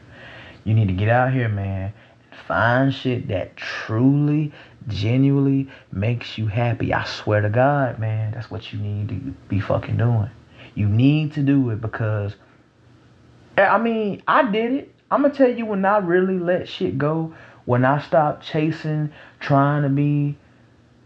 You 0.65 0.75
need 0.75 0.87
to 0.89 0.93
get 0.93 1.09
out 1.09 1.33
here, 1.33 1.49
man, 1.49 1.93
and 2.31 2.39
find 2.47 2.93
shit 2.93 3.27
that 3.29 3.57
truly, 3.57 4.51
genuinely 4.87 5.67
makes 5.91 6.37
you 6.37 6.45
happy. 6.45 6.93
I 6.93 7.05
swear 7.05 7.41
to 7.41 7.49
God, 7.49 7.97
man, 7.97 8.33
that's 8.33 8.51
what 8.51 8.71
you 8.71 8.77
need 8.77 9.09
to 9.09 9.15
be 9.47 9.59
fucking 9.59 9.97
doing. 9.97 10.29
You 10.75 10.87
need 10.87 11.33
to 11.33 11.41
do 11.41 11.71
it 11.71 11.81
because 11.81 12.35
eh, 13.57 13.65
I 13.65 13.79
mean, 13.79 14.21
I 14.27 14.51
did 14.51 14.73
it. 14.73 14.95
I'm 15.09 15.23
gonna 15.23 15.33
tell 15.33 15.49
you 15.49 15.65
when 15.65 15.85
I 15.85 15.97
really 15.97 16.37
let 16.37 16.69
shit 16.69 16.99
go, 16.99 17.33
when 17.65 17.85
I 17.85 18.01
stopped 18.01 18.43
chasing, 18.43 19.11
trying 19.39 19.83
to 19.83 19.89
be 19.89 20.37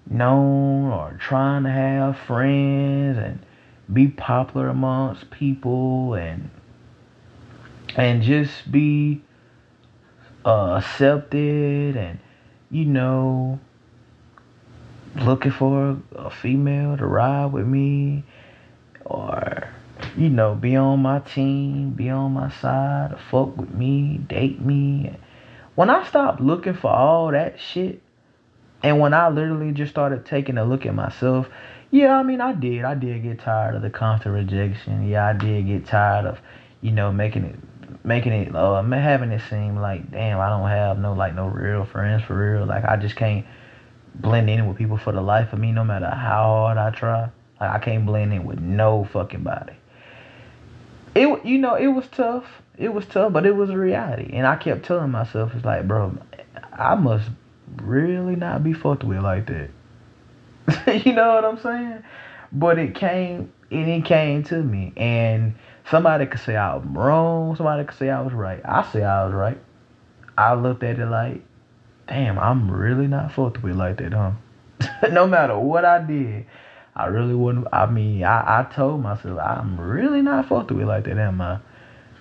known 0.10 0.92
or 0.92 1.18
trying 1.20 1.64
to 1.64 1.70
have 1.70 2.18
friends 2.18 3.18
and 3.18 3.40
be 3.92 4.08
popular 4.08 4.70
amongst 4.70 5.30
people 5.32 6.14
and 6.14 6.50
and 7.96 8.24
just 8.24 8.72
be 8.72 9.22
uh, 10.46 10.82
accepted 10.82 11.96
and 11.96 12.20
you 12.70 12.86
know 12.86 13.60
looking 15.16 15.52
for 15.52 15.98
a 16.16 16.30
female 16.30 16.98
to 16.98 17.06
ride 17.06 17.46
with 17.46 17.68
me 17.68 18.24
or 19.06 19.70
you 20.18 20.30
know 20.30 20.56
be 20.56 20.76
on 20.76 21.00
my 21.02 21.20
team 21.20 21.92
be 21.92 22.10
on 22.10 22.32
my 22.34 22.50
side 22.50 23.16
fuck 23.30 23.56
with 23.56 23.74
me 23.74 24.18
date 24.28 24.60
me. 24.60 25.16
When 25.76 25.90
i 25.90 26.06
stopped 26.08 26.42
looking 26.42 26.74
for 26.74 26.92
all 26.92 27.32
that 27.32 27.60
shit 27.60 28.03
and 28.84 29.00
when 29.00 29.14
i 29.14 29.28
literally 29.30 29.72
just 29.72 29.92
started 29.92 30.26
taking 30.26 30.58
a 30.58 30.64
look 30.64 30.86
at 30.86 30.94
myself 30.94 31.48
yeah, 31.94 32.18
I 32.18 32.24
mean, 32.24 32.42
I 32.42 32.54
did. 32.54 32.86
I 32.86 32.96
did 32.96 33.22
get 33.22 33.42
tired 33.42 33.76
of 33.76 33.84
the 33.84 33.92
constant 33.92 34.34
rejection. 34.34 35.08
Yeah, 35.08 35.28
I 35.28 35.34
did 35.34 35.68
get 35.68 35.86
tired 35.86 36.26
of, 36.26 36.42
you 36.82 36.90
know, 36.90 37.12
making 37.12 37.44
it, 37.44 37.56
making 38.04 38.34
it, 38.34 38.56
uh, 38.56 38.82
having 38.82 39.32
it 39.32 39.44
seem 39.48 39.76
like, 39.76 40.10
damn, 40.10 40.40
I 40.40 40.50
don't 40.50 40.68
have 40.68 40.98
no 40.98 41.14
like 41.14 41.36
no 41.36 41.46
real 41.46 41.86
friends 41.86 42.24
for 42.24 42.36
real. 42.36 42.66
Like 42.66 42.84
I 42.84 42.98
just 42.98 43.16
can't 43.16 43.46
blend 44.16 44.50
in 44.50 44.68
with 44.68 44.76
people 44.76 44.98
for 44.98 45.12
the 45.12 45.22
life 45.22 45.54
of 45.54 45.60
me, 45.60 45.72
no 45.72 45.84
matter 45.84 46.10
how 46.10 46.46
hard 46.46 46.80
I 46.80 46.90
try. 46.90 47.30
Like 47.62 47.70
I 47.70 47.78
can't 47.78 48.08
blend 48.08 48.34
in 48.34 48.44
with 48.44 48.60
no 48.60 49.08
fucking 49.14 49.44
body. 49.44 49.74
It, 51.14 51.46
you 51.46 51.60
know, 51.60 51.76
it 51.76 51.90
was 51.90 52.08
tough. 52.08 52.46
It 52.76 52.92
was 52.92 53.06
tough, 53.06 53.34
but 53.34 53.46
it 53.46 53.56
was 53.56 53.70
a 53.70 53.78
reality. 53.78 54.32
And 54.34 54.48
I 54.48 54.56
kept 54.56 54.84
telling 54.84 55.12
myself, 55.12 55.54
it's 55.54 55.64
like, 55.64 55.88
bro, 55.88 56.18
I 56.72 56.96
must 56.96 57.30
really 57.82 58.36
not 58.36 58.64
be 58.64 58.74
fucked 58.74 59.04
with 59.04 59.20
like 59.20 59.48
that. 59.48 59.70
you 61.06 61.14
know 61.14 61.36
what 61.36 61.46
I'm 61.46 61.60
saying? 61.60 62.04
But 62.52 62.80
it 62.80 62.96
came 62.96 63.52
and 63.72 63.90
it 63.90 64.06
came 64.06 64.44
to 64.46 64.62
me. 64.62 64.94
And 64.96 65.56
somebody 65.90 66.26
could 66.26 66.40
say 66.40 66.56
I 66.56 66.76
was 66.76 66.86
wrong, 66.86 67.56
somebody 67.56 67.84
could 67.86 67.98
say 67.98 68.10
I 68.10 68.22
was 68.22 68.34
right. 68.34 68.62
I 68.64 68.90
say 68.92 69.04
I 69.04 69.26
was 69.26 69.34
right. 69.34 69.58
I 70.38 70.54
looked 70.54 70.84
at 70.84 71.00
it 71.00 71.06
like, 71.06 71.44
damn, 72.08 72.40
I'm 72.40 72.70
really 72.70 73.08
not 73.08 73.32
fucked 73.32 73.64
with 73.64 73.76
like 73.76 73.98
that, 73.98 74.14
huh? 74.14 74.32
no 75.12 75.28
matter 75.28 75.58
what 75.58 75.86
I 75.86 76.04
did, 76.04 76.46
I 76.96 77.06
really 77.08 77.34
wouldn't 77.34 77.68
I 77.74 77.88
mean, 77.88 78.24
I, 78.24 78.62
I 78.62 78.74
told 78.74 79.02
myself 79.02 79.40
I'm 79.40 79.80
really 79.80 80.22
not 80.22 80.48
fucked 80.48 80.72
with 80.72 80.88
like 80.88 81.06
that, 81.06 81.18
am 81.18 81.42
I? 81.42 81.60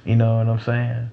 You 0.04 0.16
know 0.16 0.38
what 0.38 0.48
I'm 0.48 0.60
saying? 0.60 1.10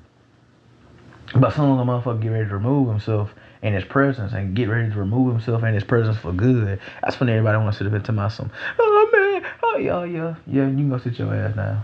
But 1.35 1.53
soon 1.53 1.77
the 1.77 1.83
motherfucker 1.83 2.21
get 2.21 2.29
ready 2.29 2.49
to 2.49 2.55
remove 2.55 2.89
himself, 2.89 3.33
in 3.61 3.73
his 3.73 3.83
presence 3.83 4.31
and 4.33 4.55
get 4.55 4.69
ready 4.69 4.89
to 4.89 4.97
remove 4.97 5.33
himself 5.33 5.63
in 5.63 5.73
his 5.73 5.83
presence 5.83 6.17
for 6.17 6.31
good. 6.31 6.79
That's 7.03 7.19
when 7.19 7.29
everybody 7.29 7.57
wants 7.57 7.77
to 7.79 7.83
sit 7.83 7.91
up 7.91 7.97
into 7.97 8.11
my 8.11 8.29
some, 8.29 8.51
oh 8.77 9.09
man, 9.11 9.51
oh 9.63 9.77
yeah, 9.77 10.03
yeah, 10.05 10.35
yeah, 10.47 10.67
you 10.67 10.75
can 10.75 10.89
go 10.89 10.97
sit 10.97 11.19
your 11.19 11.33
ass 11.33 11.55
down. 11.55 11.83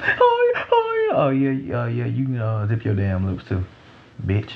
Oh 0.00 0.52
yeah, 0.54 0.64
oh 0.70 1.08
yeah, 1.08 1.16
oh 1.16 1.28
yeah, 1.30 1.50
yeah, 1.50 1.86
yeah, 1.86 2.06
you 2.06 2.24
can 2.26 2.38
uh, 2.38 2.66
zip 2.68 2.84
your 2.84 2.94
damn 2.94 3.26
lips 3.26 3.48
too, 3.48 3.64
bitch. 4.24 4.52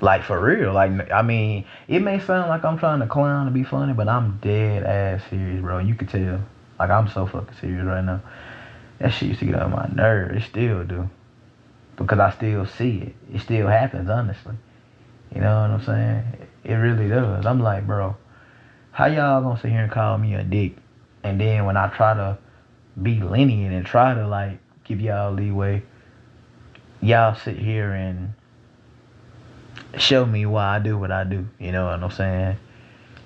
Like 0.00 0.24
for 0.24 0.40
real, 0.40 0.72
like 0.72 1.10
I 1.12 1.22
mean, 1.22 1.66
it 1.86 2.00
may 2.00 2.18
sound 2.20 2.48
like 2.48 2.64
I'm 2.64 2.78
trying 2.78 3.00
to 3.00 3.06
clown 3.06 3.46
and 3.46 3.54
be 3.54 3.64
funny, 3.64 3.92
but 3.92 4.08
I'm 4.08 4.38
dead 4.42 4.82
ass 4.82 5.22
serious, 5.30 5.60
bro. 5.60 5.78
You 5.78 5.94
could 5.94 6.08
tell, 6.08 6.40
like 6.78 6.90
I'm 6.90 7.08
so 7.08 7.26
fucking 7.26 7.54
serious 7.60 7.84
right 7.84 8.02
now. 8.02 8.22
That 8.98 9.12
shit 9.12 9.28
used 9.28 9.40
to 9.40 9.46
get 9.46 9.56
on 9.56 9.70
my 9.70 9.88
nerves. 9.94 10.42
It 10.42 10.48
still 10.48 10.84
do, 10.84 11.08
because 11.96 12.18
I 12.18 12.30
still 12.32 12.66
see 12.66 12.98
it. 12.98 13.14
It 13.36 13.40
still 13.42 13.68
happens, 13.68 14.10
honestly. 14.10 14.54
You 15.34 15.40
know 15.40 15.60
what 15.60 15.70
I'm 15.70 15.84
saying? 15.84 16.48
It 16.64 16.74
really 16.74 17.08
does. 17.08 17.46
I'm 17.46 17.60
like, 17.60 17.86
bro, 17.86 18.16
how 18.92 19.06
y'all 19.06 19.42
gonna 19.42 19.60
sit 19.60 19.70
here 19.70 19.82
and 19.82 19.92
call 19.92 20.18
me 20.18 20.34
a 20.34 20.42
dick? 20.42 20.76
And 21.22 21.40
then 21.40 21.64
when 21.64 21.76
I 21.76 21.88
try 21.88 22.14
to 22.14 22.38
be 23.00 23.20
lenient 23.20 23.74
and 23.74 23.86
try 23.86 24.14
to 24.14 24.26
like 24.26 24.58
give 24.84 25.00
y'all 25.00 25.32
leeway, 25.32 25.82
y'all 27.00 27.34
sit 27.34 27.56
here 27.56 27.92
and 27.92 28.32
show 29.98 30.26
me 30.26 30.46
why 30.46 30.76
I 30.76 30.78
do 30.78 30.98
what 30.98 31.10
I 31.10 31.24
do. 31.24 31.46
You 31.58 31.72
know 31.72 31.86
what 31.86 32.02
I'm 32.02 32.10
saying? 32.10 32.56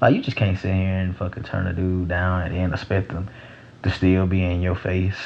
Like 0.01 0.15
you 0.15 0.23
just 0.23 0.37
can't 0.37 0.59
sit 0.59 0.75
here 0.75 0.99
and 0.99 1.17
fucking 1.17 1.45
turn 1.45 1.67
a 1.67 1.73
dude 1.73 2.09
down 2.09 2.43
and 2.43 2.55
then 2.55 2.73
expect 2.73 3.09
them 3.09 3.31
to 3.83 3.91
still 3.91 4.27
be 4.27 4.43
in 4.45 4.61
your 4.61 4.75
face 4.75 5.17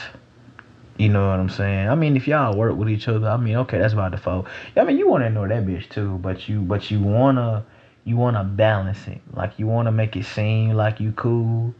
you 0.98 1.08
know 1.08 1.28
what 1.30 1.38
I'm 1.38 1.48
saying? 1.48 1.88
I 1.88 1.94
mean, 1.94 2.16
if 2.16 2.26
y'all 2.26 2.56
work 2.56 2.76
with 2.76 2.90
each 2.90 3.06
other, 3.06 3.28
I 3.28 3.36
mean, 3.36 3.56
okay, 3.56 3.78
that's 3.78 3.94
by 3.94 4.08
default. 4.08 4.46
I 4.76 4.82
mean, 4.82 4.98
you 4.98 5.08
want 5.08 5.22
to 5.22 5.28
ignore 5.28 5.46
that 5.48 5.64
bitch 5.64 5.88
too, 5.88 6.18
but 6.18 6.48
you, 6.48 6.60
but 6.60 6.90
you 6.90 7.00
wanna, 7.00 7.64
you 8.04 8.16
wanna 8.16 8.42
balance 8.42 9.06
it. 9.06 9.20
Like 9.32 9.58
you 9.58 9.68
wanna 9.68 9.92
make 9.92 10.16
it 10.16 10.24
seem 10.24 10.72
like 10.72 10.98
you 10.98 11.12
cool. 11.12 11.72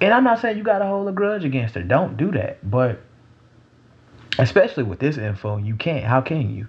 And 0.00 0.14
I'm 0.14 0.24
not 0.24 0.40
saying 0.40 0.56
you 0.56 0.64
gotta 0.64 0.86
hold 0.86 1.06
a 1.08 1.12
grudge 1.12 1.44
against 1.44 1.74
her. 1.74 1.82
Don't 1.82 2.16
do 2.16 2.30
that. 2.32 2.68
But 2.68 3.00
especially 4.38 4.84
with 4.84 4.98
this 4.98 5.18
info, 5.18 5.58
you 5.58 5.76
can't. 5.76 6.04
How 6.04 6.22
can 6.22 6.54
you? 6.54 6.66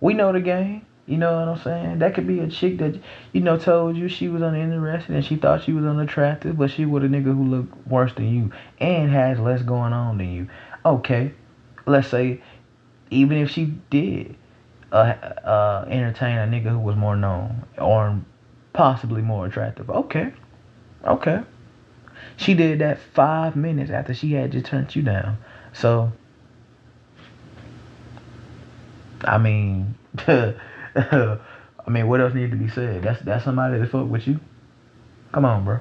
We 0.00 0.14
know 0.14 0.32
the 0.32 0.40
game. 0.40 0.84
You 1.06 1.18
know 1.18 1.38
what 1.38 1.48
I'm 1.48 1.62
saying? 1.62 1.98
That 1.98 2.14
could 2.14 2.26
be 2.26 2.40
a 2.40 2.48
chick 2.48 2.78
that, 2.78 2.98
you 3.32 3.42
know, 3.42 3.58
told 3.58 3.96
you 3.96 4.08
she 4.08 4.28
was 4.28 4.40
uninterested 4.40 5.14
and 5.14 5.24
she 5.24 5.36
thought 5.36 5.62
she 5.62 5.72
was 5.72 5.84
unattractive, 5.84 6.56
but 6.56 6.70
she 6.70 6.86
was 6.86 7.04
a 7.04 7.08
nigga 7.08 7.24
who 7.24 7.44
looked 7.44 7.86
worse 7.86 8.14
than 8.14 8.34
you 8.34 8.50
and 8.78 9.10
has 9.10 9.38
less 9.38 9.60
going 9.60 9.92
on 9.92 10.16
than 10.16 10.32
you. 10.32 10.48
Okay, 10.86 11.32
let's 11.84 12.08
say, 12.08 12.40
even 13.10 13.36
if 13.36 13.50
she 13.50 13.66
did 13.90 14.34
uh, 14.92 15.14
uh, 15.44 15.84
entertain 15.88 16.38
a 16.38 16.46
nigga 16.46 16.70
who 16.70 16.78
was 16.78 16.96
more 16.96 17.16
known 17.16 17.64
or 17.76 18.18
possibly 18.72 19.20
more 19.20 19.44
attractive. 19.44 19.90
Okay, 19.90 20.32
okay. 21.04 21.42
She 22.36 22.54
did 22.54 22.78
that 22.78 22.98
five 22.98 23.56
minutes 23.56 23.90
after 23.90 24.14
she 24.14 24.32
had 24.32 24.52
just 24.52 24.66
turned 24.66 24.94
you 24.96 25.02
down. 25.02 25.36
So, 25.74 26.12
I 29.22 29.36
mean, 29.36 29.94
I 30.96 31.90
mean, 31.90 32.08
what 32.08 32.20
else 32.20 32.34
needs 32.34 32.52
to 32.52 32.56
be 32.56 32.68
said? 32.68 33.02
That's 33.02 33.20
that's 33.22 33.44
somebody 33.44 33.78
that 33.78 33.90
fuck 33.90 34.08
with 34.08 34.26
you. 34.26 34.40
Come 35.32 35.44
on, 35.44 35.64
bro. 35.64 35.80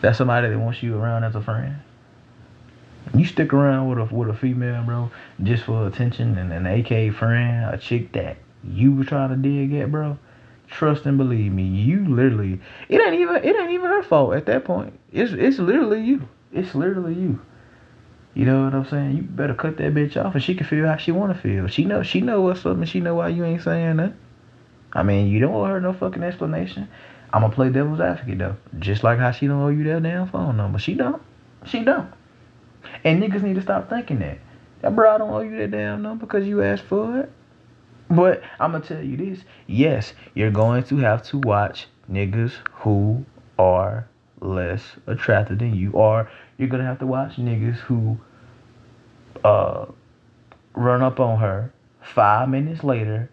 That's 0.00 0.18
somebody 0.18 0.48
that 0.48 0.58
wants 0.58 0.82
you 0.82 0.96
around 0.96 1.24
as 1.24 1.34
a 1.34 1.40
friend. 1.40 1.76
You 3.14 3.24
stick 3.24 3.52
around 3.52 3.88
with 3.88 3.98
a 3.98 4.14
with 4.14 4.28
a 4.28 4.34
female, 4.34 4.82
bro, 4.82 5.10
just 5.42 5.64
for 5.64 5.86
attention 5.86 6.36
and 6.36 6.52
an 6.52 6.66
AK 6.66 7.14
friend, 7.14 7.74
a 7.74 7.78
chick 7.78 8.12
that 8.12 8.36
you 8.64 8.92
were 8.92 9.04
trying 9.04 9.30
to 9.30 9.36
dig 9.36 9.72
at, 9.74 9.90
bro. 9.90 10.18
Trust 10.66 11.06
and 11.06 11.16
believe 11.16 11.52
me, 11.52 11.62
you 11.62 12.06
literally 12.14 12.60
it 12.88 13.00
ain't 13.00 13.20
even 13.20 13.36
it 13.36 13.56
ain't 13.56 13.70
even 13.70 13.86
her 13.86 14.02
fault 14.02 14.34
at 14.34 14.46
that 14.46 14.64
point. 14.64 14.98
It's 15.12 15.32
it's 15.32 15.58
literally 15.58 16.02
you. 16.02 16.28
It's 16.52 16.74
literally 16.74 17.14
you. 17.14 17.40
You 18.38 18.44
know 18.44 18.66
what 18.66 18.72
I'm 18.72 18.86
saying? 18.86 19.16
You 19.16 19.22
better 19.22 19.52
cut 19.52 19.78
that 19.78 19.94
bitch 19.94 20.16
off, 20.16 20.32
and 20.32 20.44
she 20.44 20.54
can 20.54 20.64
feel 20.64 20.86
how 20.86 20.96
she 20.96 21.10
wanna 21.10 21.34
feel. 21.34 21.66
She 21.66 21.84
know 21.84 22.04
she 22.04 22.20
know 22.20 22.40
what's 22.40 22.64
up, 22.64 22.76
and 22.76 22.88
she 22.88 23.00
know 23.00 23.16
why 23.16 23.30
you 23.30 23.44
ain't 23.44 23.62
saying 23.62 23.96
nothing. 23.96 24.16
I 24.92 25.02
mean, 25.02 25.26
you 25.26 25.40
don't 25.40 25.52
owe 25.52 25.64
her 25.64 25.80
no 25.80 25.92
fucking 25.92 26.22
explanation. 26.22 26.86
I'm 27.32 27.42
gonna 27.42 27.52
play 27.52 27.68
devil's 27.68 28.00
advocate 28.00 28.38
though, 28.38 28.54
just 28.78 29.02
like 29.02 29.18
how 29.18 29.32
she 29.32 29.48
don't 29.48 29.60
owe 29.60 29.70
you 29.70 29.82
that 29.82 30.04
damn 30.04 30.28
phone 30.28 30.56
number. 30.56 30.78
She 30.78 30.94
don't. 30.94 31.20
She 31.66 31.82
don't. 31.82 32.12
And 33.02 33.20
niggas 33.20 33.42
need 33.42 33.56
to 33.56 33.60
stop 33.60 33.90
thinking 33.90 34.20
that. 34.20 34.38
That 34.82 34.94
bro 34.94 35.12
I 35.12 35.18
don't 35.18 35.30
owe 35.30 35.40
you 35.40 35.56
that 35.56 35.72
damn 35.72 36.02
number 36.02 36.24
because 36.24 36.46
you 36.46 36.62
asked 36.62 36.84
for 36.84 37.18
it. 37.18 37.32
But 38.08 38.42
I'm 38.60 38.70
gonna 38.70 38.84
tell 38.84 39.02
you 39.02 39.16
this. 39.16 39.40
Yes, 39.66 40.14
you're 40.34 40.52
going 40.52 40.84
to 40.84 40.96
have 40.98 41.24
to 41.30 41.38
watch 41.38 41.88
niggas 42.08 42.52
who 42.72 43.26
are 43.58 44.06
less 44.40 44.84
attractive 45.08 45.58
than 45.58 45.74
you, 45.74 45.98
are. 45.98 46.30
you're 46.56 46.68
gonna 46.68 46.84
have 46.84 47.00
to 47.00 47.06
watch 47.06 47.34
niggas 47.36 47.78
who 47.78 48.16
uh 49.44 49.86
run 50.74 51.02
up 51.02 51.20
on 51.20 51.38
her 51.38 51.72
five 52.00 52.48
minutes 52.48 52.84
later 52.84 53.30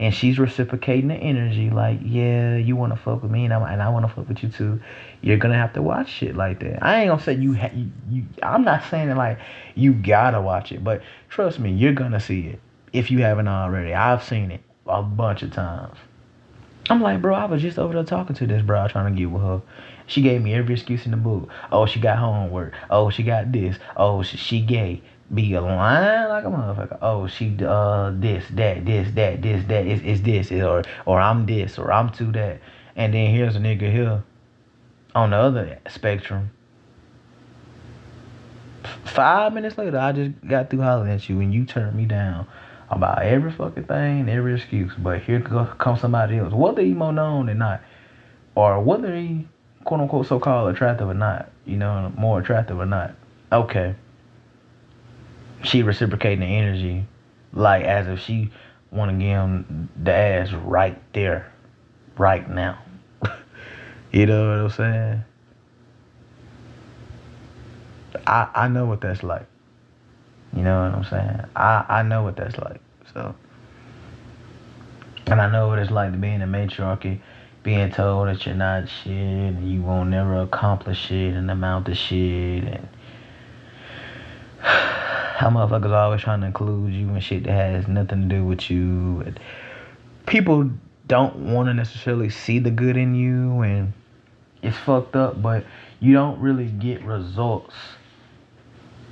and 0.00 0.12
she's 0.12 0.38
reciprocating 0.38 1.08
the 1.08 1.14
energy 1.14 1.70
like 1.70 1.98
yeah 2.02 2.56
you 2.56 2.74
want 2.74 2.92
to 2.92 2.98
fuck 2.98 3.22
with 3.22 3.30
me 3.30 3.44
and, 3.44 3.54
i 3.54 3.72
and 3.72 3.82
I 3.82 3.88
want 3.90 4.06
to 4.06 4.12
fuck 4.12 4.28
with 4.28 4.42
you 4.42 4.48
too. 4.48 4.80
You're 5.20 5.36
gonna 5.36 5.56
have 5.56 5.72
to 5.74 5.82
watch 5.82 6.08
shit 6.08 6.36
like 6.36 6.60
that. 6.60 6.84
I 6.84 7.00
ain't 7.00 7.08
gonna 7.10 7.22
say 7.22 7.34
you, 7.34 7.54
ha- 7.54 7.70
you 7.72 7.90
you 8.10 8.24
I'm 8.42 8.64
not 8.64 8.82
saying 8.90 9.08
that 9.08 9.16
like 9.16 9.38
you 9.74 9.92
gotta 9.92 10.40
watch 10.40 10.72
it 10.72 10.82
but 10.82 11.02
trust 11.28 11.58
me 11.58 11.72
you're 11.72 11.92
gonna 11.92 12.20
see 12.20 12.48
it 12.48 12.60
if 12.92 13.10
you 13.10 13.20
haven't 13.20 13.48
already. 13.48 13.94
I've 13.94 14.22
seen 14.22 14.50
it 14.50 14.62
a 14.86 15.02
bunch 15.02 15.42
of 15.42 15.52
times. 15.52 15.96
I'm 16.90 17.00
like 17.00 17.22
bro 17.22 17.34
I 17.34 17.44
was 17.44 17.62
just 17.62 17.78
over 17.78 17.94
there 17.94 18.04
talking 18.04 18.34
to 18.36 18.46
this 18.46 18.62
bro 18.62 18.88
trying 18.88 19.14
to 19.14 19.18
get 19.18 19.30
with 19.30 19.42
her. 19.42 19.62
She 20.06 20.20
gave 20.20 20.42
me 20.42 20.54
every 20.54 20.74
excuse 20.74 21.04
in 21.04 21.12
the 21.12 21.16
book. 21.16 21.48
Oh 21.70 21.86
she 21.86 22.00
got 22.00 22.18
homework. 22.18 22.74
Oh 22.90 23.10
she 23.10 23.22
got 23.22 23.52
this. 23.52 23.76
Oh 23.96 24.22
she, 24.22 24.36
she 24.36 24.60
gay 24.60 25.02
be 25.32 25.54
a 25.54 25.60
lying 25.60 26.28
like 26.28 26.44
a 26.44 26.48
motherfucker. 26.48 26.98
Oh, 27.00 27.26
she 27.26 27.56
uh 27.64 28.12
this, 28.14 28.44
that, 28.52 28.84
this, 28.84 29.08
that, 29.14 29.40
this, 29.40 29.64
that, 29.66 29.86
is 29.86 30.02
is 30.02 30.22
this, 30.22 30.52
or 30.52 30.82
or 31.06 31.20
I'm 31.20 31.46
this, 31.46 31.78
or 31.78 31.92
I'm 31.92 32.10
to 32.12 32.24
that. 32.32 32.60
And 32.96 33.14
then 33.14 33.30
here's 33.34 33.56
a 33.56 33.58
nigga 33.58 33.90
here 33.90 34.22
on 35.14 35.30
the 35.30 35.36
other 35.36 35.78
spectrum. 35.88 36.50
Five 39.04 39.54
minutes 39.54 39.78
later, 39.78 39.98
I 39.98 40.12
just 40.12 40.32
got 40.46 40.68
through 40.68 40.82
hollering 40.82 41.10
at 41.10 41.28
you 41.28 41.40
and 41.40 41.54
you 41.54 41.64
turned 41.64 41.96
me 41.96 42.04
down 42.04 42.46
about 42.90 43.22
every 43.22 43.50
fucking 43.50 43.84
thing, 43.84 44.28
every 44.28 44.54
excuse. 44.54 44.92
But 44.98 45.22
here 45.22 45.40
comes 45.40 46.00
somebody 46.00 46.38
else, 46.38 46.52
whether 46.52 46.82
he 46.82 46.92
more 46.92 47.12
known 47.12 47.48
or 47.48 47.54
not, 47.54 47.80
or 48.54 48.80
whether 48.80 49.16
he 49.16 49.48
quote 49.84 50.00
unquote 50.00 50.26
so 50.26 50.38
called 50.38 50.74
attractive 50.74 51.08
or 51.08 51.14
not, 51.14 51.50
you 51.64 51.76
know, 51.76 52.12
more 52.16 52.40
attractive 52.40 52.78
or 52.78 52.86
not. 52.86 53.14
Okay 53.50 53.94
she 55.64 55.82
reciprocating 55.82 56.40
the 56.40 56.46
energy 56.46 57.06
like 57.54 57.84
as 57.84 58.06
if 58.08 58.20
she 58.20 58.50
want 58.90 59.10
to 59.10 59.16
give 59.16 59.28
him 59.28 59.88
the 60.02 60.12
ass 60.12 60.52
right 60.52 61.00
there, 61.12 61.52
right 62.16 62.48
now. 62.48 62.78
you 64.12 64.26
know 64.26 64.48
what 64.48 64.58
I'm 64.58 64.70
saying? 64.70 65.24
I 68.26 68.48
I 68.54 68.68
know 68.68 68.86
what 68.86 69.00
that's 69.00 69.22
like. 69.22 69.46
You 70.54 70.62
know 70.62 70.84
what 70.84 70.94
I'm 70.94 71.04
saying? 71.04 71.40
I 71.56 71.84
I 71.88 72.02
know 72.02 72.22
what 72.22 72.36
that's 72.36 72.56
like. 72.58 72.80
So, 73.12 73.34
and 75.26 75.40
I 75.40 75.50
know 75.50 75.68
what 75.68 75.78
it's 75.78 75.90
like 75.90 76.12
to 76.12 76.18
be 76.18 76.28
in 76.28 76.42
a 76.42 76.46
matriarchy, 76.46 77.20
being 77.62 77.90
told 77.90 78.28
that 78.28 78.46
you're 78.46 78.54
not 78.54 78.88
shit 78.88 79.12
and 79.12 79.70
you 79.70 79.82
won't 79.82 80.10
never 80.10 80.40
accomplish 80.40 80.98
shit 81.08 81.34
and 81.34 81.50
amount 81.50 81.88
of 81.88 81.96
shit 81.96 82.64
and 82.64 82.88
how 85.34 85.50
motherfuckers 85.50 85.90
always 85.90 86.20
trying 86.20 86.40
to 86.42 86.46
include 86.46 86.92
you 86.94 87.08
in 87.08 87.18
shit 87.18 87.42
that 87.42 87.50
has 87.50 87.88
nothing 87.88 88.28
to 88.28 88.36
do 88.36 88.44
with 88.44 88.70
you. 88.70 89.34
People 90.26 90.70
don't 91.08 91.34
want 91.52 91.68
to 91.68 91.74
necessarily 91.74 92.30
see 92.30 92.60
the 92.60 92.70
good 92.70 92.96
in 92.96 93.16
you, 93.16 93.62
and 93.62 93.92
it's 94.62 94.76
fucked 94.76 95.16
up. 95.16 95.42
But 95.42 95.64
you 95.98 96.12
don't 96.12 96.38
really 96.38 96.66
get 96.66 97.02
results. 97.02 97.74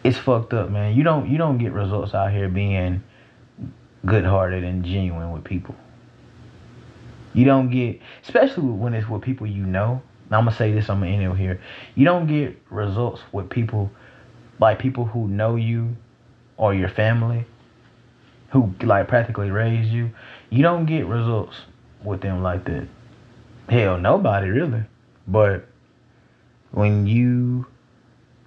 It's 0.04 0.16
fucked 0.16 0.54
up, 0.54 0.70
man. 0.70 0.94
You 0.94 1.02
don't 1.02 1.28
you 1.28 1.38
don't 1.38 1.58
get 1.58 1.72
results 1.72 2.14
out 2.14 2.30
here 2.30 2.48
being 2.48 3.02
good-hearted 4.06 4.62
and 4.62 4.84
genuine 4.84 5.32
with 5.32 5.42
people. 5.42 5.74
You 7.34 7.46
don't 7.46 7.68
get, 7.68 8.00
especially 8.22 8.62
when 8.68 8.94
it's 8.94 9.08
with 9.08 9.22
people 9.22 9.48
you 9.48 9.66
know. 9.66 10.00
I'm 10.30 10.44
gonna 10.44 10.56
say 10.56 10.70
this. 10.70 10.88
I'm 10.88 11.00
gonna 11.00 11.10
end 11.10 11.24
it 11.24 11.36
here. 11.36 11.60
You 11.96 12.04
don't 12.04 12.28
get 12.28 12.56
results 12.70 13.22
with 13.32 13.50
people 13.50 13.90
like 14.60 14.78
people 14.78 15.04
who 15.04 15.26
know 15.26 15.56
you 15.56 15.96
or 16.62 16.72
your 16.72 16.88
family 16.88 17.44
who 18.50 18.72
like 18.82 19.08
practically 19.08 19.50
raised 19.50 19.90
you, 19.90 20.08
you 20.48 20.62
don't 20.62 20.86
get 20.86 21.06
results 21.06 21.56
with 22.04 22.20
them 22.20 22.40
like 22.40 22.64
that. 22.64 22.86
Hell, 23.68 23.98
nobody 23.98 24.48
really. 24.48 24.84
But 25.26 25.66
when 26.70 27.08
you 27.08 27.66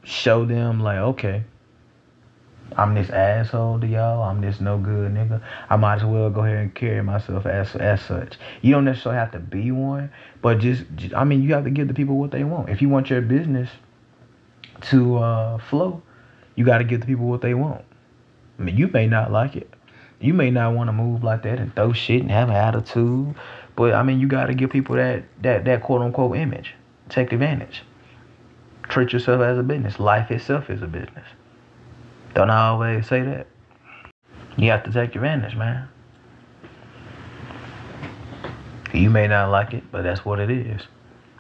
show 0.04 0.46
them 0.46 0.80
like, 0.80 1.00
okay, 1.00 1.44
I'm 2.78 2.94
this 2.94 3.10
asshole 3.10 3.82
to 3.82 3.88
y'all, 3.88 4.24
I'm 4.24 4.40
this 4.40 4.62
no 4.62 4.78
good 4.78 5.12
nigga, 5.14 5.42
I 5.70 5.76
might 5.76 5.98
as 5.98 6.06
well 6.06 6.30
go 6.30 6.46
ahead 6.46 6.60
and 6.60 6.74
carry 6.74 7.04
myself 7.04 7.46
as 7.46 7.76
as 7.76 8.02
such. 8.02 8.38
You 8.62 8.72
don't 8.72 8.86
necessarily 8.86 9.20
have 9.20 9.32
to 9.34 9.40
be 9.40 9.72
one, 9.72 10.10
but 10.42 10.60
just, 10.60 10.84
just 10.96 11.14
I 11.14 11.26
mean, 11.26 11.44
you 11.44 11.54
have 11.54 11.66
to 11.66 11.70
give 11.70 11.90
the 11.90 11.94
people 11.94 12.16
what 12.18 12.32
they 12.32 12.46
want. 12.46 12.70
If 12.70 12.82
you 12.82 12.88
want 12.88 13.10
your 13.10 13.22
business 13.22 13.70
to 14.84 15.18
uh, 15.18 15.58
flow, 15.58 16.02
you 16.56 16.64
got 16.64 16.78
to 16.78 16.86
give 16.86 17.02
the 17.02 17.08
people 17.08 17.26
what 17.26 17.42
they 17.42 17.54
want. 17.54 17.84
I 18.58 18.62
mean, 18.62 18.78
you 18.78 18.88
may 18.88 19.08
not 19.08 19.32
like 19.32 19.56
it. 19.56 19.70
You 20.20 20.34
may 20.34 20.50
not 20.50 20.74
want 20.74 20.88
to 20.88 20.94
move 20.94 21.24
like 21.24 21.44
that 21.44 21.60
and 21.60 21.76
throw 21.76 21.94
shit 21.94 22.22
and 22.22 22.32
have 22.32 22.50
an 22.50 22.56
attitude. 22.56 23.36
But 23.76 23.94
I 23.94 24.04
mean, 24.04 24.20
you 24.20 24.28
got 24.28 24.46
to 24.46 24.54
give 24.54 24.70
people 24.70 24.96
that 24.96 25.24
that 25.42 25.66
that 25.66 25.84
quote 25.84 26.02
unquote 26.02 26.38
image. 26.38 26.74
Take 27.10 27.34
advantage. 27.34 27.84
Treat 28.84 29.14
yourself 29.14 29.42
as 29.42 29.58
a 29.58 29.64
business. 29.64 30.00
Life 30.00 30.32
itself 30.32 30.70
is 30.70 30.82
a 30.82 30.88
business. 30.88 31.28
Don't 32.34 32.50
I 32.50 32.68
always 32.68 33.08
say 33.08 33.22
that? 33.22 33.48
You 34.58 34.72
have 34.72 34.84
to 34.84 34.92
take 34.92 35.16
advantage, 35.16 35.56
man. 35.56 35.90
You 38.94 39.10
may 39.10 39.28
not 39.28 39.52
like 39.52 39.74
it, 39.74 39.84
but 39.92 40.04
that's 40.04 40.24
what 40.24 40.40
it 40.40 40.50
is. 40.50 40.82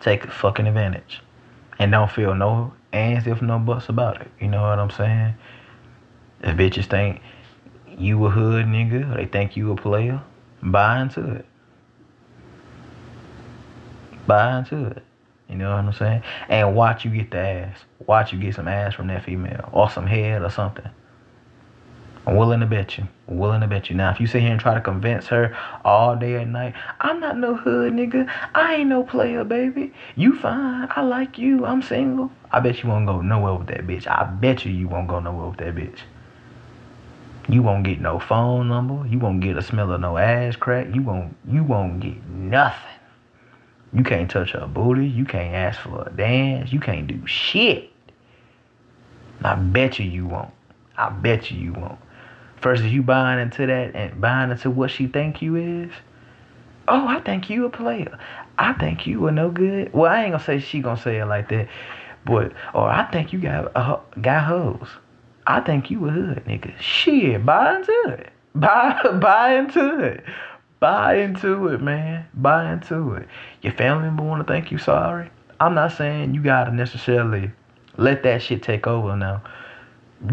Take 0.01 0.26
a 0.26 0.32
fucking 0.32 0.68
advantage. 0.68 1.22
And 1.80 1.91
don't 1.91 2.11
feel 2.11 2.36
no 2.36 2.74
ands 2.91 3.28
if 3.28 3.41
no 3.41 3.59
buts 3.59 3.89
about 3.89 4.22
it. 4.22 4.28
You 4.39 4.47
know 4.47 4.61
what 4.61 4.80
I'm 4.80 4.89
saying? 4.89 5.36
If 6.41 6.57
bitches 6.57 6.86
think 6.86 7.21
you 7.97 8.25
a 8.25 8.29
hood 8.29 8.65
nigga, 8.65 9.11
or 9.11 9.17
they 9.17 9.25
think 9.25 9.55
you 9.55 9.71
a 9.71 9.75
player, 9.75 10.21
buy 10.61 11.01
into 11.01 11.36
it. 11.36 11.45
Buy 14.27 14.57
into 14.57 14.88
it. 14.88 15.03
You 15.49 15.55
know 15.55 15.69
what 15.69 15.86
I'm 15.86 15.93
saying? 15.93 16.23
And 16.49 16.75
watch 16.75 17.05
you 17.05 17.11
get 17.11 17.31
the 17.31 17.38
ass. 17.38 17.77
Watch 18.05 18.33
you 18.33 18.39
get 18.39 18.55
some 18.55 18.67
ass 18.67 18.95
from 18.95 19.07
that 19.07 19.23
female. 19.23 19.69
Or 19.71 19.89
some 19.89 20.07
head 20.07 20.41
or 20.41 20.49
something. 20.49 20.89
I'm 22.27 22.38
willing 22.38 22.59
to 22.61 22.65
bet 22.65 22.97
you. 22.97 23.07
I'm 23.27 23.38
willing 23.38 23.61
to 23.61 23.67
bet 23.67 23.89
you. 23.89 23.95
Now, 23.95 24.09
if 24.09 24.19
you 24.19 24.25
sit 24.25 24.41
here 24.41 24.51
and 24.51 24.59
try 24.59 24.73
to 24.73 24.81
convince 24.81 25.27
her 25.27 25.55
all 25.83 26.15
day 26.15 26.41
and 26.41 26.51
night, 26.51 26.73
I'm 26.99 27.19
not 27.19 27.38
no 27.38 27.55
hood 27.55 27.93
nigga. 27.93 28.27
I 28.55 28.75
ain't 28.75 28.89
no 28.89 29.03
player, 29.03 29.43
baby. 29.43 29.93
You 30.15 30.36
fine. 30.39 30.88
I 30.95 31.01
like 31.03 31.38
you. 31.38 31.65
I'm 31.65 31.83
single. 31.83 32.31
I 32.51 32.61
bet 32.61 32.81
you 32.81 32.89
won't 32.89 33.05
go 33.05 33.21
nowhere 33.21 33.53
with 33.53 33.67
that 33.67 33.86
bitch. 33.86 34.07
I 34.07 34.23
bet 34.23 34.65
you 34.65 34.71
you 34.71 34.88
won't 34.88 35.07
go 35.07 35.19
nowhere 35.19 35.49
with 35.49 35.59
that 35.59 35.75
bitch. 35.75 35.99
You 37.48 37.62
won't 37.62 37.84
get 37.84 38.02
no 38.02 38.20
phone 38.20 38.68
number. 38.70 39.06
You 39.08 39.20
won't 39.20 39.41
get 39.41 39.58
a 39.58 39.62
smell 39.62 39.91
of 39.91 40.02
no 40.02 40.18
ass 40.18 40.56
crack. 40.56 40.88
You 40.93 41.04
won't 41.04 41.36
you 41.48 41.64
won't 41.64 42.00
get 42.00 42.26
nothing. 42.28 42.82
You 43.93 44.04
can't 44.04 44.30
touch 44.30 44.52
her 44.52 44.68
booty. 44.68 45.08
You 45.08 45.26
can't 45.26 45.54
ask 45.54 45.80
for 45.80 46.08
a 46.08 46.12
dance. 46.12 46.74
You 46.74 46.80
can't 46.80 47.08
do 47.08 47.26
shit. 47.28 47.91
I 49.43 49.56
bet 49.56 50.00
you 50.00 50.06
you 50.06 50.26
won't. 50.26 50.52
I 50.98 51.10
bet 51.10 51.52
you 51.52 51.60
you 51.60 51.74
won't. 51.74 52.00
First, 52.58 52.84
if 52.84 52.91
you 52.91 53.04
buying 53.04 53.39
into 53.39 53.68
that 53.68 53.96
and 53.96 54.20
buying 54.20 54.50
into 54.50 54.72
what 54.72 54.89
she 54.89 55.08
think 55.08 55.41
you 55.41 55.56
is, 55.56 55.91
oh, 56.88 57.08
I 57.08 57.20
think 57.20 57.50
you 57.50 57.66
a 57.66 57.70
player. 57.70 58.18
I 58.58 58.74
think 58.74 59.06
you 59.06 59.26
are 59.28 59.32
no 59.32 59.52
good. 59.52 59.93
Well, 59.93 60.12
I 60.12 60.24
ain't 60.24 60.32
gonna 60.32 60.43
say 60.43 60.60
she 60.60 60.80
gonna 60.80 61.00
say 61.00 61.20
it 61.20 61.26
like 61.26 61.50
that, 61.50 61.68
but 62.26 62.54
or 62.74 62.89
I 62.89 63.10
think 63.12 63.34
you 63.34 63.39
got 63.39 63.72
a 63.76 64.00
got 64.20 64.46
hoes. 64.46 64.88
I 65.48 65.60
think 65.62 65.91
you 65.91 66.08
a 66.08 66.12
hood 66.12 66.43
nigga. 66.46 66.78
Shit, 66.80 67.46
buy 67.46 67.76
into 67.76 68.04
it. 68.08 68.30
Buy 68.56 69.00
buy 69.22 69.56
into 69.56 70.00
it. 70.00 70.24
Buy 70.80 71.16
into 71.16 71.68
it, 71.68 71.82
man. 71.82 72.26
Buy 72.34 72.72
into 72.72 73.14
it. 73.14 73.28
Your 73.62 73.74
family 73.74 74.04
member 74.04 74.24
wanna 74.24 74.43
think 74.43 74.72
you 74.72 74.78
sorry. 74.78 75.30
I'm 75.60 75.74
not 75.74 75.93
saying 75.93 76.34
you 76.34 76.41
gotta 76.41 76.72
necessarily 76.72 77.52
let 77.98 78.24
that 78.24 78.41
shit 78.41 78.62
take 78.64 78.88
over 78.88 79.16
now. 79.16 79.41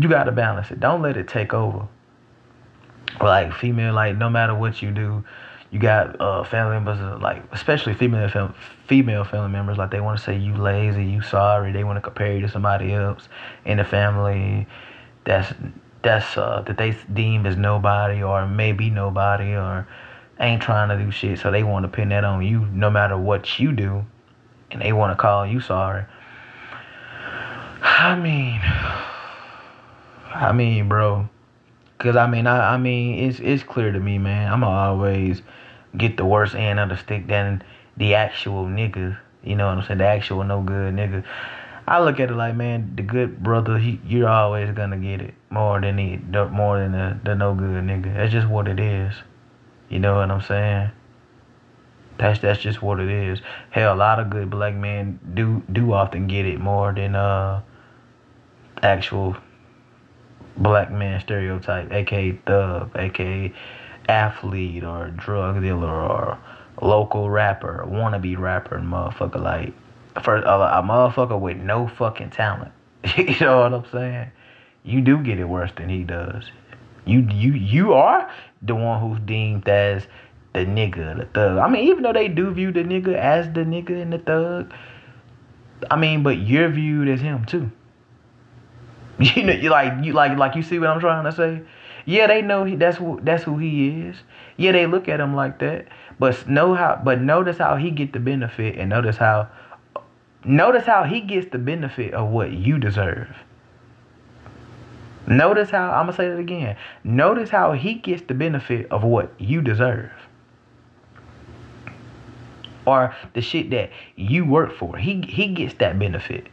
You 0.00 0.08
gotta 0.08 0.32
balance 0.32 0.70
it. 0.70 0.80
Don't 0.80 1.02
let 1.02 1.16
it 1.16 1.28
take 1.28 1.54
over. 1.54 1.86
Like 3.20 3.52
female, 3.52 3.94
like 3.94 4.16
no 4.16 4.30
matter 4.30 4.54
what 4.54 4.82
you 4.82 4.90
do, 4.90 5.22
you 5.70 5.78
got 5.78 6.20
uh, 6.20 6.44
family 6.44 6.74
members 6.74 7.00
uh, 7.00 7.18
like 7.20 7.42
especially 7.52 7.94
female 7.94 8.28
fam- 8.28 8.54
female 8.86 9.24
family 9.24 9.50
members 9.50 9.78
like 9.78 9.90
they 9.90 10.00
want 10.00 10.18
to 10.18 10.24
say 10.24 10.36
you 10.36 10.54
lazy, 10.54 11.04
you 11.04 11.22
sorry. 11.22 11.72
They 11.72 11.84
want 11.84 11.96
to 11.96 12.00
compare 12.00 12.34
you 12.34 12.40
to 12.40 12.48
somebody 12.48 12.92
else 12.92 13.28
in 13.64 13.78
the 13.78 13.84
family. 13.84 14.66
That's 15.24 15.52
that's 16.02 16.36
uh, 16.36 16.62
that 16.66 16.76
they 16.76 16.96
deem 17.12 17.46
as 17.46 17.56
nobody 17.56 18.22
or 18.22 18.46
maybe 18.46 18.90
nobody 18.90 19.54
or 19.54 19.86
ain't 20.40 20.62
trying 20.62 20.88
to 20.88 21.02
do 21.02 21.10
shit. 21.10 21.38
So 21.38 21.50
they 21.50 21.62
want 21.62 21.84
to 21.84 21.88
pin 21.88 22.08
that 22.10 22.24
on 22.24 22.44
you 22.44 22.66
no 22.72 22.90
matter 22.90 23.16
what 23.16 23.58
you 23.58 23.72
do, 23.72 24.04
and 24.70 24.82
they 24.82 24.92
want 24.92 25.16
to 25.16 25.20
call 25.20 25.46
you 25.46 25.60
sorry. 25.60 26.04
I 27.82 28.16
mean, 28.16 28.60
I 30.34 30.52
mean, 30.52 30.88
bro. 30.88 31.28
Cause 31.98 32.16
I 32.16 32.26
mean, 32.26 32.48
I, 32.48 32.74
I 32.74 32.76
mean, 32.78 33.28
it's 33.28 33.38
it's 33.38 33.62
clear 33.62 33.92
to 33.92 34.00
me, 34.00 34.18
man. 34.18 34.52
I'ma 34.52 34.88
always 34.88 35.40
get 35.96 36.16
the 36.16 36.24
worst 36.24 36.54
end 36.54 36.80
of 36.80 36.88
the 36.88 36.96
stick 36.96 37.28
than 37.28 37.62
the 37.96 38.14
actual 38.14 38.66
nigga. 38.66 39.16
You 39.44 39.54
know 39.54 39.68
what 39.68 39.78
I'm 39.78 39.86
saying? 39.86 39.98
The 39.98 40.06
actual 40.06 40.42
no 40.42 40.62
good 40.62 40.94
nigga. 40.94 41.24
I 41.92 42.00
look 42.00 42.20
at 42.20 42.30
it 42.30 42.34
like, 42.34 42.56
man, 42.56 42.94
the 42.96 43.02
good 43.02 43.42
brother, 43.42 43.76
he 43.76 44.00
you're 44.06 44.26
always 44.26 44.74
gonna 44.74 44.96
get 44.96 45.20
it 45.20 45.34
more 45.50 45.78
than 45.78 45.96
the, 45.96 46.16
the 46.30 46.48
more 46.48 46.78
than 46.78 46.92
the, 46.92 47.20
the 47.22 47.34
no 47.34 47.54
good 47.54 47.84
nigga. 47.84 48.14
That's 48.14 48.32
just 48.32 48.48
what 48.48 48.66
it 48.66 48.80
is. 48.80 49.12
You 49.90 49.98
know 49.98 50.14
what 50.14 50.30
I'm 50.30 50.40
saying? 50.40 50.90
That's 52.16 52.38
that's 52.38 52.62
just 52.62 52.80
what 52.80 52.98
it 52.98 53.10
is. 53.10 53.40
Hell, 53.68 53.92
a 53.92 53.94
lot 53.94 54.20
of 54.20 54.30
good 54.30 54.48
black 54.48 54.74
men 54.74 55.20
do 55.34 55.62
do 55.70 55.92
often 55.92 56.28
get 56.28 56.46
it 56.46 56.58
more 56.58 56.94
than 56.94 57.14
uh 57.14 57.60
actual 58.82 59.36
black 60.56 60.90
man 60.90 61.20
stereotype, 61.20 61.92
aka 61.92 62.32
thug, 62.46 62.90
aka 62.96 63.52
athlete 64.08 64.82
or 64.82 65.10
drug 65.10 65.60
dealer 65.60 65.92
or 65.92 66.38
local 66.80 67.28
rapper, 67.28 67.84
wannabe 67.86 68.38
rapper, 68.38 68.78
motherfucker 68.78 69.42
like 69.42 69.74
for 70.22 70.36
a, 70.36 70.40
a 70.40 70.82
motherfucker 70.82 71.38
with 71.38 71.56
no 71.56 71.88
fucking 71.88 72.30
talent. 72.30 72.72
you 73.16 73.38
know 73.40 73.60
what 73.60 73.74
I'm 73.74 73.90
saying? 73.90 74.30
You 74.84 75.00
do 75.00 75.18
get 75.18 75.38
it 75.38 75.44
worse 75.44 75.70
than 75.76 75.88
he 75.88 76.04
does. 76.04 76.44
You 77.04 77.20
you 77.30 77.52
you 77.52 77.94
are 77.94 78.30
the 78.62 78.74
one 78.74 79.00
who's 79.00 79.20
deemed 79.24 79.68
as 79.68 80.06
the 80.52 80.60
nigga, 80.60 81.18
the 81.18 81.24
thug. 81.26 81.58
I 81.58 81.68
mean, 81.68 81.88
even 81.88 82.02
though 82.02 82.12
they 82.12 82.28
do 82.28 82.52
view 82.52 82.72
the 82.72 82.84
nigga 82.84 83.14
as 83.14 83.46
the 83.46 83.60
nigga 83.60 84.00
and 84.00 84.12
the 84.12 84.18
thug, 84.18 84.72
I 85.90 85.96
mean, 85.96 86.22
but 86.22 86.38
you're 86.38 86.68
viewed 86.68 87.08
as 87.08 87.20
him 87.20 87.44
too. 87.44 87.70
You 89.18 89.44
know, 89.44 89.52
you 89.52 89.70
like 89.70 90.04
you 90.04 90.12
like 90.14 90.36
like 90.36 90.56
you 90.56 90.62
see 90.62 90.78
what 90.78 90.88
I'm 90.88 91.00
trying 91.00 91.24
to 91.24 91.32
say. 91.32 91.62
Yeah, 92.04 92.26
they 92.26 92.42
know 92.42 92.64
he, 92.64 92.74
that's 92.74 92.96
who 92.96 93.20
that's 93.22 93.44
who 93.44 93.58
he 93.58 94.00
is. 94.00 94.16
Yeah, 94.56 94.72
they 94.72 94.86
look 94.86 95.08
at 95.08 95.20
him 95.20 95.34
like 95.34 95.58
that. 95.60 95.86
But 96.18 96.48
know 96.48 96.74
how 96.74 97.00
but 97.04 97.20
notice 97.20 97.58
how 97.58 97.76
he 97.76 97.90
get 97.90 98.12
the 98.12 98.18
benefit 98.18 98.78
and 98.78 98.90
notice 98.90 99.16
how 99.16 99.48
notice 100.44 100.84
how 100.84 101.04
he 101.04 101.20
gets 101.20 101.50
the 101.50 101.58
benefit 101.58 102.14
of 102.14 102.28
what 102.28 102.52
you 102.52 102.78
deserve. 102.78 103.28
Notice 105.26 105.70
how 105.70 105.90
I'm 105.90 106.06
gonna 106.06 106.16
say 106.16 106.26
it 106.26 106.38
again. 106.38 106.76
Notice 107.04 107.50
how 107.50 107.72
he 107.72 107.94
gets 107.94 108.22
the 108.22 108.34
benefit 108.34 108.90
of 108.90 109.04
what 109.04 109.32
you 109.38 109.62
deserve. 109.62 110.10
Or 112.84 113.14
the 113.34 113.40
shit 113.40 113.70
that 113.70 113.90
you 114.16 114.44
work 114.44 114.74
for. 114.76 114.96
He 114.96 115.22
he 115.22 115.48
gets 115.48 115.74
that 115.74 115.98
benefit. 115.98 116.48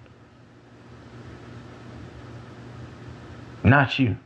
Not 3.63 3.97
you. 3.97 4.17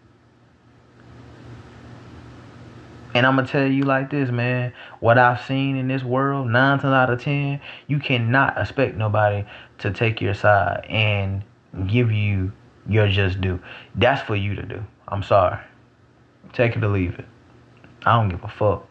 And 3.13 3.25
I'm 3.25 3.35
gonna 3.35 3.47
tell 3.47 3.67
you 3.67 3.83
like 3.83 4.09
this, 4.09 4.29
man. 4.29 4.73
What 4.99 5.17
I've 5.17 5.45
seen 5.45 5.75
in 5.75 5.87
this 5.87 6.03
world, 6.03 6.49
nine 6.49 6.79
times 6.79 6.93
out 6.93 7.09
of 7.09 7.21
ten, 7.21 7.61
you 7.87 7.99
cannot 7.99 8.57
expect 8.57 8.95
nobody 8.95 9.45
to 9.79 9.91
take 9.91 10.21
your 10.21 10.33
side 10.33 10.85
and 10.89 11.43
give 11.87 12.11
you 12.11 12.51
your 12.87 13.07
just 13.07 13.39
due. 13.41 13.59
That's 13.95 14.21
for 14.23 14.35
you 14.35 14.55
to 14.55 14.63
do. 14.63 14.83
I'm 15.07 15.23
sorry. 15.23 15.59
Take 16.53 16.75
it 16.75 16.83
or 16.83 16.87
leave 16.87 17.19
it. 17.19 17.25
I 18.05 18.17
don't 18.17 18.29
give 18.29 18.43
a 18.43 18.49
fuck. 18.49 18.85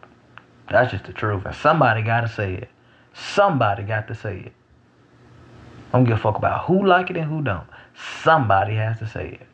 That's 0.69 0.91
just 0.91 1.05
the 1.05 1.13
truth. 1.13 1.45
And 1.45 1.55
somebody 1.55 2.01
gotta 2.01 2.29
say 2.29 2.53
it. 2.55 2.69
Somebody 3.13 3.83
got 3.83 4.07
to 4.07 4.15
say 4.15 4.39
it. 4.39 4.53
I 5.89 5.97
don't 5.97 6.05
give 6.05 6.17
a 6.17 6.19
fuck 6.19 6.37
about 6.37 6.65
who 6.65 6.85
like 6.85 7.09
it 7.09 7.17
and 7.17 7.29
who 7.29 7.41
don't. 7.41 7.67
Somebody 8.23 8.75
has 8.75 8.97
to 8.99 9.07
say 9.07 9.39
it. 9.39 9.47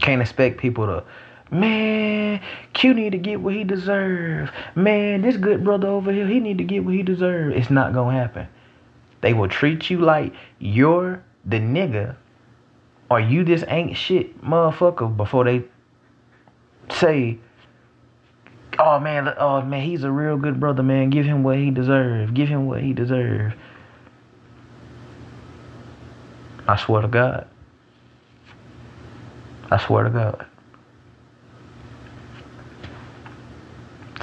Can't 0.00 0.20
expect 0.20 0.58
people 0.58 0.86
to 0.86 1.04
Man, 1.52 2.40
Q 2.72 2.94
need 2.94 3.12
to 3.12 3.18
get 3.18 3.42
what 3.42 3.52
he 3.52 3.62
deserves. 3.62 4.50
Man, 4.74 5.20
this 5.20 5.36
good 5.36 5.62
brother 5.62 5.86
over 5.86 6.10
here, 6.10 6.26
he 6.26 6.40
need 6.40 6.56
to 6.58 6.64
get 6.64 6.82
what 6.82 6.94
he 6.94 7.02
deserves. 7.02 7.54
It's 7.54 7.68
not 7.68 7.92
gonna 7.92 8.16
happen. 8.18 8.48
They 9.20 9.34
will 9.34 9.48
treat 9.48 9.90
you 9.90 9.98
like 9.98 10.32
you're 10.58 11.22
the 11.44 11.58
nigga 11.58 12.16
or 13.10 13.20
you 13.20 13.44
this 13.44 13.62
ain't 13.68 13.98
shit 13.98 14.42
motherfucker 14.42 15.14
before 15.14 15.44
they 15.44 15.62
say, 16.90 17.36
oh 18.78 18.98
man, 18.98 19.28
oh 19.36 19.60
man, 19.60 19.82
he's 19.82 20.04
a 20.04 20.10
real 20.10 20.38
good 20.38 20.58
brother, 20.58 20.82
man. 20.82 21.10
Give 21.10 21.26
him 21.26 21.42
what 21.42 21.58
he 21.58 21.70
deserves. 21.70 22.32
Give 22.32 22.48
him 22.48 22.64
what 22.66 22.80
he 22.80 22.94
deserves. 22.94 23.54
I 26.66 26.76
swear 26.76 27.02
to 27.02 27.08
God. 27.08 27.46
I 29.70 29.76
swear 29.84 30.04
to 30.04 30.10
God. 30.10 30.46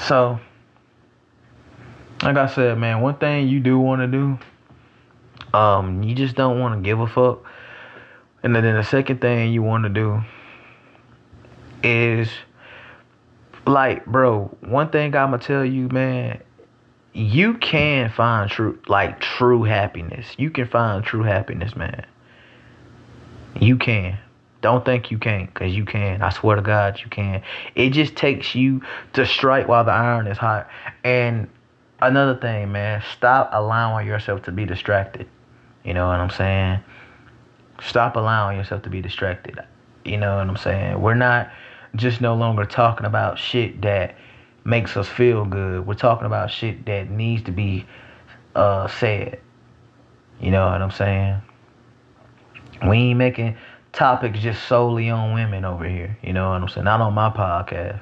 So, 0.10 0.40
like 2.24 2.36
I 2.36 2.48
said, 2.48 2.80
man, 2.80 3.02
one 3.02 3.18
thing 3.18 3.48
you 3.48 3.60
do 3.60 3.78
want 3.78 4.02
to 4.02 4.08
do, 4.08 4.40
um, 5.56 6.02
you 6.02 6.16
just 6.16 6.34
don't 6.34 6.60
want 6.60 6.74
to 6.74 6.82
give 6.82 7.00
a 7.00 7.06
fuck. 7.06 7.46
And 8.42 8.56
then 8.56 8.64
the 8.64 8.82
second 8.82 9.22
thing 9.22 9.54
you 9.54 9.62
want 9.62 9.84
to 9.84 9.90
do 9.90 10.24
is 11.84 12.28
like, 13.68 14.04
bro, 14.08 14.46
one 14.62 14.90
thing 14.90 15.16
I'm 15.16 15.30
gonna 15.30 15.38
tell 15.38 15.64
you, 15.64 15.90
man, 15.90 16.42
you 17.14 17.60
can 17.60 18.10
find 18.10 18.50
true 18.50 18.80
like 18.88 19.20
true 19.20 19.62
happiness. 19.62 20.26
You 20.40 20.50
can 20.50 20.66
find 20.66 21.04
true 21.04 21.22
happiness, 21.22 21.76
man. 21.76 22.04
You 23.60 23.78
can. 23.78 24.18
Don't 24.62 24.84
think 24.84 25.10
you 25.10 25.18
can't, 25.18 25.54
cause 25.54 25.72
you 25.72 25.86
can. 25.86 26.22
I 26.22 26.30
swear 26.30 26.58
to 26.58 26.62
God, 26.62 27.00
you 27.02 27.10
can. 27.10 27.42
It 27.76 27.92
just 27.92 28.16
takes 28.16 28.56
you 28.56 28.82
to 29.14 29.26
strike 29.26 29.68
while 29.68 29.86
the 29.86 29.92
iron 29.92 30.28
is 30.28 30.38
hot. 30.38 30.70
And 31.04 31.48
another 32.02 32.36
thing, 32.36 32.72
man, 32.72 33.02
stop 33.16 33.50
allowing 33.54 34.06
yourself 34.06 34.44
to 34.44 34.52
be 34.52 34.66
distracted. 34.66 35.28
You 35.84 35.94
know 35.94 36.08
what 36.08 36.20
I'm 36.20 36.30
saying? 36.30 36.80
Stop 37.82 38.18
allowing 38.18 38.58
yourself 38.58 38.82
to 38.84 38.90
be 38.90 39.02
distracted. 39.02 39.60
You 40.04 40.18
know 40.18 40.38
what 40.38 40.48
I'm 40.48 40.58
saying? 40.58 41.02
We're 41.02 41.14
not 41.14 41.50
just 41.96 42.20
no 42.20 42.36
longer 42.36 42.66
talking 42.66 43.06
about 43.06 43.40
shit 43.40 43.82
that 43.82 44.16
makes 44.66 44.98
us 44.98 45.08
feel 45.08 45.46
good. 45.46 45.88
We're 45.88 45.94
talking 45.94 46.26
about 46.26 46.52
shit 46.52 46.86
that 46.86 47.10
needs 47.10 47.44
to 47.44 47.52
be 47.52 47.86
uh 48.56 48.88
said. 48.88 49.40
You 50.42 50.52
know 50.52 50.66
what 50.66 50.82
I'm 50.82 50.92
saying? 50.92 51.42
We 52.88 52.98
ain't 52.98 53.18
making 53.18 53.58
topics 54.00 54.40
just 54.40 54.66
solely 54.66 55.10
on 55.10 55.34
women 55.34 55.66
over 55.66 55.88
here. 55.88 56.18
You 56.24 56.32
know 56.32 56.52
what 56.52 56.62
I'm 56.62 56.70
saying? 56.70 56.86
Not 56.86 57.02
on 57.02 57.14
my 57.14 57.30
podcast. 57.30 58.02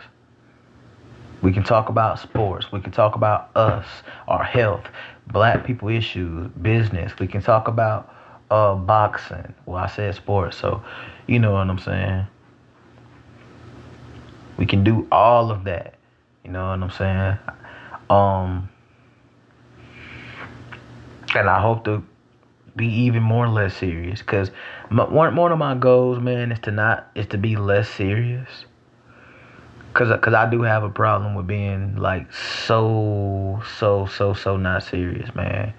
We 1.42 1.52
can 1.52 1.64
talk 1.64 1.90
about 1.90 2.20
sports. 2.20 2.72
We 2.72 2.82
can 2.82 2.92
talk 2.92 3.16
about 3.16 3.50
us, 3.56 3.86
our 4.28 4.44
health, 4.44 4.84
black 5.26 5.66
people 5.66 5.90
issues, 5.90 6.52
business. 6.62 7.14
We 7.20 7.26
can 7.26 7.42
talk 7.42 7.68
about 7.68 8.14
uh 8.52 8.76
boxing. 8.76 9.56
Well, 9.66 9.78
I 9.78 9.88
said 9.88 10.14
sports, 10.14 10.58
so 10.58 10.84
you 11.26 11.40
know 11.40 11.54
what 11.54 11.68
I'm 11.68 11.80
saying. 11.80 12.28
We 14.58 14.68
can 14.68 14.84
do 14.84 15.08
all 15.12 15.50
of 15.50 15.64
that. 15.64 15.96
You 16.44 16.52
know 16.52 16.70
what 16.70 16.84
I'm 16.84 16.92
saying? 16.92 17.38
Um 18.12 18.70
and 21.36 21.50
I 21.50 21.60
hope 21.60 21.86
to 21.86 22.04
be 22.78 22.88
even 22.88 23.24
more 23.24 23.50
less 23.50 23.76
serious 23.76 24.20
because 24.20 24.52
one 24.90 25.36
one 25.36 25.52
of 25.52 25.58
my 25.58 25.76
goals, 25.76 26.20
man, 26.20 26.52
is 26.52 26.60
to 26.60 26.72
not 26.72 27.10
is 27.16 27.28
to 27.28 27.38
be 27.38 27.56
less 27.56 27.90
serious. 27.90 28.66
Cause, 29.94 30.16
Cause 30.22 30.36
I 30.36 30.48
do 30.48 30.62
have 30.62 30.84
a 30.84 30.90
problem 30.90 31.34
with 31.34 31.48
being 31.48 31.96
like 31.96 32.32
so 32.32 33.62
so 33.80 34.06
so 34.06 34.34
so 34.34 34.56
not 34.56 34.84
serious, 34.84 35.34
man. 35.34 35.74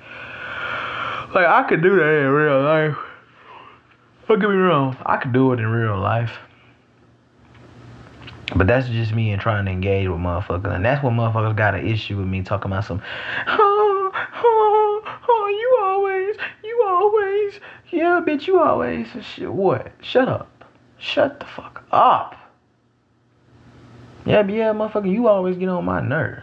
Like 1.35 1.47
I 1.47 1.65
could 1.69 1.83
do 1.83 1.97
that 1.97 2.21
in 2.23 2.29
real 2.29 2.63
life. 2.63 2.97
Don't 4.27 4.41
get 4.41 4.51
me 4.51 4.57
wrong, 4.57 4.97
I 5.07 5.17
could 5.17 5.33
do 5.33 5.53
it 5.53 5.61
in 5.61 5.67
real 5.67 5.99
life. 5.99 6.33
But 8.57 8.67
that's 8.67 8.89
just 8.89 9.13
me 9.13 9.31
and 9.31 9.41
trying 9.41 9.67
to 9.67 9.71
engage 9.71 10.09
with 10.09 10.19
motherfuckers. 10.19 10.75
And 10.75 10.85
that's 10.85 11.03
what 11.03 11.13
motherfuckers 11.13 11.57
got 11.57 11.75
an 11.75 11.87
issue 11.87 12.17
with 12.17 12.27
me 12.27 12.43
talking 12.43 12.71
about 12.71 12.85
some, 12.85 13.03
oh, 13.47 14.11
oh, 15.29 15.49
you 15.49 15.85
always, 15.85 16.37
you 16.65 16.83
yeah, 17.91 18.21
bitch, 18.27 18.47
you 18.47 18.61
always, 18.61 19.09
shit, 19.23 19.53
what? 19.53 19.93
Shut 20.01 20.29
up. 20.29 20.65
Shut 20.99 21.41
the 21.41 21.47
fuck 21.47 21.85
up. 21.93 22.35
Yeah, 24.27 24.47
yeah, 24.47 24.73
motherfucker, 24.73 25.11
you 25.11 25.29
always 25.29 25.57
get 25.57 25.69
on 25.69 25.85
my 25.85 26.01
nerves. 26.01 26.43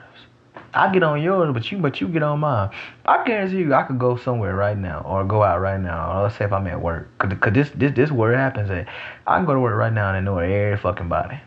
I 0.74 0.92
get 0.92 1.04
on 1.04 1.22
yours, 1.22 1.54
but 1.54 1.72
you 1.72 1.78
but 1.78 2.02
you 2.02 2.10
get 2.10 2.22
on 2.22 2.42
mine. 2.42 2.70
I 3.06 3.24
guarantee 3.26 3.60
you, 3.60 3.74
I 3.74 3.84
could 3.84 3.98
go 3.98 4.18
somewhere 4.18 4.56
right 4.56 4.78
now, 4.78 5.04
or 5.08 5.24
go 5.24 5.42
out 5.42 5.62
right 5.62 5.80
now, 5.80 6.12
or 6.12 6.24
let's 6.24 6.38
say 6.38 6.44
if 6.44 6.52
I'm 6.52 6.68
at 6.68 6.82
work, 6.82 7.18
cause, 7.18 7.32
cause 7.40 7.54
this 7.54 7.70
this 7.76 7.94
this 7.94 8.10
it 8.12 8.36
happens 8.36 8.70
at. 8.70 8.88
I 9.26 9.38
can 9.38 9.46
go 9.46 9.54
to 9.54 9.60
work 9.62 9.76
right 9.76 9.94
now 9.94 10.14
and 10.14 10.26
know 10.26 10.38
every 10.40 10.78
fucking 10.78 11.08
body. 11.08 11.40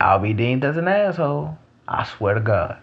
I'll 0.00 0.18
be 0.18 0.32
deemed 0.32 0.64
as 0.64 0.78
an 0.78 0.88
asshole. 0.88 1.58
I 1.86 2.04
swear 2.04 2.34
to 2.34 2.40
God. 2.40 2.78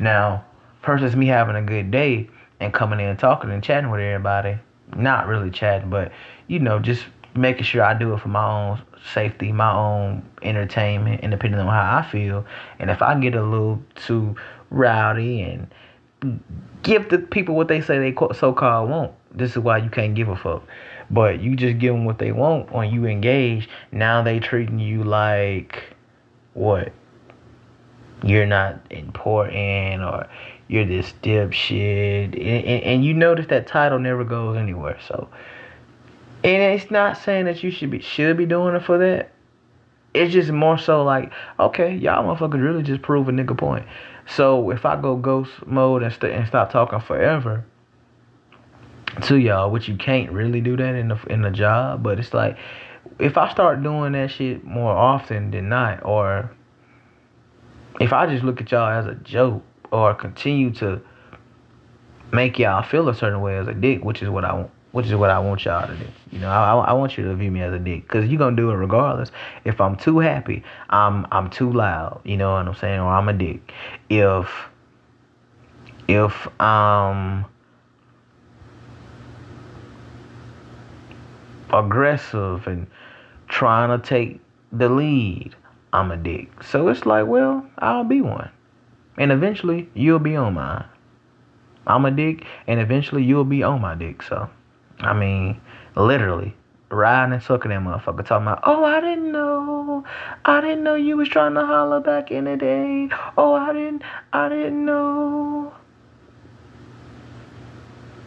Now, 0.00 0.44
versus 0.84 1.14
me 1.14 1.26
having 1.26 1.54
a 1.54 1.62
good 1.62 1.92
day 1.92 2.28
and 2.58 2.74
coming 2.74 2.98
in 2.98 3.06
and 3.06 3.18
talking 3.18 3.50
and 3.50 3.62
chatting 3.62 3.90
with 3.90 4.00
everybody, 4.00 4.58
not 4.94 5.26
really 5.26 5.50
chatting, 5.50 5.90
but 5.90 6.12
you 6.46 6.58
know, 6.58 6.78
just 6.78 7.04
making 7.34 7.64
sure 7.64 7.82
I 7.82 7.94
do 7.94 8.14
it 8.14 8.20
for 8.20 8.28
my 8.28 8.44
own 8.44 8.82
safety, 9.12 9.52
my 9.52 9.72
own 9.72 10.28
entertainment, 10.42 11.20
and 11.22 11.30
depending 11.30 11.60
on 11.60 11.66
how 11.66 11.98
I 11.98 12.10
feel. 12.10 12.44
And 12.78 12.90
if 12.90 13.02
I 13.02 13.18
get 13.18 13.34
a 13.34 13.42
little 13.42 13.82
too 13.94 14.36
rowdy 14.70 15.42
and 15.42 15.70
give 16.82 17.08
the 17.08 17.18
people 17.18 17.54
what 17.54 17.68
they 17.68 17.80
say 17.80 17.98
they 17.98 18.14
so 18.34 18.52
called 18.52 18.90
want, 18.90 19.12
this 19.32 19.52
is 19.52 19.58
why 19.58 19.78
you 19.78 19.90
can't 19.90 20.14
give 20.14 20.28
a 20.28 20.36
fuck. 20.36 20.66
But 21.10 21.40
you 21.40 21.54
just 21.54 21.78
give 21.78 21.94
them 21.94 22.04
what 22.04 22.18
they 22.18 22.32
want 22.32 22.72
when 22.72 22.90
you 22.92 23.06
engage. 23.06 23.68
Now 23.92 24.22
they 24.22 24.40
treating 24.40 24.78
you 24.78 25.04
like 25.04 25.94
what? 26.54 26.92
You're 28.24 28.46
not 28.46 28.80
important 28.90 30.02
or 30.02 30.26
you're 30.68 30.84
this 30.84 31.14
dipshit. 31.22 32.34
And, 32.34 32.34
and, 32.34 32.82
and 32.82 33.04
you 33.04 33.14
notice 33.14 33.46
that 33.48 33.66
title 33.66 33.98
never 33.98 34.24
goes 34.24 34.56
anywhere. 34.56 34.98
So 35.06 35.28
and 36.46 36.62
it's 36.62 36.92
not 36.92 37.16
saying 37.16 37.46
that 37.46 37.64
you 37.64 37.72
should 37.72 37.90
be 37.90 38.00
should 38.00 38.36
be 38.36 38.46
doing 38.46 38.76
it 38.76 38.84
for 38.84 38.98
that. 38.98 39.32
It's 40.14 40.32
just 40.32 40.50
more 40.50 40.78
so 40.78 41.02
like, 41.02 41.32
okay, 41.58 41.94
y'all 41.96 42.24
motherfuckers 42.24 42.62
really 42.62 42.84
just 42.84 43.02
prove 43.02 43.28
a 43.28 43.32
nigga 43.32 43.58
point. 43.58 43.84
So 44.26 44.70
if 44.70 44.86
I 44.86 45.00
go 45.00 45.16
ghost 45.16 45.50
mode 45.66 46.02
and, 46.02 46.12
st- 46.12 46.32
and 46.32 46.46
stop 46.46 46.70
talking 46.70 47.00
forever 47.00 47.64
to 49.22 49.36
y'all, 49.36 49.70
which 49.70 49.88
you 49.88 49.96
can't 49.96 50.30
really 50.30 50.60
do 50.60 50.76
that 50.76 50.94
in 50.94 51.08
the 51.08 51.18
in 51.28 51.42
the 51.42 51.50
job, 51.50 52.04
but 52.04 52.20
it's 52.20 52.32
like 52.32 52.56
if 53.18 53.36
I 53.36 53.50
start 53.50 53.82
doing 53.82 54.12
that 54.12 54.30
shit 54.30 54.64
more 54.64 54.92
often 54.92 55.50
than 55.50 55.68
not, 55.68 56.04
or 56.04 56.52
if 58.00 58.12
I 58.12 58.26
just 58.26 58.44
look 58.44 58.60
at 58.60 58.70
y'all 58.70 58.88
as 58.88 59.06
a 59.06 59.16
joke, 59.16 59.64
or 59.90 60.14
continue 60.14 60.70
to 60.74 61.00
make 62.32 62.58
y'all 62.58 62.82
feel 62.82 63.08
a 63.08 63.14
certain 63.14 63.40
way 63.40 63.56
as 63.56 63.68
a 63.68 63.74
dick, 63.74 64.04
which 64.04 64.22
is 64.22 64.28
what 64.28 64.44
I 64.44 64.52
want 64.54 64.70
which 64.96 65.06
is 65.08 65.14
what 65.14 65.28
I 65.28 65.38
want 65.38 65.62
y'all 65.66 65.86
to 65.86 65.94
do. 65.94 66.06
You 66.32 66.38
know, 66.38 66.48
I, 66.48 66.72
I 66.72 66.92
want 66.94 67.18
you 67.18 67.24
to 67.24 67.34
view 67.34 67.50
me 67.50 67.60
as 67.60 67.70
a 67.74 67.78
dick, 67.78 68.08
cause 68.08 68.24
you're 68.24 68.38
gonna 68.38 68.56
do 68.56 68.70
it 68.70 68.76
regardless. 68.76 69.30
If 69.66 69.78
I'm 69.78 69.94
too 69.94 70.20
happy, 70.20 70.62
I'm 70.88 71.26
I'm 71.30 71.50
too 71.50 71.70
loud. 71.70 72.22
You 72.24 72.38
know 72.38 72.52
what 72.52 72.66
I'm 72.66 72.74
saying? 72.74 73.00
Or 73.00 73.12
I'm 73.12 73.28
a 73.28 73.34
dick. 73.34 73.72
If 74.08 74.50
if 76.08 76.48
um 76.62 77.44
aggressive 81.74 82.66
and 82.66 82.86
trying 83.48 84.00
to 84.00 84.06
take 84.06 84.40
the 84.72 84.88
lead, 84.88 85.54
I'm 85.92 86.10
a 86.10 86.16
dick. 86.16 86.62
So 86.62 86.88
it's 86.88 87.04
like, 87.04 87.26
well, 87.26 87.66
I'll 87.78 88.04
be 88.04 88.22
one. 88.22 88.50
And 89.18 89.32
eventually 89.32 89.88
you'll 89.94 90.18
be 90.18 90.36
on 90.36 90.54
mine. 90.54 90.84
I'm 91.86 92.04
a 92.04 92.10
dick, 92.10 92.44
and 92.66 92.80
eventually 92.80 93.22
you'll 93.22 93.44
be 93.44 93.62
on 93.62 93.80
my 93.80 93.94
dick. 93.94 94.22
So 94.22 94.50
I 95.00 95.12
mean, 95.12 95.60
literally 95.94 96.54
riding 96.88 97.32
and 97.32 97.42
sucking 97.42 97.70
that 97.70 97.80
motherfucker 97.80 98.24
talking 98.24 98.46
about, 98.46 98.60
oh, 98.64 98.84
I 98.84 99.00
didn't 99.00 99.32
know. 99.32 100.04
I 100.44 100.60
didn't 100.60 100.84
know 100.84 100.94
you 100.94 101.16
was 101.16 101.28
trying 101.28 101.54
to 101.54 101.66
holler 101.66 102.00
back 102.00 102.30
in 102.30 102.44
the 102.44 102.56
day. 102.56 103.08
Oh, 103.36 103.54
I 103.54 103.72
didn't, 103.72 104.02
I 104.32 104.48
didn't 104.48 104.84
know. 104.84 105.74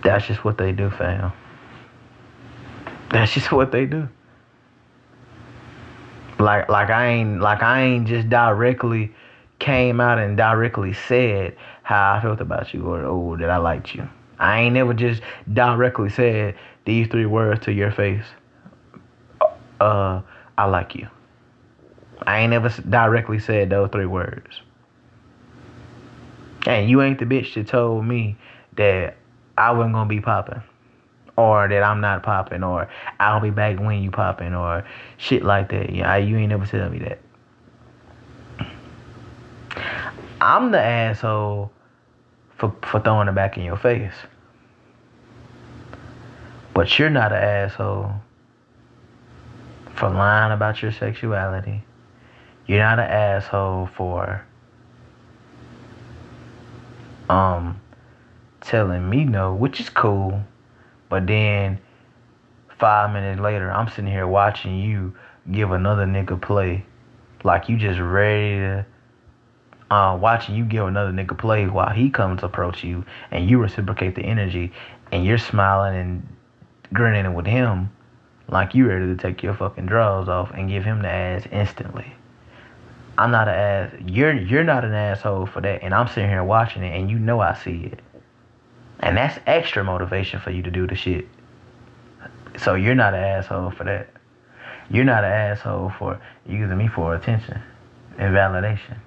That's 0.03 0.27
just 0.27 0.43
what 0.43 0.57
they 0.57 0.71
do, 0.71 0.89
fam. 0.89 1.31
That's 3.11 3.33
just 3.33 3.51
what 3.51 3.71
they 3.71 3.85
do. 3.85 4.07
Like, 6.37 6.69
like 6.69 6.89
I 6.89 7.07
ain't, 7.07 7.41
like 7.41 7.61
I 7.61 7.81
ain't 7.81 8.07
just 8.07 8.29
directly 8.29 9.13
came 9.59 9.99
out 9.99 10.17
and 10.17 10.37
directly 10.37 10.93
said 10.93 11.55
how 11.83 12.13
I 12.13 12.21
felt 12.21 12.41
about 12.41 12.73
you 12.73 12.87
or, 12.87 13.03
oh, 13.05 13.37
that 13.37 13.49
I 13.49 13.57
liked 13.57 13.93
you. 13.93 14.07
I 14.39 14.61
ain't 14.61 14.73
never 14.73 14.93
just 14.93 15.21
directly 15.51 16.09
said 16.09 16.55
these 16.85 17.07
three 17.07 17.25
words 17.25 17.65
to 17.65 17.73
your 17.73 17.91
face. 17.91 18.23
Uh, 19.79 20.21
I 20.57 20.65
like 20.65 20.95
you. 20.95 21.07
I 22.25 22.39
ain't 22.39 22.51
never 22.51 22.69
directly 22.69 23.39
said 23.39 23.69
those 23.69 23.89
three 23.91 24.05
words. 24.05 24.61
And 26.65 26.89
you 26.89 27.01
ain't 27.01 27.19
the 27.19 27.25
bitch 27.25 27.53
that 27.55 27.67
told 27.67 28.05
me 28.05 28.37
that 28.75 29.15
I 29.57 29.71
wasn't 29.71 29.93
gonna 29.93 30.09
be 30.09 30.19
popping, 30.19 30.61
or 31.37 31.67
that 31.67 31.83
I'm 31.83 32.01
not 32.01 32.23
popping, 32.23 32.63
or 32.63 32.89
I'll 33.19 33.39
be 33.39 33.49
back 33.49 33.79
when 33.79 34.01
you 34.03 34.11
popping, 34.11 34.53
or 34.53 34.85
shit 35.17 35.43
like 35.43 35.69
that. 35.69 35.91
Yeah, 35.91 36.17
you 36.17 36.37
ain't 36.37 36.49
never 36.49 36.65
tell 36.65 36.89
me 36.89 36.99
that. 36.99 37.19
I'm 40.41 40.71
the 40.71 40.79
asshole 40.79 41.71
for 42.57 42.75
for 42.83 42.99
throwing 42.99 43.27
it 43.27 43.35
back 43.35 43.57
in 43.57 43.63
your 43.63 43.77
face. 43.77 44.13
But 46.73 46.97
you're 46.97 47.09
not 47.09 47.31
an 47.33 47.43
asshole 47.43 48.13
for 49.95 50.09
lying 50.09 50.53
about 50.53 50.81
your 50.81 50.93
sexuality. 50.93 51.83
You're 52.67 52.79
not 52.79 52.99
an 52.99 53.09
asshole 53.09 53.89
for 53.95 54.45
um 57.29 57.81
telling 58.61 59.09
me 59.09 59.25
no, 59.25 59.53
which 59.53 59.79
is 59.79 59.89
cool. 59.89 60.41
But 61.09 61.27
then 61.27 61.79
five 62.77 63.11
minutes 63.11 63.41
later, 63.41 63.69
I'm 63.69 63.89
sitting 63.89 64.07
here 64.07 64.27
watching 64.27 64.79
you 64.79 65.15
give 65.51 65.71
another 65.71 66.05
nigga 66.05 66.41
play. 66.41 66.85
Like 67.43 67.67
you 67.67 67.77
just 67.77 67.99
ready 67.99 68.55
to 68.59 68.85
uh, 69.91 70.17
watching 70.19 70.55
you 70.55 70.65
give 70.65 70.85
another 70.85 71.11
nigga 71.11 71.37
play 71.37 71.67
while 71.67 71.89
he 71.89 72.09
comes 72.09 72.43
approach 72.43 72.83
you 72.83 73.03
and 73.31 73.49
you 73.49 73.59
reciprocate 73.59 74.15
the 74.15 74.21
energy 74.21 74.71
and 75.11 75.25
you're 75.25 75.37
smiling 75.37 75.95
and 75.95 76.27
grinning 76.93 77.33
with 77.33 77.45
him 77.45 77.89
like 78.47 78.73
you 78.73 78.87
ready 78.87 79.05
to 79.05 79.15
take 79.15 79.43
your 79.43 79.53
fucking 79.53 79.85
drawers 79.85 80.27
off 80.27 80.51
and 80.51 80.69
give 80.69 80.83
him 80.83 81.01
the 81.01 81.09
ass 81.09 81.43
instantly. 81.51 82.13
I'm 83.17 83.31
not 83.31 83.47
an 83.47 83.55
ass. 83.55 83.93
You're 84.05 84.33
you're 84.33 84.63
not 84.63 84.85
an 84.85 84.93
asshole 84.93 85.45
for 85.45 85.61
that, 85.61 85.83
and 85.83 85.93
I'm 85.93 86.07
sitting 86.07 86.29
here 86.29 86.43
watching 86.43 86.83
it, 86.83 86.97
and 86.97 87.09
you 87.09 87.19
know 87.19 87.41
I 87.41 87.53
see 87.53 87.89
it, 87.91 87.99
and 89.01 89.17
that's 89.17 89.37
extra 89.45 89.83
motivation 89.83 90.39
for 90.39 90.51
you 90.51 90.63
to 90.63 90.71
do 90.71 90.87
the 90.87 90.95
shit. 90.95 91.27
So 92.57 92.75
you're 92.75 92.95
not 92.95 93.13
an 93.13 93.23
asshole 93.23 93.71
for 93.71 93.83
that. 93.83 94.09
You're 94.89 95.03
not 95.03 95.23
an 95.23 95.31
asshole 95.31 95.91
for 95.99 96.19
using 96.47 96.77
me 96.77 96.87
for 96.87 97.13
attention 97.13 97.61
and 98.17 98.33
validation. 98.33 98.97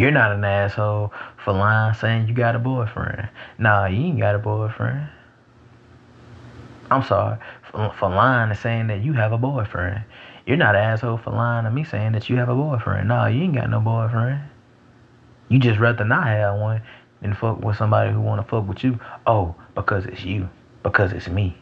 You're 0.00 0.10
not 0.10 0.32
an 0.32 0.42
asshole 0.42 1.12
for 1.44 1.52
lying 1.52 1.92
saying 1.92 2.26
you 2.26 2.32
got 2.32 2.56
a 2.56 2.58
boyfriend. 2.58 3.28
Nah, 3.58 3.84
you 3.84 4.06
ain't 4.06 4.18
got 4.18 4.34
a 4.34 4.38
boyfriend. 4.38 5.06
I'm 6.90 7.02
sorry 7.04 7.36
for, 7.70 8.08
lying 8.08 8.48
and 8.48 8.58
saying 8.58 8.86
that 8.86 9.02
you 9.02 9.12
have 9.12 9.32
a 9.32 9.36
boyfriend. 9.36 10.02
You're 10.46 10.56
not 10.56 10.74
an 10.74 10.80
asshole 10.80 11.18
for 11.18 11.32
lying 11.32 11.66
to 11.66 11.70
me 11.70 11.84
saying 11.84 12.12
that 12.12 12.30
you 12.30 12.36
have 12.36 12.48
a 12.48 12.54
boyfriend. 12.54 13.08
Nah, 13.08 13.26
you 13.26 13.42
ain't 13.42 13.54
got 13.54 13.68
no 13.68 13.78
boyfriend. 13.78 14.40
You 15.50 15.58
just 15.58 15.78
rather 15.78 16.06
not 16.06 16.26
have 16.28 16.58
one 16.58 16.80
than 17.20 17.34
fuck 17.34 17.62
with 17.62 17.76
somebody 17.76 18.10
who 18.10 18.22
wanna 18.22 18.44
fuck 18.44 18.66
with 18.66 18.82
you. 18.82 18.98
Oh, 19.26 19.54
because 19.74 20.06
it's 20.06 20.24
you. 20.24 20.48
Because 20.82 21.12
it's 21.12 21.28
me. 21.28 21.58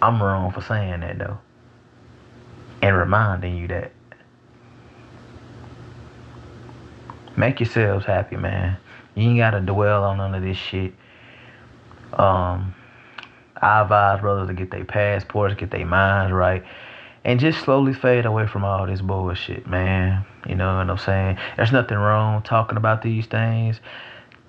I'm 0.00 0.22
wrong 0.22 0.50
for 0.50 0.62
saying 0.62 1.00
that 1.00 1.18
though. 1.18 1.36
And 2.80 2.96
reminding 2.96 3.54
you 3.54 3.68
that. 3.68 3.92
Make 7.38 7.60
yourselves 7.60 8.04
happy, 8.04 8.36
man. 8.36 8.76
You 9.14 9.30
ain't 9.30 9.38
gotta 9.38 9.60
dwell 9.60 10.02
on 10.02 10.16
none 10.16 10.34
of 10.34 10.42
this 10.42 10.56
shit. 10.56 10.92
Um, 12.12 12.74
I 13.62 13.82
advise 13.82 14.20
brothers 14.20 14.48
to 14.48 14.54
get 14.54 14.72
their 14.72 14.84
passports, 14.84 15.54
get 15.54 15.70
their 15.70 15.86
minds 15.86 16.32
right, 16.32 16.64
and 17.24 17.38
just 17.38 17.60
slowly 17.60 17.94
fade 17.94 18.26
away 18.26 18.48
from 18.48 18.64
all 18.64 18.84
this 18.86 19.00
bullshit, 19.00 19.68
man. 19.68 20.26
You 20.48 20.56
know 20.56 20.78
what 20.78 20.90
I'm 20.90 20.98
saying? 20.98 21.38
There's 21.56 21.70
nothing 21.70 21.96
wrong 21.96 22.42
talking 22.42 22.76
about 22.76 23.02
these 23.02 23.26
things. 23.26 23.78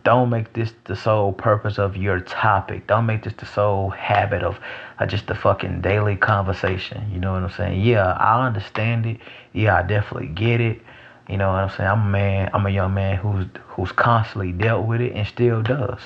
Don't 0.03 0.31
make 0.31 0.53
this 0.53 0.73
the 0.85 0.95
sole 0.95 1.31
purpose 1.31 1.77
of 1.77 1.95
your 1.95 2.19
topic. 2.21 2.87
Don't 2.87 3.05
make 3.05 3.23
this 3.23 3.33
the 3.33 3.45
sole 3.45 3.91
habit 3.91 4.41
of 4.41 4.59
uh, 4.97 5.05
just 5.05 5.27
the 5.27 5.35
fucking 5.35 5.81
daily 5.81 6.15
conversation. 6.15 7.07
You 7.13 7.19
know 7.19 7.33
what 7.33 7.43
I'm 7.43 7.51
saying? 7.51 7.81
Yeah, 7.81 8.13
I 8.13 8.47
understand 8.47 9.05
it. 9.05 9.19
Yeah, 9.53 9.77
I 9.77 9.83
definitely 9.83 10.29
get 10.29 10.59
it. 10.59 10.81
You 11.29 11.37
know 11.37 11.49
what 11.51 11.59
I'm 11.59 11.69
saying? 11.69 11.89
I'm 11.89 12.07
a 12.07 12.09
man, 12.09 12.49
I'm 12.53 12.65
a 12.65 12.71
young 12.71 12.93
man 12.95 13.17
who's 13.17 13.45
who's 13.67 13.91
constantly 13.91 14.51
dealt 14.51 14.87
with 14.87 14.99
it 14.99 15.13
and 15.13 15.27
still 15.27 15.61
does. 15.61 15.99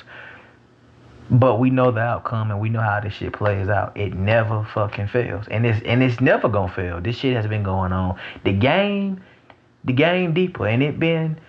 But 1.32 1.60
we 1.60 1.70
know 1.70 1.92
the 1.92 2.02
outcome 2.02 2.52
and 2.52 2.60
we 2.60 2.68
know 2.68 2.82
how 2.82 3.00
this 3.00 3.14
shit 3.14 3.32
plays 3.32 3.70
out. 3.70 3.96
It 3.96 4.14
never 4.14 4.68
fucking 4.74 5.08
fails. 5.08 5.46
And 5.50 5.66
it's 5.66 5.82
and 5.86 6.04
it's 6.04 6.20
never 6.20 6.50
gonna 6.50 6.72
fail. 6.72 7.00
This 7.00 7.16
shit 7.16 7.36
has 7.38 7.48
been 7.48 7.64
going 7.64 7.94
on. 7.94 8.20
The 8.44 8.52
game, 8.52 9.24
the 9.86 9.94
game 9.94 10.34
deeper, 10.34 10.68
and 10.68 10.84
it 10.84 11.00
been 11.00 11.40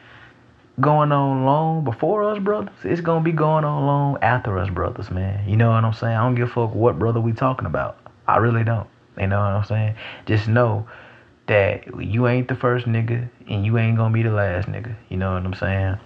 going 0.80 1.10
on 1.10 1.44
long 1.44 1.82
before 1.82 2.22
us 2.30 2.38
brothers. 2.38 2.74
It's 2.84 3.00
gonna 3.00 3.24
be 3.24 3.32
going 3.32 3.64
on 3.64 3.86
long 3.86 4.18
after 4.22 4.56
us 4.56 4.70
brothers, 4.70 5.10
man. 5.10 5.48
You 5.48 5.56
know 5.56 5.70
what 5.70 5.84
I'm 5.84 5.92
saying? 5.92 6.16
I 6.16 6.22
don't 6.22 6.36
give 6.36 6.50
a 6.50 6.52
fuck 6.52 6.74
what 6.74 6.98
brother 6.98 7.20
we 7.20 7.32
talking 7.32 7.66
about. 7.66 7.98
I 8.28 8.36
really 8.36 8.62
don't. 8.62 8.88
You 9.18 9.26
know 9.26 9.38
what 9.38 9.50
I'm 9.50 9.64
saying? 9.64 9.96
Just 10.26 10.46
know 10.46 10.86
that 11.46 12.02
you 12.02 12.26
ain't 12.26 12.48
the 12.48 12.54
first 12.54 12.86
nigga 12.86 13.28
and 13.48 13.64
you 13.66 13.76
ain't 13.78 13.96
gonna 13.96 14.12
be 14.12 14.22
the 14.22 14.30
last 14.30 14.68
nigga. 14.68 14.94
You 15.08 15.16
know 15.16 15.34
what 15.34 15.44
I'm 15.44 15.54
saying? 15.54 15.96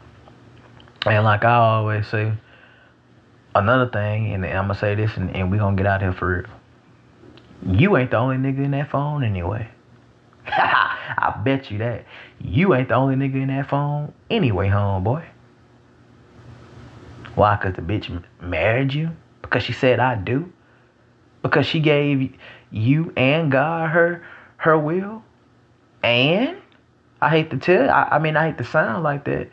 And 1.06 1.24
like 1.24 1.44
I 1.44 1.54
always 1.54 2.06
say, 2.08 2.32
another 3.54 3.88
thing, 3.88 4.32
and 4.34 4.44
I'm 4.44 4.64
gonna 4.64 4.74
say 4.74 4.94
this 4.94 5.16
and, 5.16 5.34
and 5.34 5.50
we 5.50 5.58
gonna 5.58 5.76
get 5.76 5.86
out 5.86 6.00
here 6.00 6.12
for 6.12 6.38
real. 6.38 7.74
You 7.74 7.96
ain't 7.96 8.10
the 8.10 8.16
only 8.16 8.36
nigga 8.36 8.64
in 8.64 8.72
that 8.72 8.90
phone 8.90 9.24
anyway. 9.24 9.68
I 10.46 11.40
bet 11.44 11.70
you 11.70 11.78
that. 11.78 12.04
You 12.40 12.74
ain't 12.74 12.88
the 12.88 12.94
only 12.94 13.16
nigga 13.16 13.42
in 13.42 13.48
that 13.48 13.68
phone 13.68 14.12
anyway, 14.30 14.68
homeboy. 14.68 15.24
Why? 17.34 17.56
Because 17.56 17.74
the 17.74 17.82
bitch 17.82 18.22
married 18.40 18.94
you? 18.94 19.10
Because 19.42 19.62
she 19.62 19.72
said 19.72 20.00
I 20.00 20.16
do? 20.16 20.52
Because 21.42 21.66
she 21.66 21.80
gave 21.80 22.34
you 22.70 23.12
and 23.16 23.50
God 23.52 23.90
her 23.90 24.24
her 24.58 24.76
will? 24.76 25.22
And 26.02 26.58
I 27.20 27.28
hate 27.30 27.50
to 27.50 27.56
tell 27.56 27.90
I, 27.90 28.08
I 28.12 28.18
mean 28.18 28.36
I 28.36 28.46
hate 28.46 28.58
to 28.58 28.64
sound 28.64 29.02
like 29.02 29.24
that. 29.24 29.50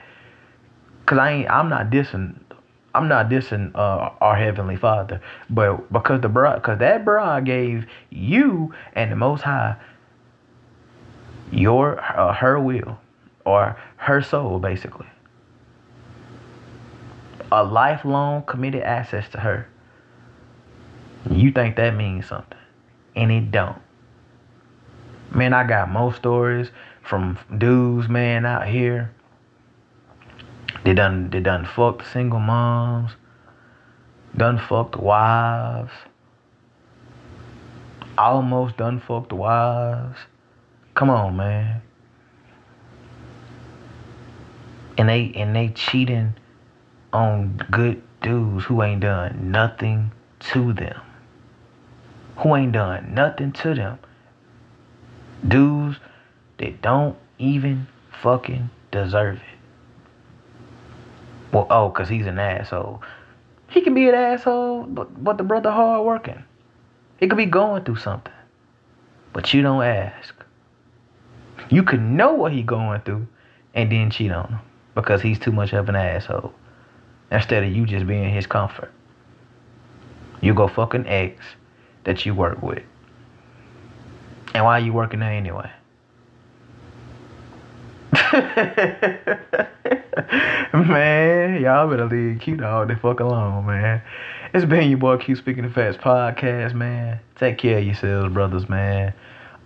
Cause 1.06 1.18
I 1.18 1.32
ain't 1.32 1.50
I'm 1.50 1.70
not 1.70 1.90
dissing 1.90 2.40
I'm 2.94 3.10
not 3.10 3.30
dissing 3.30 3.76
uh, 3.76 4.12
our 4.22 4.38
heavenly 4.38 4.78
Father, 4.78 5.22
but 5.50 5.92
because 5.92 6.22
the 6.22 6.30
bride, 6.30 6.56
because 6.56 6.80
that 6.80 7.04
bride 7.04 7.46
gave 7.46 7.86
you 8.10 8.74
and 8.94 9.12
the 9.12 9.18
Most 9.18 9.42
High 9.42 9.76
your 11.52 12.00
uh, 12.00 12.34
her 12.34 12.60
will 12.60 12.98
or 13.46 13.78
her 13.98 14.22
soul 14.22 14.60
basically. 14.60 15.08
A 17.52 17.64
lifelong 17.64 18.44
committed 18.44 18.84
access 18.84 19.30
to 19.30 19.40
her. 19.40 19.68
You 21.30 21.52
think 21.52 21.76
that 21.76 21.96
means 21.96 22.28
something 22.28 22.58
and 23.16 23.32
it 23.32 23.52
don't 23.52 23.82
man 25.32 25.54
i 25.54 25.66
got 25.66 25.90
more 25.90 26.14
stories 26.14 26.70
from 27.04 27.38
dudes 27.58 28.08
man 28.10 28.46
out 28.46 28.68
here 28.68 29.12
they 30.84 30.94
done 30.94 31.30
they 31.30 31.40
done 31.40 31.66
fucked 31.66 32.06
single 32.12 32.40
moms 32.40 33.12
done 34.36 34.58
fucked 34.58 34.96
wives 34.98 35.92
almost 38.18 38.78
done 38.78 39.00
fucked 39.00 39.34
wives 39.34 40.20
Come 40.96 41.10
on, 41.10 41.36
man. 41.36 41.82
And 44.98 45.10
they 45.10 45.34
and 45.36 45.54
they 45.54 45.70
cheating 45.70 46.36
on 47.12 47.60
good 47.70 48.02
dudes 48.22 48.64
who 48.64 48.82
ain't 48.82 49.02
done 49.02 49.52
nothing 49.52 50.14
to 50.52 50.72
them. 50.72 51.02
Who 52.38 52.56
ain't 52.56 52.72
done 52.72 53.14
nothing 53.14 53.52
to 53.52 53.74
them. 53.74 54.00
Dudes 55.48 55.98
that 56.58 56.82
don't 56.82 57.18
even 57.38 57.88
fucking 58.22 58.70
deserve 58.92 59.38
it. 59.38 59.42
Well, 61.52 61.68
oh, 61.70 61.90
cause 61.90 62.10
he's 62.10 62.26
an 62.26 62.40
asshole. 62.40 63.02
He 63.70 63.82
can 63.82 63.94
be 63.94 64.08
an 64.10 64.16
asshole, 64.16 64.84
but 64.84 65.24
but 65.24 65.38
the 65.38 65.44
brother 65.44 65.72
hard 65.72 66.06
working. 66.06 66.44
He 67.18 67.28
could 67.28 67.38
be 67.38 67.46
going 67.46 67.84
through 67.84 67.98
something. 67.98 68.34
But 69.34 69.54
you 69.54 69.62
don't 69.62 69.84
ask. 69.84 70.34
You 71.70 71.84
could 71.84 72.02
know 72.02 72.34
what 72.34 72.52
he 72.52 72.62
going 72.64 73.02
through 73.02 73.28
and 73.74 73.92
then 73.92 74.12
cheat 74.12 74.32
on 74.32 74.48
him 74.48 74.60
because 74.96 75.22
he's 75.22 75.40
too 75.40 75.52
much 75.52 75.74
of 75.74 75.90
an 75.90 75.96
asshole. 75.96 76.54
Instead 77.32 77.64
of 77.64 77.72
you 77.74 77.86
just 77.86 78.08
being 78.08 78.34
his 78.34 78.48
comfort. 78.48 78.92
You 80.42 80.54
go 80.54 80.68
fucking 80.68 81.08
ex 81.08 81.44
that 82.04 82.26
you 82.26 82.34
work 82.34 82.62
with. 82.62 82.84
And 84.56 84.64
why 84.64 84.80
are 84.80 84.80
you 84.80 84.94
working 84.94 85.20
there 85.20 85.34
anyway? 85.34 85.70
man, 90.74 91.62
y'all 91.62 91.90
better 91.90 92.06
leave 92.06 92.40
Q 92.40 92.64
all 92.64 92.86
the 92.86 92.96
fuck 92.96 93.20
alone, 93.20 93.66
man. 93.66 94.02
It's 94.54 94.64
been 94.64 94.90
your 94.90 94.98
boy 94.98 95.18
Q 95.18 95.36
Speaking 95.36 95.64
the 95.64 95.70
Facts 95.70 95.98
podcast, 95.98 96.74
man. 96.74 97.20
Take 97.36 97.58
care 97.58 97.80
of 97.80 97.84
yourselves, 97.84 98.34
brothers, 98.34 98.70
man. 98.70 99.14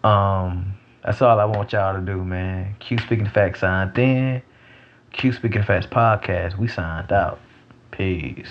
Um, 0.04 0.74
that's 1.06 1.22
all 1.22 1.40
I 1.40 1.46
want 1.46 1.72
y'all 1.72 1.94
to 1.94 2.02
do, 2.02 2.24
man. 2.24 2.76
Q 2.80 2.98
Speaking 2.98 3.26
the 3.26 3.30
Facts 3.30 3.60
signed 3.60 3.96
in. 3.96 4.42
Q 5.12 5.34
Speaking 5.34 5.62
the 5.62 5.68
Facts 5.68 5.86
podcast. 5.86 6.58
We 6.58 6.68
signed 6.68 7.12
out. 7.12 7.40
Peace. 7.92 8.50